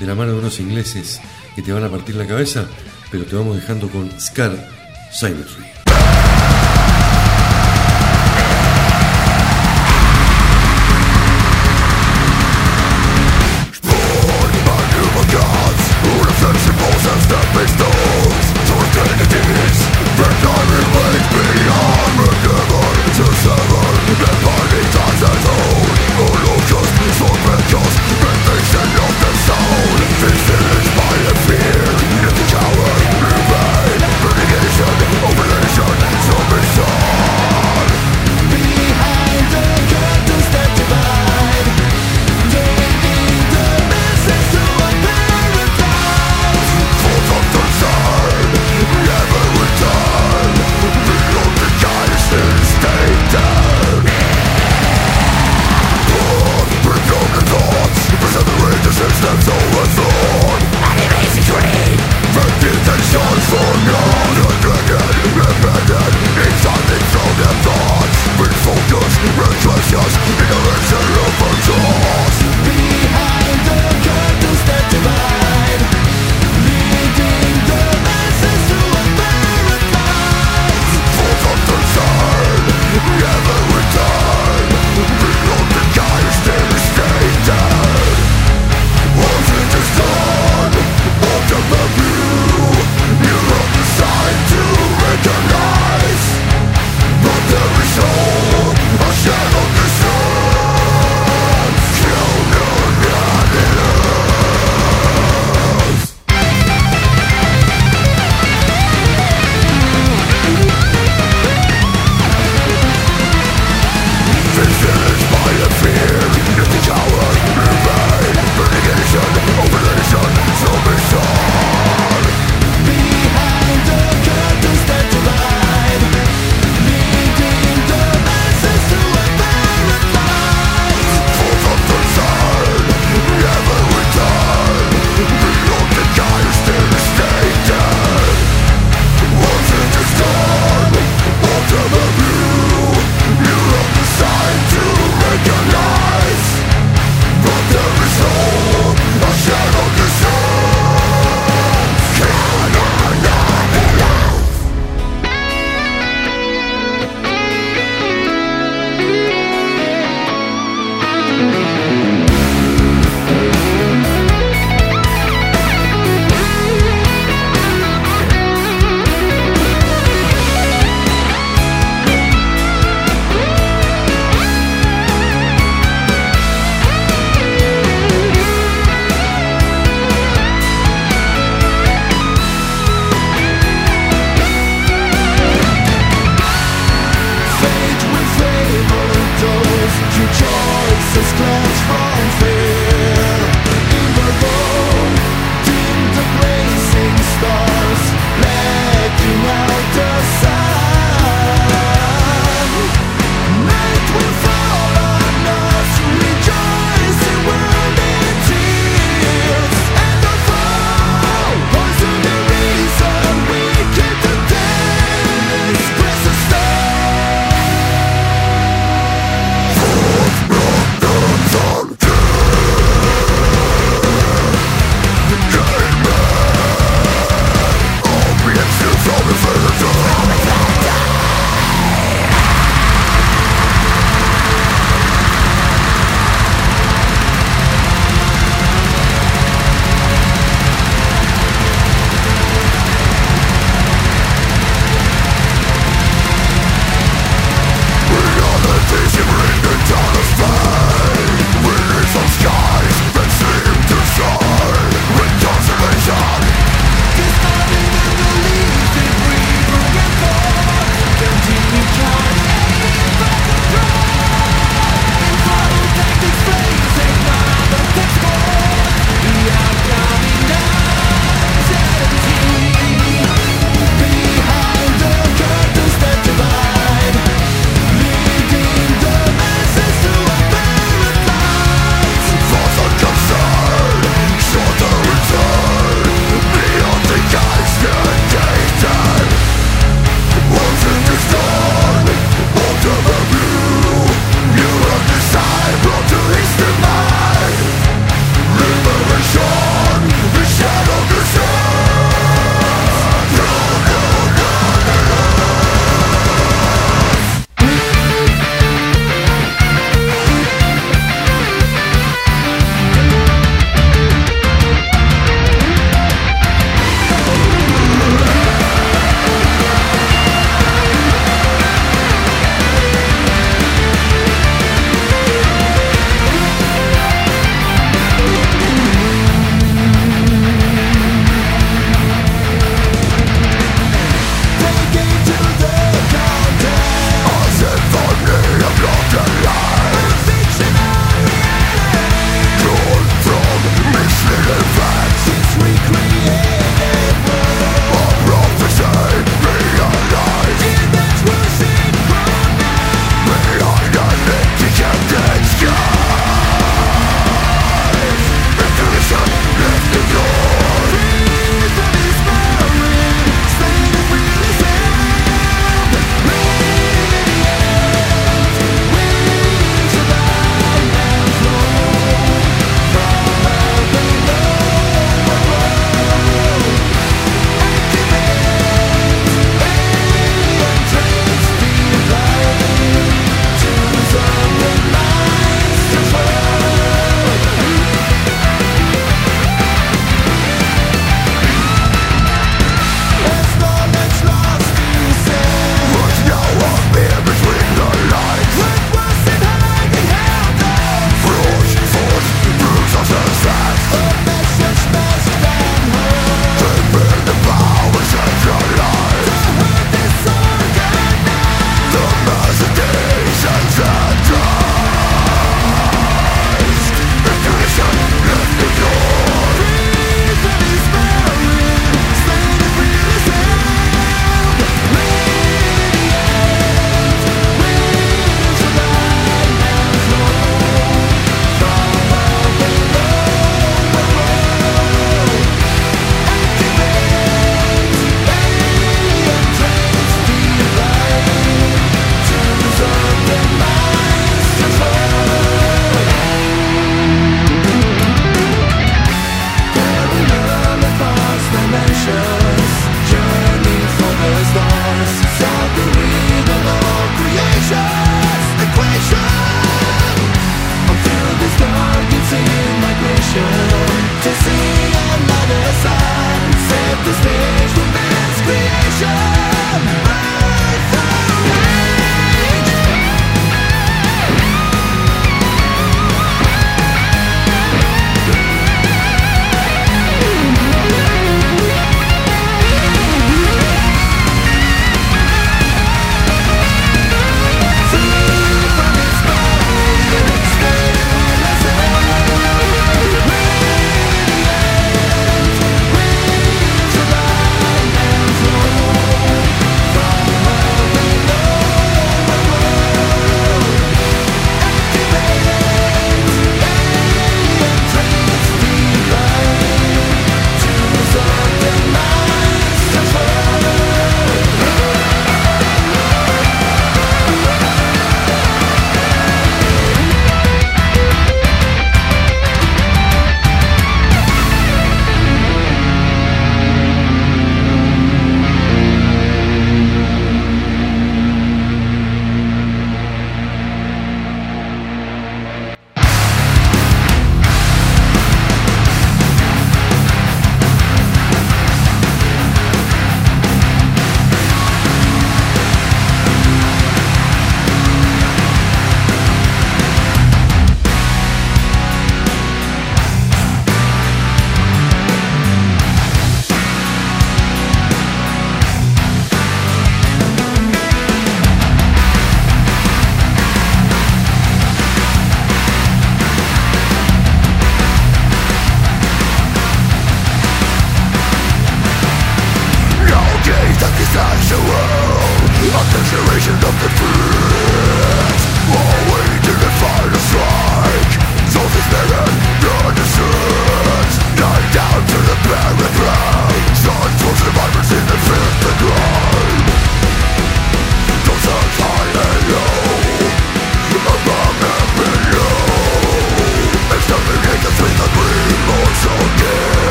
de 0.00 0.06
la 0.06 0.16
mano 0.16 0.32
de 0.32 0.38
unos 0.38 0.58
ingleses 0.58 1.20
que 1.54 1.62
te 1.62 1.72
van 1.72 1.84
a 1.84 1.88
partir 1.88 2.16
la 2.16 2.26
cabeza, 2.26 2.66
pero 3.12 3.24
te 3.24 3.36
vamos 3.36 3.56
dejando 3.56 3.88
con 3.88 4.10
Scar 4.20 4.68
Symmetry. 5.12 5.79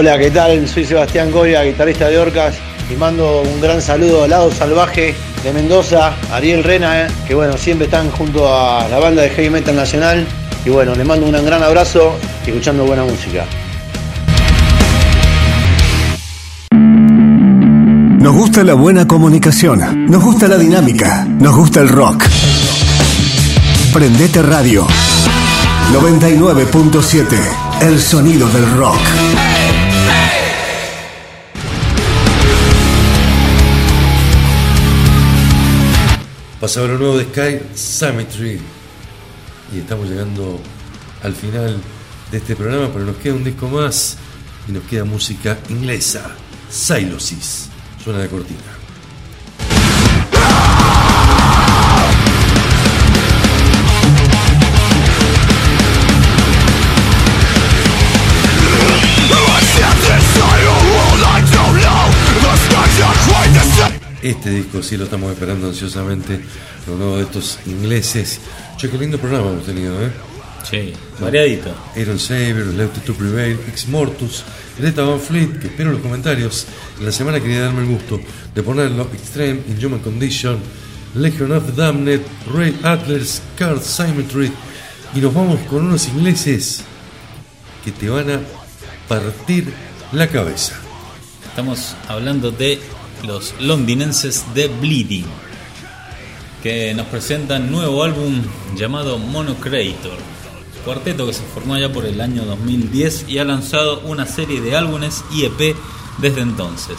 Hola, 0.00 0.16
¿qué 0.16 0.30
tal? 0.30 0.68
Soy 0.68 0.84
Sebastián 0.84 1.32
Coria, 1.32 1.64
guitarrista 1.64 2.06
de 2.06 2.16
Orcas, 2.18 2.54
y 2.88 2.94
mando 2.94 3.42
un 3.42 3.60
gran 3.60 3.82
saludo 3.82 4.22
al 4.22 4.30
lado 4.30 4.52
salvaje 4.52 5.12
de 5.42 5.52
Mendoza, 5.52 6.14
Ariel 6.30 6.62
Rena, 6.62 7.02
eh, 7.02 7.08
que 7.26 7.34
bueno, 7.34 7.56
siempre 7.56 7.86
están 7.86 8.08
junto 8.12 8.46
a 8.46 8.86
la 8.86 9.00
banda 9.00 9.22
de 9.22 9.30
Heavy 9.30 9.50
Metal 9.50 9.74
Nacional, 9.74 10.24
y 10.64 10.70
bueno, 10.70 10.94
les 10.94 11.04
mando 11.04 11.26
un 11.26 11.44
gran 11.44 11.64
abrazo 11.64 12.16
y 12.46 12.50
escuchando 12.50 12.84
buena 12.84 13.02
música. 13.02 13.44
Nos 18.20 18.36
gusta 18.36 18.62
la 18.62 18.74
buena 18.74 19.08
comunicación, 19.08 20.06
nos 20.06 20.22
gusta 20.22 20.46
la 20.46 20.58
dinámica, 20.58 21.24
nos 21.24 21.56
gusta 21.56 21.80
el 21.80 21.88
rock. 21.88 22.22
Prendete 23.92 24.42
Radio 24.42 24.86
99.7, 25.92 27.36
el 27.80 28.00
sonido 28.00 28.46
del 28.48 28.70
rock. 28.76 29.00
Pasaba 36.68 36.88
lo 36.88 36.98
nuevo 36.98 37.16
de 37.16 37.24
Sky 37.24 37.64
Symmetry. 37.74 38.60
Y 39.74 39.78
estamos 39.78 40.06
llegando 40.06 40.60
al 41.22 41.32
final 41.32 41.80
de 42.30 42.36
este 42.36 42.56
programa, 42.56 42.90
pero 42.92 43.06
nos 43.06 43.16
queda 43.16 43.36
un 43.36 43.42
disco 43.42 43.68
más 43.68 44.18
y 44.68 44.72
nos 44.72 44.82
queda 44.82 45.04
música 45.04 45.56
inglesa. 45.70 46.30
Silosis. 46.68 47.70
Suena 48.04 48.18
de 48.18 48.28
cortina. 48.28 48.77
Este 64.22 64.50
disco 64.50 64.82
sí 64.82 64.96
lo 64.96 65.04
estamos 65.04 65.32
esperando 65.32 65.68
ansiosamente, 65.68 66.40
lo 66.88 66.96
nuevo 66.96 67.16
de 67.18 67.22
estos 67.22 67.60
ingleses. 67.66 68.40
Che, 68.76 68.90
qué 68.90 68.98
lindo 68.98 69.16
programa 69.18 69.50
hemos 69.50 69.64
tenido, 69.64 70.00
¿eh? 70.02 70.10
Sí, 70.68 70.92
variadito. 71.20 71.72
Aaron 71.96 72.18
Saber, 72.18 72.66
Left 72.66 73.04
to 73.04 73.14
Prevail, 73.14 73.58
Ex 73.68 73.86
Mortus, 73.86 74.42
Greta 74.76 75.02
Van 75.02 75.20
Fleet, 75.20 75.60
que 75.60 75.68
espero 75.68 75.92
los 75.92 76.00
comentarios. 76.00 76.66
En 76.98 77.06
la 77.06 77.12
semana 77.12 77.40
quería 77.40 77.62
darme 77.62 77.82
el 77.82 77.88
gusto 77.88 78.20
de 78.54 78.62
ponerlo 78.62 79.08
Extreme, 79.12 79.60
Inhuman 79.68 80.00
Condition, 80.00 80.58
Legion 81.14 81.52
of 81.52 81.66
the 81.66 81.72
Damned, 81.72 82.22
Ray 82.52 82.76
Atlas, 82.82 83.40
Card 83.56 83.82
Symmetry. 83.82 84.52
Y 85.14 85.20
nos 85.20 85.32
vamos 85.32 85.60
con 85.70 85.86
unos 85.86 86.08
ingleses 86.08 86.82
que 87.84 87.92
te 87.92 88.08
van 88.10 88.30
a 88.30 88.40
partir 89.06 89.72
la 90.12 90.26
cabeza. 90.26 90.74
Estamos 91.48 91.94
hablando 92.08 92.50
de 92.50 92.78
los 93.24 93.54
londinenses 93.60 94.44
de 94.54 94.68
Bleeding, 94.68 95.26
que 96.62 96.94
nos 96.94 97.06
presentan 97.06 97.70
nuevo 97.70 98.02
álbum 98.02 98.42
llamado 98.76 99.18
Monocreator, 99.18 100.18
cuarteto 100.84 101.26
que 101.26 101.32
se 101.32 101.42
formó 101.42 101.76
ya 101.78 101.92
por 101.92 102.06
el 102.06 102.20
año 102.20 102.44
2010 102.44 103.26
y 103.28 103.38
ha 103.38 103.44
lanzado 103.44 104.00
una 104.00 104.26
serie 104.26 104.60
de 104.60 104.76
álbumes 104.76 105.24
y 105.32 105.44
EP 105.44 105.76
desde 106.18 106.40
entonces, 106.40 106.96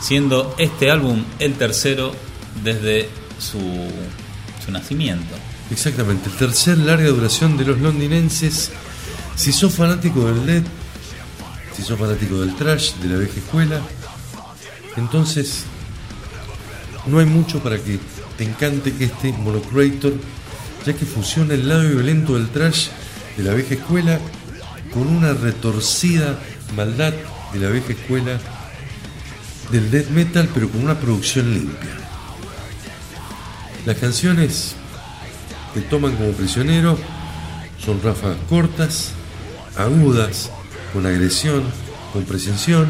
siendo 0.00 0.54
este 0.58 0.90
álbum 0.90 1.24
el 1.38 1.54
tercero 1.54 2.12
desde 2.62 3.08
su, 3.38 3.58
su 4.64 4.72
nacimiento. 4.72 5.34
Exactamente, 5.70 6.30
el 6.30 6.36
tercer 6.36 6.78
larga 6.78 7.08
duración 7.08 7.56
de 7.56 7.64
los 7.64 7.78
londinenses. 7.78 8.70
Si 9.36 9.52
sos 9.52 9.74
fanático 9.74 10.24
del 10.24 10.46
death, 10.46 10.66
si 11.76 11.82
sos 11.82 11.98
fanático 11.98 12.40
del 12.40 12.56
trash, 12.56 12.94
de 12.94 13.08
la 13.08 13.18
vieja 13.18 13.38
escuela, 13.38 13.80
entonces 14.98 15.64
no 17.06 17.18
hay 17.18 17.26
mucho 17.26 17.62
para 17.62 17.78
que 17.78 17.98
te 18.36 18.44
encante 18.44 18.92
este 19.00 19.32
Monocreator, 19.32 20.12
ya 20.84 20.92
que 20.92 21.06
fusiona 21.06 21.54
el 21.54 21.68
lado 21.68 21.88
violento 21.88 22.34
del 22.34 22.48
trash 22.48 22.88
de 23.36 23.42
la 23.44 23.54
vieja 23.54 23.74
escuela 23.74 24.20
con 24.92 25.06
una 25.06 25.32
retorcida 25.32 26.38
maldad 26.76 27.14
de 27.52 27.58
la 27.58 27.68
vieja 27.70 27.92
escuela 27.92 28.38
del 29.70 29.90
death 29.90 30.08
metal, 30.10 30.48
pero 30.52 30.68
con 30.68 30.82
una 30.82 30.98
producción 30.98 31.52
limpia. 31.52 31.90
Las 33.86 33.96
canciones 33.96 34.74
te 35.74 35.80
toman 35.82 36.16
como 36.16 36.32
prisionero 36.32 36.98
son 37.88 38.02
ráfagas 38.02 38.38
cortas, 38.48 39.12
agudas, 39.76 40.50
con 40.92 41.06
agresión, 41.06 41.62
con 42.12 42.24
presención, 42.24 42.88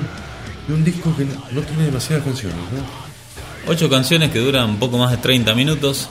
y 0.69 0.73
un 0.73 0.85
disco 0.85 1.15
que 1.17 1.25
no 1.25 1.63
tiene 1.63 1.85
demasiadas 1.85 2.25
canciones, 2.25 2.59
¿no? 2.59 3.73
Ocho 3.73 3.89
canciones 3.89 4.31
que 4.31 4.39
duran 4.39 4.71
un 4.71 4.79
poco 4.79 4.99
más 4.99 5.11
de 5.11 5.17
30 5.17 5.55
minutos, 5.55 6.09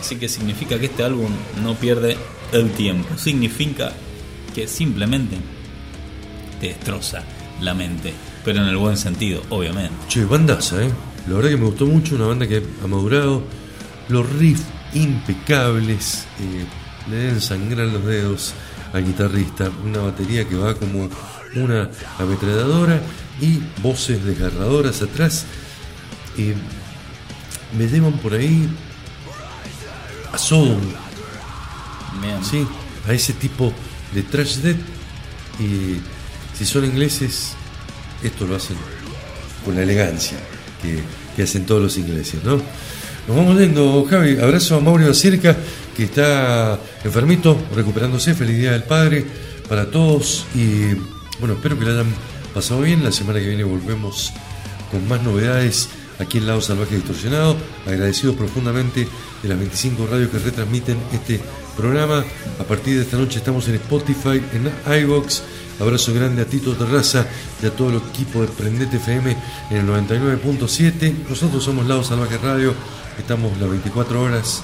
así 0.00 0.16
que 0.16 0.28
significa 0.28 0.78
que 0.78 0.86
este 0.86 1.04
álbum 1.04 1.30
no 1.62 1.74
pierde 1.74 2.16
el 2.52 2.70
tiempo. 2.72 3.16
Significa 3.16 3.92
que 4.54 4.66
simplemente 4.66 5.36
te 6.60 6.68
destroza 6.68 7.22
la 7.60 7.74
mente, 7.74 8.12
pero 8.44 8.60
en 8.60 8.68
el 8.68 8.76
buen 8.76 8.96
sentido, 8.96 9.42
obviamente. 9.50 9.94
Che, 10.08 10.24
bandaza, 10.24 10.82
¿eh? 10.82 10.90
La 11.28 11.36
verdad 11.36 11.50
que 11.50 11.56
me 11.56 11.66
gustó 11.66 11.86
mucho, 11.86 12.16
una 12.16 12.26
banda 12.26 12.46
que 12.46 12.62
ha 12.82 12.86
madurado. 12.86 13.42
Los 14.08 14.28
riffs 14.30 14.64
impecables, 14.94 16.26
eh, 16.40 16.64
le 17.10 17.16
deben 17.16 17.40
sangrar 17.40 17.86
los 17.86 18.04
dedos 18.04 18.54
al 18.92 19.04
guitarrista. 19.04 19.70
Una 19.84 20.00
batería 20.00 20.46
que 20.48 20.56
va 20.56 20.74
como 20.74 21.08
una 21.54 21.88
ametralladora 22.18 23.00
y 23.40 23.60
voces 23.82 24.24
desgarradoras 24.24 25.02
atrás. 25.02 25.46
Eh, 26.36 26.54
me 27.76 27.86
llevan 27.86 28.12
por 28.14 28.34
ahí 28.34 28.68
a 30.32 30.38
Sodom, 30.38 30.80
sí, 32.48 32.66
a 33.08 33.12
ese 33.12 33.32
tipo 33.32 33.72
de 34.14 34.22
trash 34.22 34.56
death. 34.56 34.80
Y 35.58 36.00
si 36.56 36.64
son 36.64 36.84
ingleses, 36.84 37.52
esto 38.22 38.46
lo 38.46 38.56
hacen 38.56 38.76
con 39.64 39.74
la 39.74 39.82
elegancia 39.82 40.38
que, 40.80 41.02
que 41.36 41.42
hacen 41.42 41.66
todos 41.66 41.82
los 41.82 41.96
ingleses, 41.98 42.42
¿no? 42.44 42.60
Nos 43.28 43.36
vamos 43.36 43.56
yendo, 43.58 44.04
Javi. 44.10 44.38
Abrazo 44.40 44.76
a 44.76 44.80
Mauro 44.80 45.14
Cerca, 45.14 45.56
que 45.96 46.04
está 46.04 46.78
enfermito, 47.04 47.56
recuperándose. 47.74 48.34
Feliz 48.34 48.58
Día 48.58 48.72
del 48.72 48.82
Padre 48.82 49.24
para 49.68 49.88
todos. 49.88 50.44
Y 50.56 50.94
bueno, 51.38 51.54
espero 51.54 51.78
que 51.78 51.84
la 51.84 51.92
hayan 51.92 52.12
pasado 52.52 52.82
bien. 52.82 53.02
La 53.02 53.12
semana 53.12 53.40
que 53.40 53.48
viene 53.48 53.64
volvemos 53.64 54.32
con 54.90 55.06
más 55.08 55.22
novedades 55.22 55.88
aquí 56.18 56.38
en 56.38 56.46
Lado 56.46 56.60
Salvaje 56.60 56.96
Distorsionado. 56.96 57.56
Agradecidos 57.86 58.36
profundamente 58.36 59.08
de 59.42 59.48
las 59.48 59.58
25 59.58 60.06
radios 60.06 60.30
que 60.30 60.38
retransmiten 60.38 60.98
este 61.12 61.40
programa. 61.76 62.24
A 62.58 62.64
partir 62.64 62.96
de 62.96 63.02
esta 63.02 63.16
noche 63.16 63.38
estamos 63.38 63.66
en 63.68 63.76
Spotify, 63.76 64.42
en 64.52 64.70
iVox. 65.02 65.42
Abrazo 65.80 66.12
grande 66.14 66.42
a 66.42 66.44
Tito 66.46 66.74
Terraza 66.74 67.26
y 67.62 67.66
a 67.66 67.70
todo 67.70 67.90
el 67.90 67.96
equipo 67.96 68.42
de 68.42 68.48
Prendete 68.48 68.98
FM 68.98 69.36
en 69.70 69.76
el 69.76 69.86
99.7. 69.86 71.28
Nosotros 71.28 71.64
somos 71.64 71.86
Lado 71.86 72.04
Salvaje 72.04 72.38
Radio. 72.38 72.74
Estamos 73.18 73.58
las 73.58 73.68
24 73.68 74.22
horas 74.22 74.62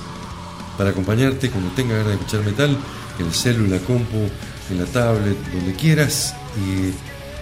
para 0.76 0.90
acompañarte 0.90 1.50
cuando 1.50 1.70
tengas 1.70 1.98
ganas 1.98 2.08
de 2.08 2.14
escuchar 2.14 2.44
metal, 2.44 2.76
en 3.18 3.26
el 3.26 3.32
celu, 3.32 3.64
en 3.64 3.70
la 3.72 3.78
compu, 3.78 4.28
en 4.70 4.78
la 4.78 4.84
tablet, 4.84 5.36
donde 5.52 5.74
quieras, 5.74 6.34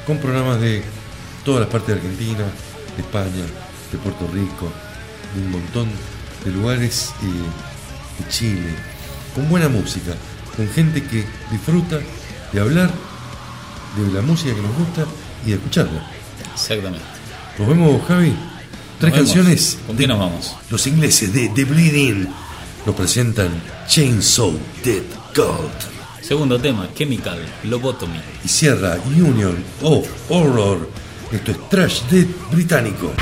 con 0.07 0.19
programas 0.19 0.61
de 0.61 0.83
todas 1.45 1.61
las 1.61 1.71
partes 1.71 1.89
de 1.89 2.01
Argentina, 2.01 2.45
de 2.97 3.03
España, 3.03 3.45
de 3.93 3.99
Puerto 3.99 4.29
Rico, 4.33 4.71
de 5.35 5.41
un 5.43 5.51
montón 5.51 5.89
de 6.45 6.51
lugares, 6.53 7.13
y 7.23 8.23
de 8.23 8.29
Chile, 8.31 8.75
con 9.35 9.49
buena 9.49 9.69
música, 9.69 10.15
con 10.57 10.69
gente 10.69 11.03
que 11.03 11.25
disfruta 11.51 11.99
de 12.53 12.61
hablar 12.61 12.91
de 13.97 14.13
la 14.13 14.23
música 14.23 14.55
que 14.55 14.63
nos 14.63 14.77
gusta 14.77 15.05
y 15.45 15.51
de 15.51 15.57
escucharla. 15.57 16.07
Exactamente. 16.55 17.05
Nos 17.59 17.69
vemos, 17.69 18.03
Javi. 18.07 18.35
Tres 18.99 19.13
Nos 19.13 19.19
vemos. 19.19 19.35
canciones. 19.35 19.79
¿Con 19.87 19.97
qué 19.97 20.07
nos 20.07 20.19
vamos? 20.19 20.57
Los 20.71 20.87
ingleses 20.87 21.33
de 21.33 21.49
The 21.49 21.65
Bleeding 21.65 22.29
nos 22.87 22.95
presentan 22.95 23.51
Chainsaw 23.89 24.53
Dead 24.85 25.03
God 25.35 25.96
Segundo 26.27 26.59
tema, 26.59 26.89
Chemical, 26.93 27.39
Lobotomy. 27.63 28.19
y 28.45 28.49
cierra 28.49 28.99
Union 29.07 29.63
of 29.81 30.09
Horror. 30.29 30.91
Esto 31.31 31.53
es 31.53 31.69
Trash 31.69 32.03
Dead 32.11 32.27
británico. 32.51 33.13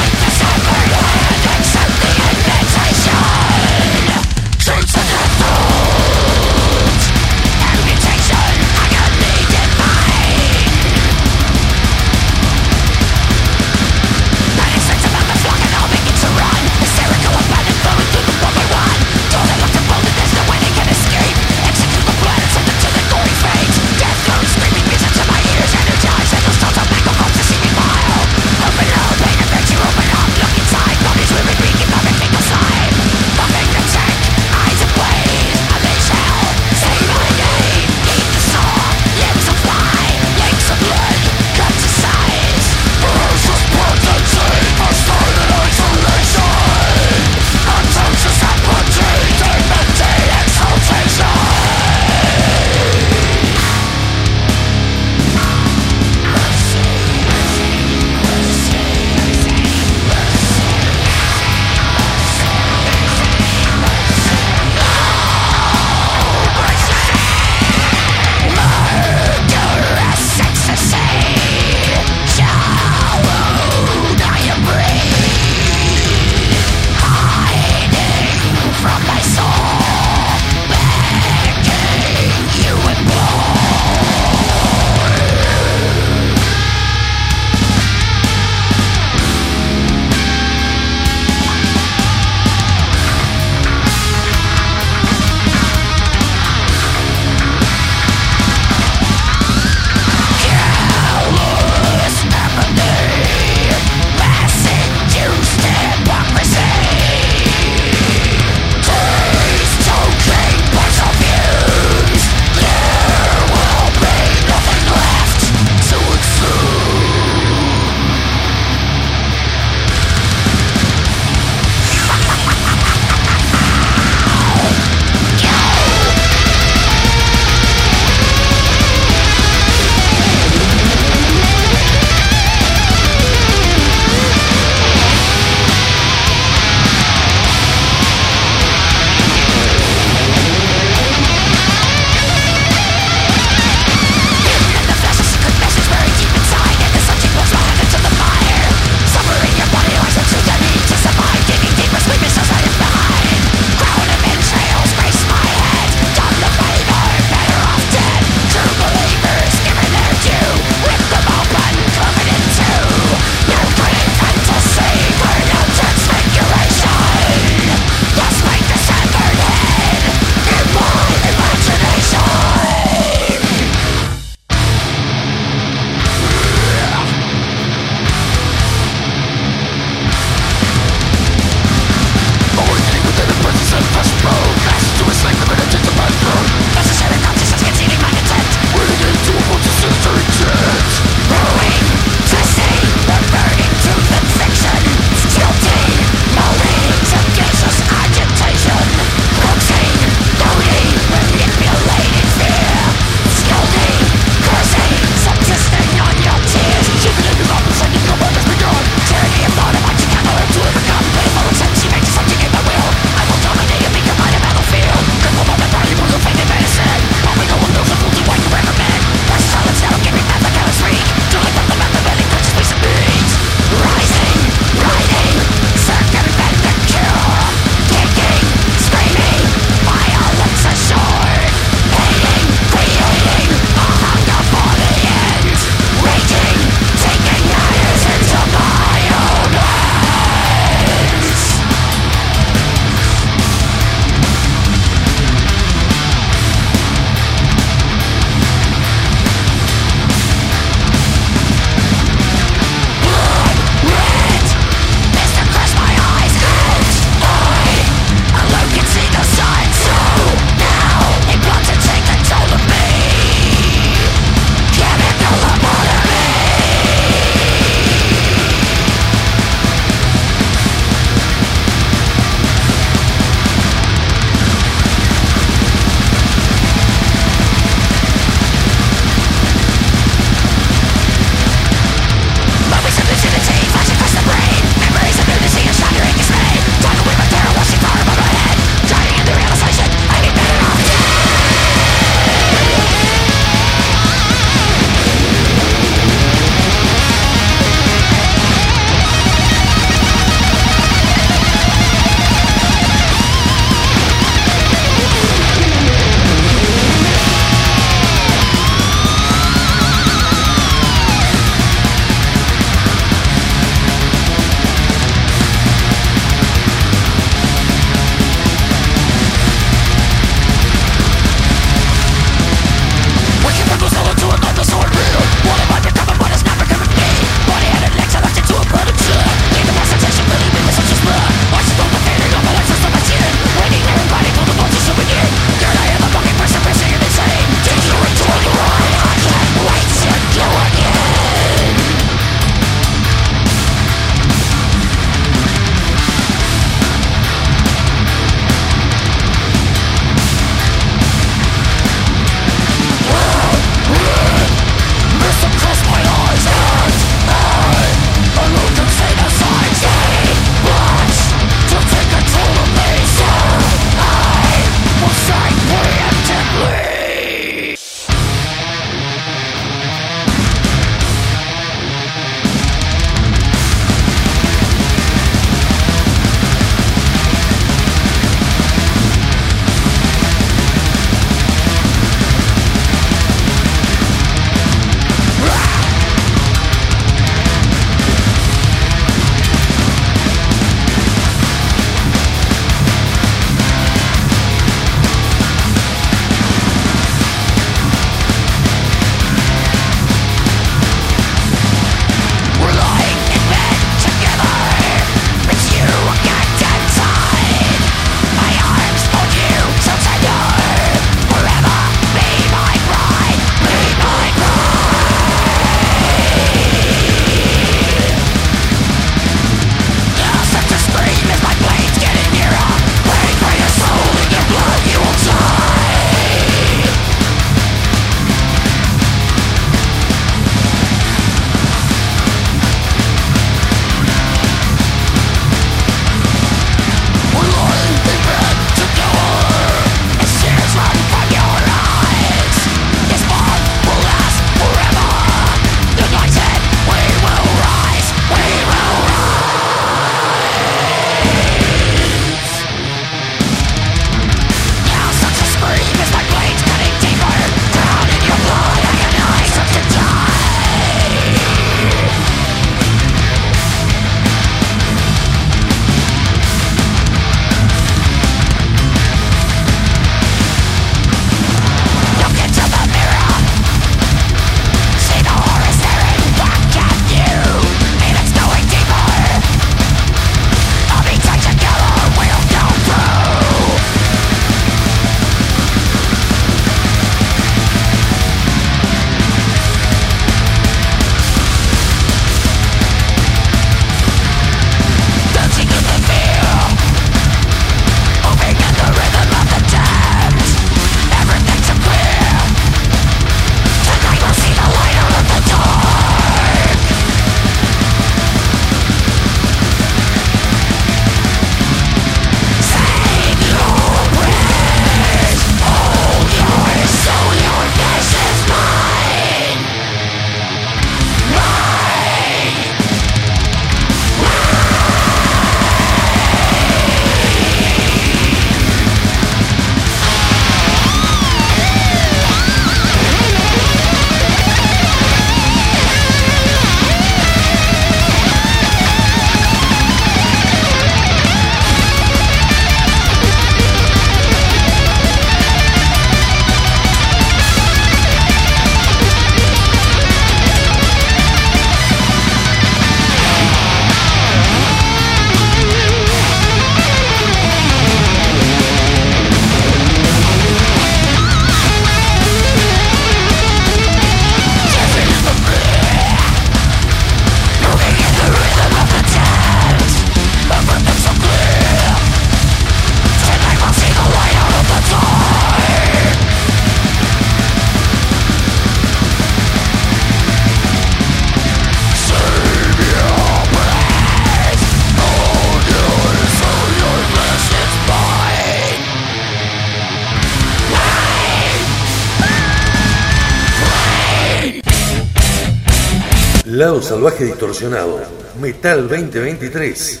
Metal 598.38 598.86
2023. 598.86 600.00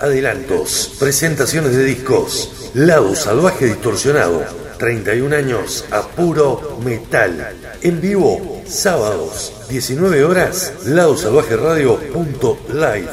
Adelantos, 0.00 0.96
presentaciones 0.98 1.76
de 1.76 1.84
discos, 1.84 2.72
Lado 2.74 3.14
Salvaje 3.14 3.66
Distorsionado, 3.66 4.44
31 4.78 5.36
años 5.36 5.84
a 5.92 6.02
puro 6.02 6.80
metal. 6.84 7.54
En 7.82 8.00
vivo, 8.00 8.64
sábados, 8.66 9.52
19 9.68 10.24
horas, 10.24 10.72
ladosalvajeradio.live. 10.86 13.08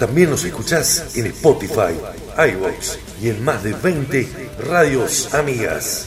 También 0.00 0.30
nos 0.30 0.42
escuchás 0.42 1.14
en 1.14 1.26
Spotify, 1.26 1.94
iVoox 2.36 2.96
y 3.22 3.28
en 3.28 3.44
más 3.44 3.62
de 3.62 3.72
20 3.74 4.28
radios 4.68 5.32
amigas. 5.32 6.06